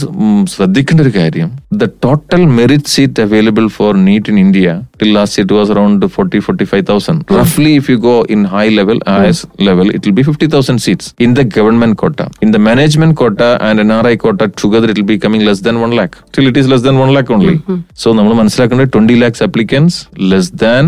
ശ്രദ്ധിക്കേണ്ട 0.55 1.01
ഒരു 1.01 1.15
കാര്യം 1.19 1.49
the 1.75 1.87
total 2.05 2.43
merit 2.57 2.93
seat 2.95 3.23
available 3.23 3.67
for 3.77 3.91
NEET 4.05 4.31
in 4.33 4.39
India 4.43 4.69
till 4.99 5.11
last 5.15 5.41
it 5.43 5.55
was 5.55 5.73
around 5.75 6.07
forty 6.15 6.41
forty 6.47 6.67
five 6.71 6.85
thousand 6.89 7.39
റഫ്ലി 7.39 7.73
if 7.81 7.91
you 7.91 7.99
go 8.05 8.17
in 8.31 8.43
high 8.55 8.65
level 8.79 9.01
highest 9.13 9.49
level 9.69 9.91
it 9.91 10.07
will 10.09 10.17
be 10.19 10.27
fifty 10.29 10.49
thousand 10.55 10.85
seats 10.87 11.11
in 11.27 11.33
the 11.35 11.45
government 11.57 11.99
quota 11.99 12.21
in 12.47 12.51
the 12.51 12.61
management 12.69 13.19
quota 13.23 13.41
and 13.69 13.81
N 13.81 13.93
R 13.93 14.07
I 14.09 14.17
quota 14.19 14.41
together 14.63 14.89
it 14.91 15.03
will 15.03 15.11
be 15.13 15.19
coming 15.25 15.47
less 15.49 15.65
than 15.65 15.79
one 15.81 15.93
lakh 15.97 16.19
till 16.37 16.49
it 16.49 16.63
is 16.63 16.71
less 16.73 16.85
than 16.85 16.99
one 16.99 17.13
lakh 17.15 17.33
only 17.33 17.57
so 17.97 18.11
നമ്മൾ 18.13 18.35
മനസ്സിലാക്കേണ്ടത് 18.35 18.93
twenty 18.97 19.19
lakhs 19.19 19.45
applicants 19.45 19.99
less 20.33 20.53
than 20.59 20.87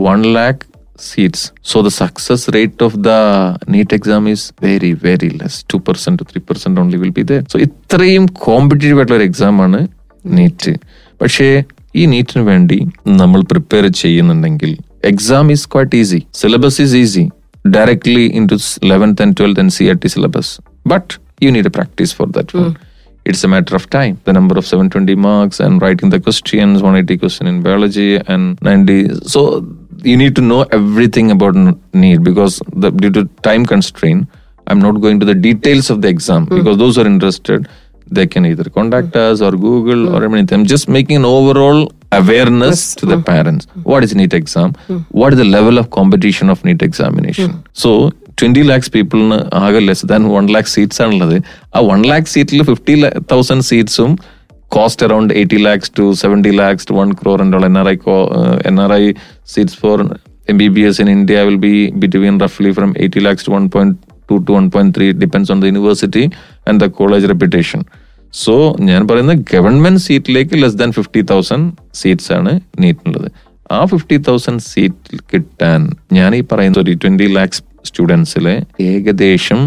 one 0.00 0.20
lakh 0.34 0.62
seats. 0.99 1.51
So 1.61 1.81
the 1.81 1.91
success 1.93 2.41
rate 2.49 2.81
of 2.81 3.03
the 3.03 3.19
NEET 3.67 3.93
exam 3.93 4.27
is 4.27 4.51
very, 4.59 4.93
very 4.93 5.29
less. 5.31 5.63
2% 5.65 6.17
to 6.19 6.25
3% 6.25 6.79
only 6.79 6.97
will 6.97 7.11
be 7.11 7.23
there. 7.23 7.43
So 7.51 7.59
ഇത്രയും 7.65 8.25
competitive 8.45 8.97
ആയിട്ടുള്ള 8.99 9.19
ഒരു 9.19 9.27
exam 9.29 9.57
ആണ് 9.65 9.79
NEET 10.37 10.73
പക്ഷേ 11.21 11.47
ഈ 11.95 12.05
നീറ്റിന് 12.13 12.43
വേണ്ടി 12.51 12.79
നമ്മൾ 13.21 13.41
പ്രിപ്പയർ 13.51 13.85
ചെയ്യുന്നുണ്ടെങ്കിൽ 14.01 14.71
exam 15.11 15.49
is 15.55 15.67
quite 15.73 15.99
easy 16.03 16.19
syllabus 16.41 16.79
is 16.85 16.97
easy 17.03 17.25
directly 17.75 18.25
into 18.51 18.57
eleventh 18.91 19.23
and 19.25 19.35
twelfth 19.39 19.61
and 19.63 19.75
C 19.77 19.85
R 19.91 19.97
T 20.05 20.09
syllabus 20.15 20.51
but 20.93 21.13
you 21.45 21.51
need 21.57 21.69
a 21.71 21.75
practice 21.79 22.15
for 22.19 22.29
that 22.39 22.57
one 22.59 22.73
it's 23.25 23.43
a 23.43 23.47
matter 23.47 23.75
of 23.75 23.89
time 23.89 24.15
the 24.27 24.33
number 24.33 24.55
of 24.59 24.65
720 24.67 25.15
marks 25.27 25.59
and 25.59 25.81
writing 25.81 26.09
the 26.09 26.19
questions 26.19 26.75
180 26.81 27.17
question 27.17 27.47
in 27.47 27.55
biology 27.63 28.09
and 28.33 28.43
90 28.61 28.97
so 29.33 29.41
you 30.03 30.15
need 30.15 30.35
to 30.35 30.43
know 30.43 30.61
everything 30.71 31.27
about 31.31 31.55
n- 31.57 31.75
need 31.95 32.19
because 32.23 32.53
the, 32.75 32.89
due 32.93 33.11
to 33.11 33.21
time 33.41 33.65
constraint 33.65 34.21
i'm 34.67 34.79
not 34.79 34.95
going 35.03 35.19
to 35.19 35.25
the 35.25 35.37
details 35.47 35.89
of 35.89 36.01
the 36.03 36.09
exam 36.09 36.43
because 36.51 36.77
those 36.77 36.95
who 36.95 37.03
are 37.03 37.07
interested 37.07 37.61
they 38.09 38.25
can 38.27 38.45
either 38.45 38.65
contact 38.71 39.15
us 39.17 39.39
or 39.41 39.51
google 39.67 40.01
or 40.09 40.19
anything 40.27 40.57
i'm 40.57 40.67
just 40.67 40.87
making 40.89 41.17
an 41.21 41.27
overall 41.31 41.79
awareness 42.19 42.79
to 42.99 43.05
the 43.05 43.17
parents 43.23 43.63
what 43.91 44.03
is 44.03 44.13
neat 44.15 44.33
exam 44.33 44.69
what 45.21 45.33
is 45.33 45.39
the 45.39 45.49
level 45.57 45.77
of 45.77 45.87
competition 45.91 46.49
of 46.49 46.63
neat 46.69 46.83
examination 46.89 47.49
so 47.83 47.91
twenty 48.39 48.63
lakhs 48.69 48.89
പീപ്പിളിന് 48.93 49.35
ആകെ 49.59 49.81
less 49.89 50.05
than 50.11 50.23
one 50.31 50.45
lakh 50.55 50.69
seats 50.73 50.99
ആണുള്ളത് 51.03 51.35
ആ 51.75 51.81
one 51.89 51.99
lakh 52.11 52.31
സീറ്റിൽ 52.33 52.61
fifty 52.69 52.95
thousand 53.33 53.65
സീറ്റ്സും 53.69 54.09
cost 54.70 55.06
around 55.06 55.32
eighty 55.34 55.58
lakhs 55.58 55.90
to 55.98 56.06
seventy 56.12 56.52
lakhs 56.52 56.86
to 56.90 56.94
one 56.94 57.10
crore 57.12 57.40
and 57.42 58.80
M 60.48 60.58
B 60.58 60.68
B 60.68 60.80
S 60.80 61.00
in 61.00 61.08
India 61.10 61.40
will 61.42 61.56
be 61.56 61.72
between 61.94 62.36
റഫ്ലി 62.40 62.70
from 62.72 62.90
eighty 62.98 63.20
lakhs 63.20 63.46
to 63.46 63.52
one 63.52 63.64
point 63.66 63.96
two 64.30 64.36
to 64.48 64.52
one 64.52 64.64
point 64.68 64.94
three 64.96 65.06
depends 65.12 65.50
on 65.52 65.60
the 65.60 65.64
university 65.64 66.24
and 66.68 66.78
the 66.80 66.88
college 66.90 67.28
reputation 67.28 67.80
so 68.34 68.54
ഞാൻ 68.80 69.06
പറയുന്ന 69.06 69.34
government 69.52 70.00
സീറ്റിലേക്ക് 70.00 70.62
less 70.62 70.76
than 70.76 70.90
fifty 70.92 71.22
thousand 71.22 71.68
seats 71.94 72.32
ആണ് 72.32 72.52
നീറ്റിനുള്ളത് 72.80 73.28
ആ 73.70 73.80
fifty 73.84 74.16
thousand 74.20 74.62
seat 74.62 75.18
കിട്ടാൻ 75.32 75.82
ഞാൻ 76.12 76.34
ഈ 76.34 76.40
പറയുന്ന 76.52 76.78
ഒരു 76.78 76.94
ട്വന്റി 76.94 77.28
ലാക്സ് 77.32 77.62
സ്റ്റുഡൻസിലെ 77.84 78.54
ഏകദേശം 78.82 79.60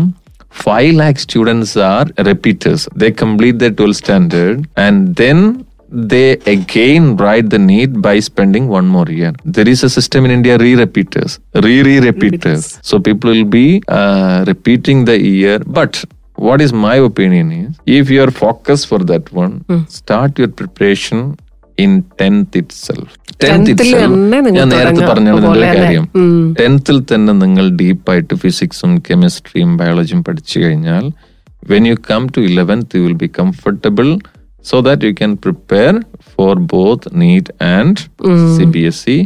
5 0.54 0.94
lakh 0.96 1.20
students 1.20 1.76
are 1.76 2.06
repeaters. 2.18 2.88
They 2.96 3.12
complete 3.12 3.60
their 3.60 3.72
12 3.72 3.96
standard 3.96 4.68
and 4.78 5.16
then 5.16 5.66
they 5.90 6.32
again 6.56 7.18
ride 7.18 7.50
the 7.50 7.60
need 7.60 8.02
by 8.02 8.20
spending 8.20 8.68
one 8.68 8.88
more 8.88 9.06
year. 9.08 9.34
There 9.46 9.68
is 9.68 9.84
a 9.84 9.90
system 9.90 10.26
in 10.26 10.32
India, 10.32 10.58
re-repeaters, 10.58 11.40
re-re-repeaters. 11.54 12.80
So 12.82 13.00
people 13.00 13.32
will 13.32 13.46
be 13.46 13.84
uh, 13.88 14.46
repeating 14.48 15.06
the 15.06 15.20
year. 15.20 15.60
But 15.60 16.04
what 16.36 16.62
is 16.62 16.74
my 16.74 16.96
opinion 16.96 17.52
is, 17.52 17.76
if 17.86 18.10
you 18.10 18.24
are 18.24 18.32
focused 18.32 18.88
for 18.88 19.00
that 19.00 19.32
one, 19.32 19.60
mm. 19.62 19.90
start 19.90 20.40
your 20.40 20.48
preparation 20.48 21.38
in 21.78 21.92
10th 22.18 22.56
itself. 22.56 23.08
10th 23.36 23.44
10th 23.44 23.70
ൽ 23.70 23.72
itself. 23.74 24.02
തന്നെ 24.04 24.40
നിങ്ങൾ 24.40 24.58
ഞാൻ 24.58 24.70
നേരത്തെ 24.74 25.06
പറഞ്ഞതിന്റെ? 25.08 25.70
കാര്യം 25.78 26.06
ടെൻത്തിൽ 26.60 26.98
തന്നെ 27.04 27.34
നിങ്ങൾ 27.42 27.70
ഡീപ്പായിട്ട് 27.76 28.36
ഫിസിക്സും 28.36 28.92
കെമിസ്ട്രിയും 29.08 29.78
ബയോളജിയും 29.78 30.24
പഠിച്ചു 30.24 30.60
കഴിഞ്ഞാൽ 30.60 31.06
when 31.64 31.88
you 31.88 31.98
come 32.10 32.24
to 32.30 32.42
eleventh 32.42 32.98
you 32.98 33.04
will 33.04 33.18
be 33.24 33.30
comfortable 33.40 34.08
so 34.66 34.80
that 34.80 35.06
you 35.06 35.14
can 35.14 35.34
prepare 35.38 35.94
for 36.34 36.56
both 36.74 37.12
NEET 37.22 37.54
and 37.72 37.98
C 38.58 38.66
B 38.76 38.84
S 38.86 39.06
E 39.10 39.20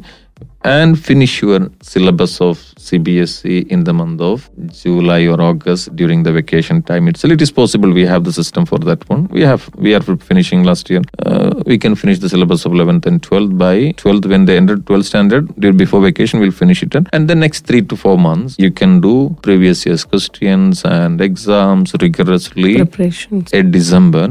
and 0.73 0.95
finish 0.99 1.39
your 1.43 1.61
syllabus 1.83 2.39
of 2.41 2.57
CBSE 2.89 3.67
in 3.75 3.83
the 3.83 3.93
month 3.93 4.21
of 4.21 4.49
July 4.81 5.21
or 5.27 5.39
August 5.41 5.95
during 5.95 6.23
the 6.23 6.31
vacation 6.31 6.81
time 6.81 7.07
itself. 7.07 7.33
It 7.33 7.41
is 7.41 7.51
possible 7.51 7.91
we 7.91 8.05
have 8.05 8.23
the 8.23 8.33
system 8.33 8.65
for 8.65 8.79
that 8.89 9.07
one. 9.09 9.27
We 9.37 9.41
have 9.41 9.69
we 9.75 9.93
are 9.97 10.01
finishing 10.29 10.63
last 10.63 10.89
year. 10.89 11.01
Uh, 11.25 11.51
we 11.65 11.77
can 11.77 11.95
finish 11.95 12.19
the 12.19 12.29
syllabus 12.29 12.65
of 12.65 12.71
11th 12.71 13.05
and 13.05 13.21
12th 13.21 13.57
by 13.57 13.75
12th 14.03 14.25
when 14.33 14.45
they 14.45 14.57
entered 14.57 14.85
12th 14.85 15.05
standard. 15.05 15.43
Before 15.83 16.01
vacation, 16.01 16.39
we'll 16.39 16.51
finish 16.63 16.81
it, 16.83 16.95
and 17.13 17.27
the 17.27 17.35
next 17.35 17.65
three 17.67 17.81
to 17.91 17.95
four 17.95 18.17
months 18.17 18.55
you 18.57 18.71
can 18.71 18.99
do 19.01 19.15
previous 19.41 19.85
year's 19.85 20.03
questions 20.05 20.83
and 20.85 21.21
exams 21.21 21.93
rigorously 22.01 22.75
Preparations. 22.77 23.53
at 23.53 23.71
December. 23.71 24.25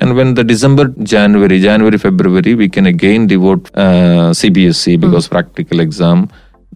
And 0.00 0.16
when 0.16 0.34
the 0.34 0.44
December, 0.44 0.84
January, 1.14 1.60
January, 1.60 1.98
February, 1.98 2.54
we 2.54 2.68
can 2.68 2.86
again 2.86 3.26
devote 3.26 3.70
uh, 3.74 4.30
CBSE 4.40 5.00
because 5.00 5.28
practical 5.28 5.80
exam. 5.80 6.28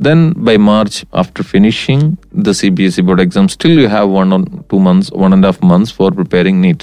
Then 0.02 0.20
by 0.40 0.56
March, 0.64 0.94
after 1.14 1.42
finishing 1.44 2.00
the 2.36 2.52
CBSE 2.52 3.02
board 3.06 3.20
exam, 3.20 3.48
still 3.48 3.74
you 3.78 3.88
have 3.88 4.08
one 4.12 4.32
or 4.32 4.40
two 4.70 4.80
months, 4.80 5.10
one 5.14 5.32
and 5.32 5.44
a 5.44 5.48
half 5.48 5.62
months 5.64 5.90
for 5.92 6.10
preparing 6.12 6.56
NEET. 6.60 6.80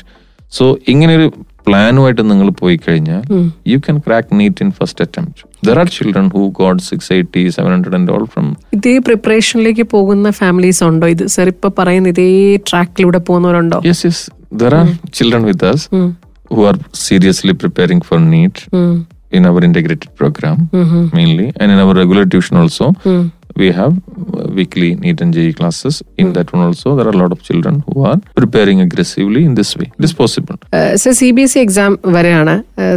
So 0.58 0.66
ഇങ്ങനെ 0.92 1.14
ഒരു 1.20 1.28
പ്ലാനുമായിട്ട് 1.66 2.24
നിങ്ങൾ 2.30 2.48
പോയി 2.62 2.78
കഴിഞ്ഞാൽ 2.86 3.24
you 3.72 3.78
can 3.86 3.98
crack 4.06 4.38
NEET 4.40 4.64
in 4.66 4.70
first 4.78 5.02
attempt 5.06 5.44
there 5.68 5.78
are 5.82 5.88
children 5.96 6.28
who 6.36 6.42
got 6.60 6.82
six 6.88 7.10
eighty 7.18 7.44
seven 7.58 7.70
hundred 7.76 7.98
and 8.00 8.12
all 8.16 8.24
from 8.34 8.46
ഇതേ 8.78 8.94
പ്രിപ്പറേഷനിലേക്ക് 9.08 9.86
പോകുന്ന 9.96 10.32
families 10.42 10.82
ഉണ്ടോ? 10.90 11.08
ഇത് 11.16 11.24
സർ 11.36 11.48
ഇപ്പൊ 11.54 11.70
പറയുന്ന 11.80 12.14
ഇതേ 12.16 12.28
ട്രാക്കിലൂടെ 12.70 13.22
പോകുന്നവരുണ്ടോ? 13.30 13.80
Yes 13.90 14.04
yes 14.10 14.24
there 14.64 14.76
are 14.80 14.88
children 15.20 15.46
with 15.50 15.70
us 15.74 15.84
who 16.52 16.62
are 16.70 16.78
seriously 17.08 17.54
preparing 17.64 18.02
for 18.10 18.18
NEET. 18.34 18.56
In 19.32 19.46
our 19.46 19.64
integrated 19.64 20.12
program 20.16 20.58
mainly 21.14 21.48
and 21.60 21.70
in 21.72 21.80
our 21.80 21.94
regular 21.96 22.26
tuition 22.26 22.58
also 22.58 22.86
we 23.56 23.72
have 23.72 23.94
uh, 23.94 24.48
weekly 24.58 24.90
NEET 24.96 25.20
and 25.24 25.34
JE 25.36 25.52
classes 25.54 25.96
in 26.22 26.28
that 26.36 26.52
one 26.54 26.62
also 26.66 26.96
there 26.98 27.08
are 27.08 27.16
a 27.18 27.22
lot 27.22 27.32
of 27.36 27.40
children 27.42 27.84
who 27.88 28.04
are 28.10 28.18
preparing 28.40 28.80
aggressively 28.82 29.42
in 29.44 29.54
this 29.56 29.72
way 29.80 29.88
it 29.98 30.06
is 30.08 30.14
possible 30.22 30.58
so 31.02 31.10
C 31.20 31.28
B 31.38 31.44
S 31.48 31.56
E 31.58 31.62
exam 31.66 31.92
വരെയാണ് 32.16 32.54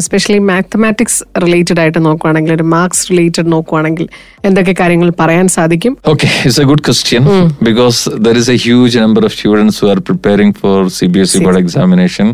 specially 0.06 0.40
mathematics 0.50 1.18
related 1.44 1.80
ആയിട്ട് 1.84 2.00
നോക്കുവാണെങ്കിൽ 2.08 2.52
ഒരു 2.58 2.66
marks 2.74 3.04
related 3.12 3.50
നോക്കുവാണെങ്കിൽ 3.54 4.06
എന്തൊക്കെ 4.48 4.74
കാര്യങ്ങൾ 4.82 5.10
പറയാൻ 5.22 5.48
സാധിക്കും 5.58 5.94
Okay, 6.12 6.32
it's 6.48 6.60
a 6.64 6.68
good 6.70 6.82
question 6.88 7.22
because 7.70 7.98
there 8.26 8.38
is 8.42 8.48
a 8.56 8.58
huge 8.66 8.96
number 9.04 9.24
of 9.28 9.32
students 9.40 9.76
who 9.80 9.88
are 9.94 10.00
preparing 10.10 10.52
for 10.62 10.76
CBSE 10.98 11.40
board 11.46 11.58
examination, 11.64 12.28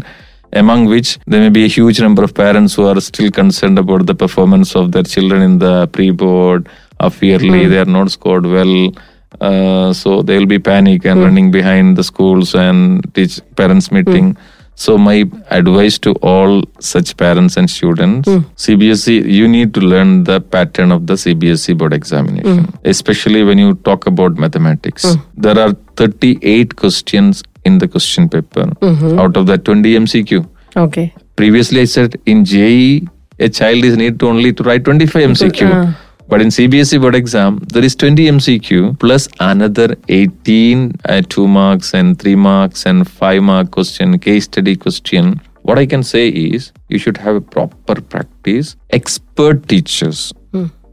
among 0.52 0.86
which 0.86 1.18
there 1.26 1.40
may 1.40 1.48
be 1.50 1.64
a 1.64 1.68
huge 1.68 2.00
number 2.00 2.22
of 2.22 2.34
parents 2.34 2.74
who 2.74 2.86
are 2.86 3.00
still 3.00 3.30
concerned 3.30 3.78
about 3.78 4.06
the 4.06 4.14
performance 4.14 4.74
of 4.74 4.92
their 4.92 5.02
children 5.02 5.42
in 5.42 5.58
the 5.58 5.86
pre-board, 5.88 6.68
of 7.00 7.22
yearly, 7.22 7.64
hmm. 7.64 7.70
they 7.70 7.78
are 7.78 7.84
not 7.84 8.10
scored 8.10 8.46
well. 8.46 8.92
Uh, 9.40 9.92
so 9.92 10.22
they 10.22 10.38
will 10.38 10.46
be 10.46 10.58
panic 10.58 11.04
and 11.04 11.18
hmm. 11.18 11.24
running 11.24 11.50
behind 11.50 11.96
the 11.96 12.02
schools 12.02 12.54
and 12.54 13.14
teach 13.14 13.40
parents 13.56 13.88
hmm. 13.88 13.96
meeting. 13.96 14.36
So 14.74 14.96
my 14.96 15.28
advice 15.50 15.98
to 16.00 16.12
all 16.22 16.62
such 16.78 17.16
parents 17.16 17.56
and 17.56 17.68
students, 17.68 18.28
CBSE, 18.28 19.28
you 19.28 19.48
need 19.48 19.74
to 19.74 19.80
learn 19.80 20.22
the 20.22 20.40
pattern 20.40 20.92
of 20.92 21.08
the 21.08 21.14
CBSE 21.14 21.76
board 21.76 21.92
examination, 21.92 22.78
especially 22.84 23.42
when 23.42 23.58
you 23.58 23.74
talk 23.74 24.06
about 24.06 24.36
mathematics. 24.36 25.16
There 25.36 25.58
are 25.58 25.72
38 25.96 26.76
questions 26.76 27.42
in 27.68 27.78
the 27.82 27.88
question 27.94 28.28
paper 28.34 28.64
mm-hmm. 28.88 29.18
out 29.18 29.36
of 29.36 29.46
the 29.46 29.58
20 29.58 29.94
MCQ. 30.04 30.48
Okay. 30.76 31.06
Previously, 31.36 31.80
I 31.82 31.84
said 31.84 32.20
in 32.26 32.44
JE, 32.44 33.08
a 33.38 33.48
child 33.48 33.84
is 33.84 33.96
needed 33.96 34.22
only 34.22 34.52
to 34.52 34.62
write 34.62 34.84
25 34.84 35.30
MCQ. 35.30 35.70
Uh. 35.70 35.92
But 36.30 36.42
in 36.42 36.48
CBSE 36.48 37.00
board 37.00 37.14
exam, 37.14 37.58
there 37.72 37.82
is 37.82 37.94
20 37.96 38.26
MCQ 38.32 38.98
plus 39.00 39.28
another 39.40 39.96
18 40.08 40.92
uh, 41.06 41.22
2 41.26 41.48
marks 41.48 41.94
and 41.94 42.18
3 42.18 42.34
marks 42.34 42.84
and 42.84 43.08
5 43.08 43.42
mark 43.42 43.70
question, 43.70 44.18
case 44.18 44.44
study 44.44 44.76
question. 44.76 45.40
What 45.62 45.78
I 45.78 45.86
can 45.86 46.02
say 46.02 46.28
is 46.28 46.72
you 46.88 46.98
should 46.98 47.16
have 47.16 47.36
a 47.36 47.40
proper 47.40 48.00
practice. 48.02 48.76
Expert 48.90 49.66
teachers 49.68 50.32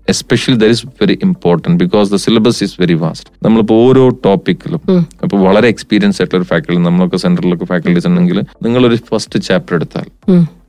especially 0.08 0.58
there 0.64 0.72
is 0.76 0.88
very 1.02 1.16
important 1.28 1.78
because 1.84 2.12
the 2.14 2.18
syllabus 2.26 2.64
is 2.64 2.76
very 2.82 2.98
vast 3.04 3.30
നമ്മളിപ്പോൾ 3.46 3.80
ഓരോ 3.86 4.04
ടോപ്പിക്കിലും 4.26 4.82
അപ്പോൾ 5.24 5.38
വളരെ 5.48 5.68
experience 5.74 6.20
ആയിട്ടുള്ള 6.22 6.42
ഒരു 6.42 6.50
faculty 6.52 6.82
നമ്മളൊക്കെ 6.82 7.20
സെന്ററിലൊക്കെ 7.26 7.66
faculties 7.66 8.08
ഉണ്ടെങ്കിൽ 8.08 8.40
നിങ്ങളൊരു 8.66 9.00
first 9.12 9.40
chapter 9.48 9.76
എടുത്താൽ 9.76 10.08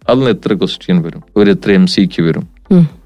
അതിൽ 0.09 0.18
നിന്ന് 0.18 0.33
എത്ര 0.37 0.53
ക്വസ്റ്റ്യൻ 0.55 0.99
വരും? 1.05 1.22
ഒരു 1.37 1.49
എത്ര 1.51 1.70
എം 1.79 1.87
സി 1.92 2.03
ക്യു 2.12 2.22
വരും? 2.27 2.44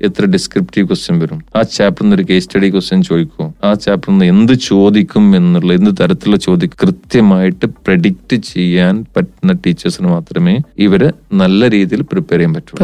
എത്ര 0.07 0.25
ഡിസ്ക്രിപ്റ്റീവ് 0.35 0.87
ക്വസ്റ്റ്യൻ 0.88 1.16
വരും? 1.23 1.38
ആ 1.57 1.62
ചാപ്റ്ററിൽ 1.77 2.05
നിന്ന് 2.05 2.16
ഒരു 2.16 2.25
കേസ് 2.31 2.45
സ്റ്റഡി 2.47 2.69
ക്വസ്റ്റ്യൻ 2.75 3.01
ചോദിക്കുമോ 3.09 3.47
ആ 3.66 3.71
ചാപ്റ്ററിൽ 3.85 4.12
നിന്ന് 4.14 4.27
എന്ത് 4.35 4.53
ചോദിക്കും 4.66 5.25
എന്നുള്ള 5.38 5.71
എന്ത് 5.79 5.90
തരത്തിലുള്ള 6.01 6.38
ചോദ്യം 6.47 6.71
കൃത്യമായിട്ട് 6.83 7.66
പ്രഡിക്റ്റ് 7.87 8.37
ചെയ്യാൻ 8.51 8.95
പറ്റുന്ന 9.16 9.55
ടീച്ചേഴ്സിന് 9.64 10.11
മാത്രമേ 10.16 10.55
ഇവർ 10.87 11.05
നല്ല 11.43 11.71
രീതിയിൽ 11.77 12.03
പ്രിപ്പയർ 12.12 12.40
ചെയ്യാൻ 12.40 12.55
പറ്റുള്ളൂ. 12.59 12.81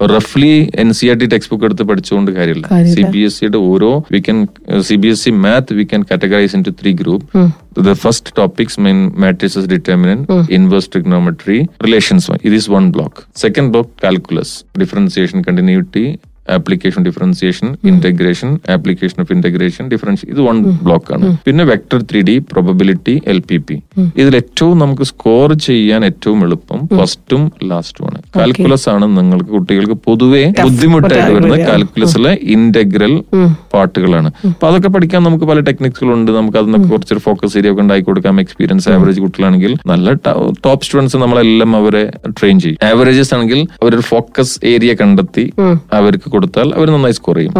റഫ്ലി 0.00 0.50
N 0.74 0.88
C 0.92 1.06
R 1.06 1.16
T 1.16 1.26
text 1.26 1.52
book 1.52 1.64
എടുത്ത് 1.64 1.82
പഠിച്ചുകൊണ്ട് 1.82 2.30
കാര്യമില്ല. 2.32 2.66
സി 2.94 3.02
ബി 3.14 3.20
എസ് 3.26 3.36
സിയുടെ 3.38 3.60
ഓരോ 3.70 3.90
we 4.14 4.18
can 4.18 4.38
C 4.82 4.96
B 4.96 5.08
S 5.08 5.22
C 5.24 5.30
math 5.44 5.74
we 5.74 5.84
can 5.84 6.02
categorize 6.02 6.56
into 6.62 6.72
three 6.80 6.92
group 6.92 7.44
the 7.80 7.92
first 8.02 8.32
topics 8.36 8.80
main 8.80 9.00
matrices 9.18 9.68
determinant 9.74 10.20
inverse 10.50 10.90
trigonometry 10.92 11.58
relations 11.86 12.38
ഇത് 12.44 12.54
is 12.54 12.70
one 12.70 12.86
block 12.90 13.22
second 13.36 13.70
block 13.70 13.92
calculus 14.02 14.54
differentiation 14.78 15.40
continuity 15.42 16.04
application 16.56 17.02
differentiation 17.08 17.68
integration 17.90 18.50
application 18.74 19.18
of 19.22 19.32
integration 19.36 19.84
difference 19.92 20.24
ഇത് 20.32 20.40
one 20.48 20.56
block 20.86 21.10
ആണ്. 21.14 21.28
പിന്നെ 21.46 21.64
vector 21.72 21.98
three 22.10 22.20
D 22.28 22.36
probability 22.52 23.14
L 23.32 23.40
P 23.48 23.58
P 23.66 23.76
ഇതിൽ 24.20 24.36
ഏറ്റവും 24.40 24.76
നമുക്ക് 24.84 25.06
score 25.10 25.52
ചെയ്യാൻ 25.68 26.04
ഏറ്റവും 26.10 26.40
എളുപ്പം 26.46 26.80
ഫസ്റ്റും 26.98 27.42
ലാസ്റ്റും 27.70 28.06
ആണ്. 28.08 28.18
കാൽക്കുലസ് 28.36 28.88
ആണ് 28.94 29.08
നിങ്ങൾക്ക് 29.18 29.50
കുട്ടികൾക്ക് 29.56 29.96
പൊതുവെ 30.08 30.44
ബുദ്ധിമുട്ടായിട്ട് 30.62 31.32
വരുന്നത് 31.36 31.64
കാൽക്കുലസിലെ 31.70 32.32
ഇന്റഗ്രൽ 32.56 33.14
പാട്ടുകളാണ്. 33.74 34.30
അപ്പൊ 34.50 34.66
അതൊക്കെ 34.70 34.90
പഠിക്കാൻ 34.96 35.22
നമുക്ക് 35.28 35.46
പല 35.52 35.60
ടെക്നിക്സുകളുണ്ട് 35.68 36.32
നമുക്ക് 36.38 36.58
അതിനൊക്കെ 36.62 36.88
കുറച്ചൊരു 36.92 37.22
ഫോക്കസ് 37.28 37.56
ഏരിയ 37.58 37.72
ഒക്കെ 37.72 37.82
ഉണ്ടാക്കി 37.84 38.04
കൊടുക്കാം. 38.10 38.40
എക്സ്പീരിയൻസ് 38.44 38.88
ആവറേജ് 38.96 39.20
കുട്ടികളാണെങ്കിൽ 39.24 39.74
നല്ല 39.92 40.12
ടോപ്പ് 40.66 40.82
സ്റ്റുഡൻസ് 40.86 41.16
നമ്മളെല്ലാം 41.22 41.76
അവരെ 41.80 42.04
ട്രെയിൻ 42.38 42.56
ചെയ്യും. 42.64 42.78
ആവറേജസ് 42.90 43.32
ആണെങ്കിൽ 43.34 43.60
അവരൊരു 43.82 44.04
ഫോക്കസ് 44.12 44.54
ഏരിയ 44.72 44.94
കണ്ടെത്തി 45.02 45.44
അവർക്ക് 45.98 46.28
കൊടുത്താൽ 46.36 46.68
അവർ 46.78 46.90
നന്നായി 46.96 47.16
സ്കോർ 47.20 47.38
ചെയ്യും. 47.38 47.54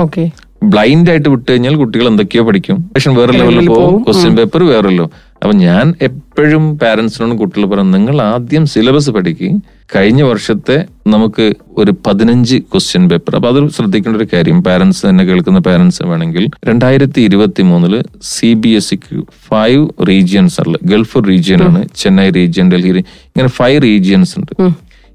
ബ്ലൈൻഡ് 0.72 1.10
ആയിട്ട് 1.12 1.28
വിട്ടു 1.32 1.48
കഴിഞ്ഞാൽ 1.50 1.74
കുട്ടികൾ 1.80 2.06
എന്തൊക്കെയോ 2.10 2.42
പഠിക്കും. 2.48 2.76
പക്ഷെ 2.92 3.10
വേറെ 3.16 3.32
ലെവലിൽ 3.38 3.66
പോകും. 3.70 3.98
ക്വസ്റ്റ്യൻ 4.04 4.32
പേപ്പർ 4.38 4.62
വേറല്ലോ. 4.70 5.06
അപ്പൊ 5.42 5.54
ഞാൻ 5.64 5.86
എപ്പോഴും 6.06 6.64
പാരന്റ്സിനോട് 6.82 7.34
കുട്ടികൾ 7.40 7.64
പറയാം 7.72 7.88
നിങ്ങൾ 7.96 8.16
ആദ്യം 8.22 8.64
സിലബസ് 8.72 9.10
പഠിക്കുക 9.16 9.50
കഴിഞ്ഞ 9.94 10.22
വർഷത്തെ 10.28 10.76
നമുക്ക് 11.14 11.44
ഒരു 11.80 11.92
പതിനഞ്ച് 12.06 12.56
ക്വസ്റ്റ്യൻ 12.72 13.02
പേപ്പർ 13.10 13.34
അപ്പൊ 13.38 13.48
അത് 13.52 13.60
ശ്രദ്ധിക്കേണ്ട 13.76 14.16
ഒരു 14.20 14.28
കാര്യം. 14.32 14.58
പാരന്റ്സ് 14.68 15.02
തന്നെ 15.08 15.24
കേൾക്കുന്ന 15.24 15.60
പാരന്റ്സ് 15.68 16.02
വേണമെങ്കിൽ 16.12 16.46
രണ്ടായിരത്തി 16.68 17.20
ഇരുപത്തി 17.28 17.64
മൂന്നിൽ 17.70 17.94
സി 18.32 18.50
ബി 18.64 18.72
എസ് 18.78 18.90
സിക്ക് 18.90 19.20
ഫൈവ് 19.50 19.84
റീജിയൻസ് 20.10 20.58
ഉള്ള 20.64 20.78
ഗൾഫ് 20.92 21.22
റീജിയൻ 21.28 21.62
ആണ് 21.68 21.82
ചെന്നൈ 22.02 22.28
റീജിയൻ 22.38 22.72
ഡൽഹി 22.74 22.90
ഇങ്ങനെ 23.30 23.52
ഫൈവ് 23.60 23.78
റീജിയൻസ് 23.88 24.34
ഉണ്ട്. 24.40 24.54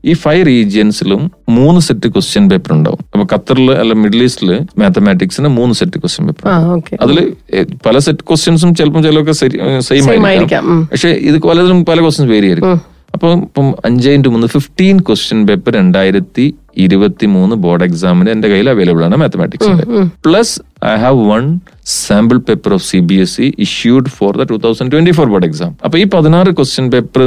ഈ 0.04 0.14
ഫൈവ് 0.22 0.44
റീജിയൻസിലും 0.50 1.22
മൂന്ന് 1.58 1.80
സെറ്റ് 1.88 2.10
ക്വസ്റ്റ്യൻ 2.14 2.46
പേപ്പർ 2.52 2.72
ഉണ്ടാവും. 2.78 3.02
അപ്പൊ 3.14 3.26
ഖത്തറിൽ 3.34 3.68
അല്ല 3.82 3.94
മിഡിൽ 4.04 4.24
ഈസ്റ്റിൽ 4.28 4.52
മാത്തമാറ്റിക്സിന് 4.82 5.50
മൂന്ന് 5.58 5.76
സെറ്റ് 5.80 6.00
ക്വസ്റ്റ്യൻ 6.04 6.26
പേപ്പർ 6.30 6.48
അതിൽ 7.06 7.20
പല 7.88 7.98
സെറ്റ് 8.08 8.26
ക്വസ്റ്റ്യൻസും 8.30 8.72
ചിലപ്പോൾ 8.80 9.04
ചിലതൊക്കെ 9.08 9.36
സെയിം 9.90 10.26
ആയിരിക്കും. 10.32 10.72
പക്ഷെ 10.94 11.12
ഇത് 11.30 11.38
പലതിലും 11.50 11.80
പല 11.92 12.00
ക്വസ്റ്റ്യൻസ് 12.06 12.34
വേരി 12.36 12.50
ആയിരിക്കും. 12.52 12.82
അപ്പം 13.16 13.40
ഇപ്പം 13.46 13.68
അഞ്ച് 13.88 14.12
ഇന്റു 14.18 14.30
മൂന്ന് 14.34 14.48
ഫിഫ്റ്റീൻ 14.54 14.98
ക്വസ്റ്റ്യൻ 15.08 15.40
പേപ്പർ 15.48 15.72
രണ്ടായിരത്തി 15.80 16.46
ഇരുപത്തി 16.84 17.26
മൂന്ന് 17.34 17.56
ബോർഡ് 17.64 17.86
എക്സാമിന് 17.88 18.30
എന്റെ 18.34 18.48
കയ്യിൽ 18.52 18.68
അവൈലബിൾ 18.74 19.04
ആണ് 19.08 19.16
മാത്തമാറ്റിക്സിന്റെ 19.22 19.86
plus 20.26 20.54
I 20.92 20.94
have 21.06 21.20
one 21.32 21.46
sample 21.96 22.38
paper 22.50 22.74
of 22.78 22.86
C 22.90 23.00
B 23.10 23.18
S 23.26 23.38
E 23.42 23.50
issued 23.66 24.12
for 24.18 24.32
the 24.42 24.46
two 24.52 24.58
thousand 24.66 24.92
twenty 24.94 25.14
four 25.18 25.28
board 25.34 25.50
exam 25.50 25.74
അപ്പൊ 25.86 25.98
ഈ 26.04 26.06
പതിനാറ് 26.16 26.54
ക്വസ്റ്റ്യൻ 26.60 26.88
പേപ്പർ 26.96 27.24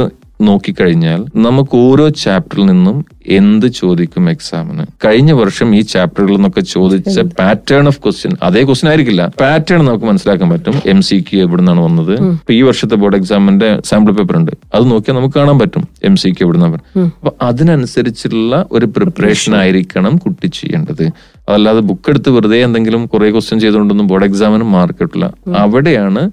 നോക്കിക്കഴിഞ്ഞാൽ 0.47 1.21
നമുക്ക് 1.45 1.75
ഓരോ 1.87 2.09
ചാപ്റ്ററിൽ 2.09 2.65
നിന്നും 2.65 2.97
എന്ത് 3.39 3.67
ചോദിക്കും 3.79 4.29
എക്സാമിന് 4.29 4.83
കഴിഞ്ഞ 5.05 5.31
വർഷം 5.31 5.75
ഈ 5.75 5.81
ചാപ്റ്ററുകളിൽ 5.93 6.35
നിന്നൊക്കെ 6.35 6.61
ചോദിച്ച 6.61 7.19
പാറ്റേൺ 7.39 7.87
ഓഫ് 7.91 7.99
ക്വസ്റ്റ്യൻ 8.03 8.33
അതേ 8.47 8.63
ക്വസ്റ്റ്യൻ 8.63 8.89
ആയിരിക്കില്ല. 8.91 9.23
പാറ്റേൺ 9.41 9.85
നമുക്ക് 9.85 10.05
മനസ്സിലാക്കാൻ 10.05 10.49
പറ്റും. 10.49 10.75
എം 10.93 11.01
സി 11.01 11.17
ക്യു 11.27 11.39
എവിടെ 11.45 11.61
നിന്നാണ് 11.61 11.81
വന്നത് 11.85 12.13
ഇപ്പൊ 12.13 12.53
ഈ 12.53 12.61
വർഷത്തെ 12.61 12.95
ബോർഡ് 12.95 13.15
എക്സാമിന്റെ 13.15 13.69
സാമ്പിൾ 13.89 14.13
പേപ്പർ 14.17 14.37
ഉണ്ട്. 14.41 14.51
അത് 14.75 14.91
നോക്കിയാൽ 14.91 15.17
നമുക്ക് 15.17 15.35
കാണാൻ 15.39 15.59
പറ്റും. 15.59 15.85
എം 16.03 16.17
സി 16.23 16.29
ക്യു 16.29 16.45
എവിടെ 16.47 16.57
നിന്നാണ് 16.57 16.79
അപ്പൊ 17.17 17.33
അതിനനുസരിച്ചുള്ള 17.49 18.65
ഒരു 18.71 18.85
പ്രിപ്പറേഷൻ 18.85 19.55
ആയിരിക്കണം 19.55 20.17
കുട്ടി 20.17 20.47
ചെയ്യേണ്ടത്. 20.59 21.05
അതല്ലാതെ 21.49 21.79
ബുക്ക് 21.79 22.09
എടുത്ത് 22.09 22.29
വെറുതെ 22.29 22.59
എന്തെങ്കിലും 22.67 23.07
കുറെ 23.07 23.31
ക്വസ്റ്റ്യൻ 23.31 23.59
ചെയ്തുകൊണ്ടൊന്നും 23.59 24.07
ബോർഡ് 24.07 24.25
എക്സാമിന് 24.25 24.63
മാർക്ക് 24.63 24.99
കിട്ടില്ല 25.01 25.33
അവിടെയാണ് 25.63 26.23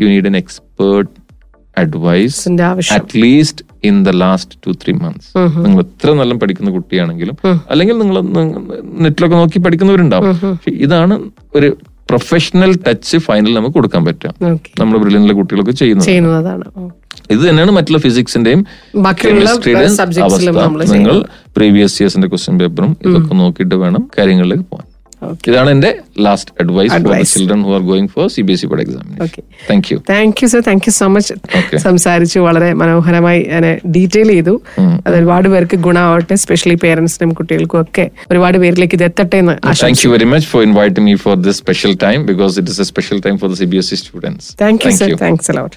you 0.00 0.08
need 0.08 0.26
an 0.26 0.36
expert 0.36 1.14
advice 1.82 2.40
at least 2.96 3.64
in 3.90 3.96
the 4.08 4.12
last 4.22 4.56
two 4.64 4.70
three 4.82 4.92
months 5.02 5.30
നിങ്ങൾ 5.64 5.80
എത്ര 5.86 6.14
നല്ല 6.20 6.34
പഠിക്കുന്ന 6.42 6.72
കുട്ടിയാണെങ്കിലും 6.78 7.36
അല്ലെങ്കിൽ 7.72 7.96
നിങ്ങൾ 8.02 8.16
നെറ്റിലൊക്കെ 9.04 9.36
നോക്കി 9.42 9.60
പഠിക്കുന്നവരുണ്ടാവും. 9.66 10.34
ഇതാണ് 10.86 11.16
ഒരു 11.58 11.70
പ്രൊഫഷണൽ 12.10 12.70
ടച്ച് 12.86 13.16
ഫൈനൽ 13.24 13.52
നമുക്ക് 13.56 13.76
കൊടുക്കാൻ 13.78 14.02
പറ്റുക. 14.08 14.30
നമ്മൾ 14.42 14.58
നമ്മുടെ 14.80 14.98
ബ്രില്യനിലെ 15.02 15.34
കുട്ടികളൊക്കെ 15.38 15.74
ചെയ്യുന്നത്. 15.80 16.06
ഇത് 17.34 17.40
തന്നെയാണ് 17.48 17.72
മറ്റുള്ള 17.76 17.98
ഫിസിക്സിന്റെയും 18.04 18.60
കെമിസ്ട്രിയുടെയും 19.22 19.96
അവസ്ഥ. 20.26 20.50
നിങ്ങൾ 20.94 21.16
പ്രീവിയസ് 21.56 21.96
ഇയേഴ്സിന്റെ 22.00 22.28
ക്വസ്റ്റ്യൻ 22.32 22.56
പേപ്പറും 22.62 22.92
ഇതൊക്കെ 23.06 23.34
നോക്കിയിട്ട് 23.42 23.76
വേണം 23.84 24.02
കാര്യങ്ങളിലേക്ക് 24.18 24.66
പോകാൻ. 24.70 24.86
ഇതാണ് 25.48 25.70
എന്റെ 25.70 25.90
last 26.24 26.52
advice 26.62 26.90
for 26.92 26.98
Advice. 27.00 27.30
Children 27.34 27.60
who 27.66 27.72
are 27.76 27.82
going 27.88 28.10
for 28.14 28.26
C 28.34 28.42
B 28.42 28.52
S 28.52 28.64
E 28.64 28.70
board 28.70 28.82
examination. 28.84 29.44
Thank 29.70 29.88
you 29.92 29.96
thank 30.10 30.40
you 30.42 30.48
sir 30.52 30.60
thank 30.68 30.86
you 30.88 30.94
so 30.98 31.08
much. 31.14 31.34
സംസാരിച്ചു 31.86 32.38
വളരെ 32.46 32.70
മനോഹരമായി 32.82 33.40
എന്നെ 33.56 33.72
ഡീറ്റെയിൽ 33.96 34.30
ചെയ്തു. 34.34 34.54
അത് 35.06 35.14
ഒരുപാട് 35.18 35.48
പേർക്ക് 35.54 35.78
ഗുണമാവട്ടെ 35.86 36.36
സ്പെഷ്യലി 36.44 36.76
പേരൻസിനും 36.84 37.32
കുട്ടികൾക്കും 37.40 37.80
ഒക്കെ 37.84 38.04
ഒരുപാട് 38.32 38.58
പേരിലേക്ക് 38.64 38.96
ഇത് 38.98 39.06
എത്തട്ടെ 39.10 39.38
എന്ന് 39.44 39.56
Thank 39.82 40.00
you 40.04 40.12
very 40.16 40.28
much 40.34 40.46
for 40.52 40.62
inviting 40.68 41.04
me 41.04 41.16
for 41.24 41.34
this 41.38 41.58
special 41.64 41.94
time 42.06 42.22
because 42.30 42.54
it 42.62 42.68
is 42.68 42.78
a 42.78 42.88
special 42.92 43.20
time 43.20 43.38
for 43.42 43.50
the 43.52 43.58
CBSE 43.62 43.98
students. 44.04 44.44
Thank 44.64 44.86
you 44.86 44.92
sir 45.00 45.12
thanks 45.24 45.50
a lot 45.54 45.76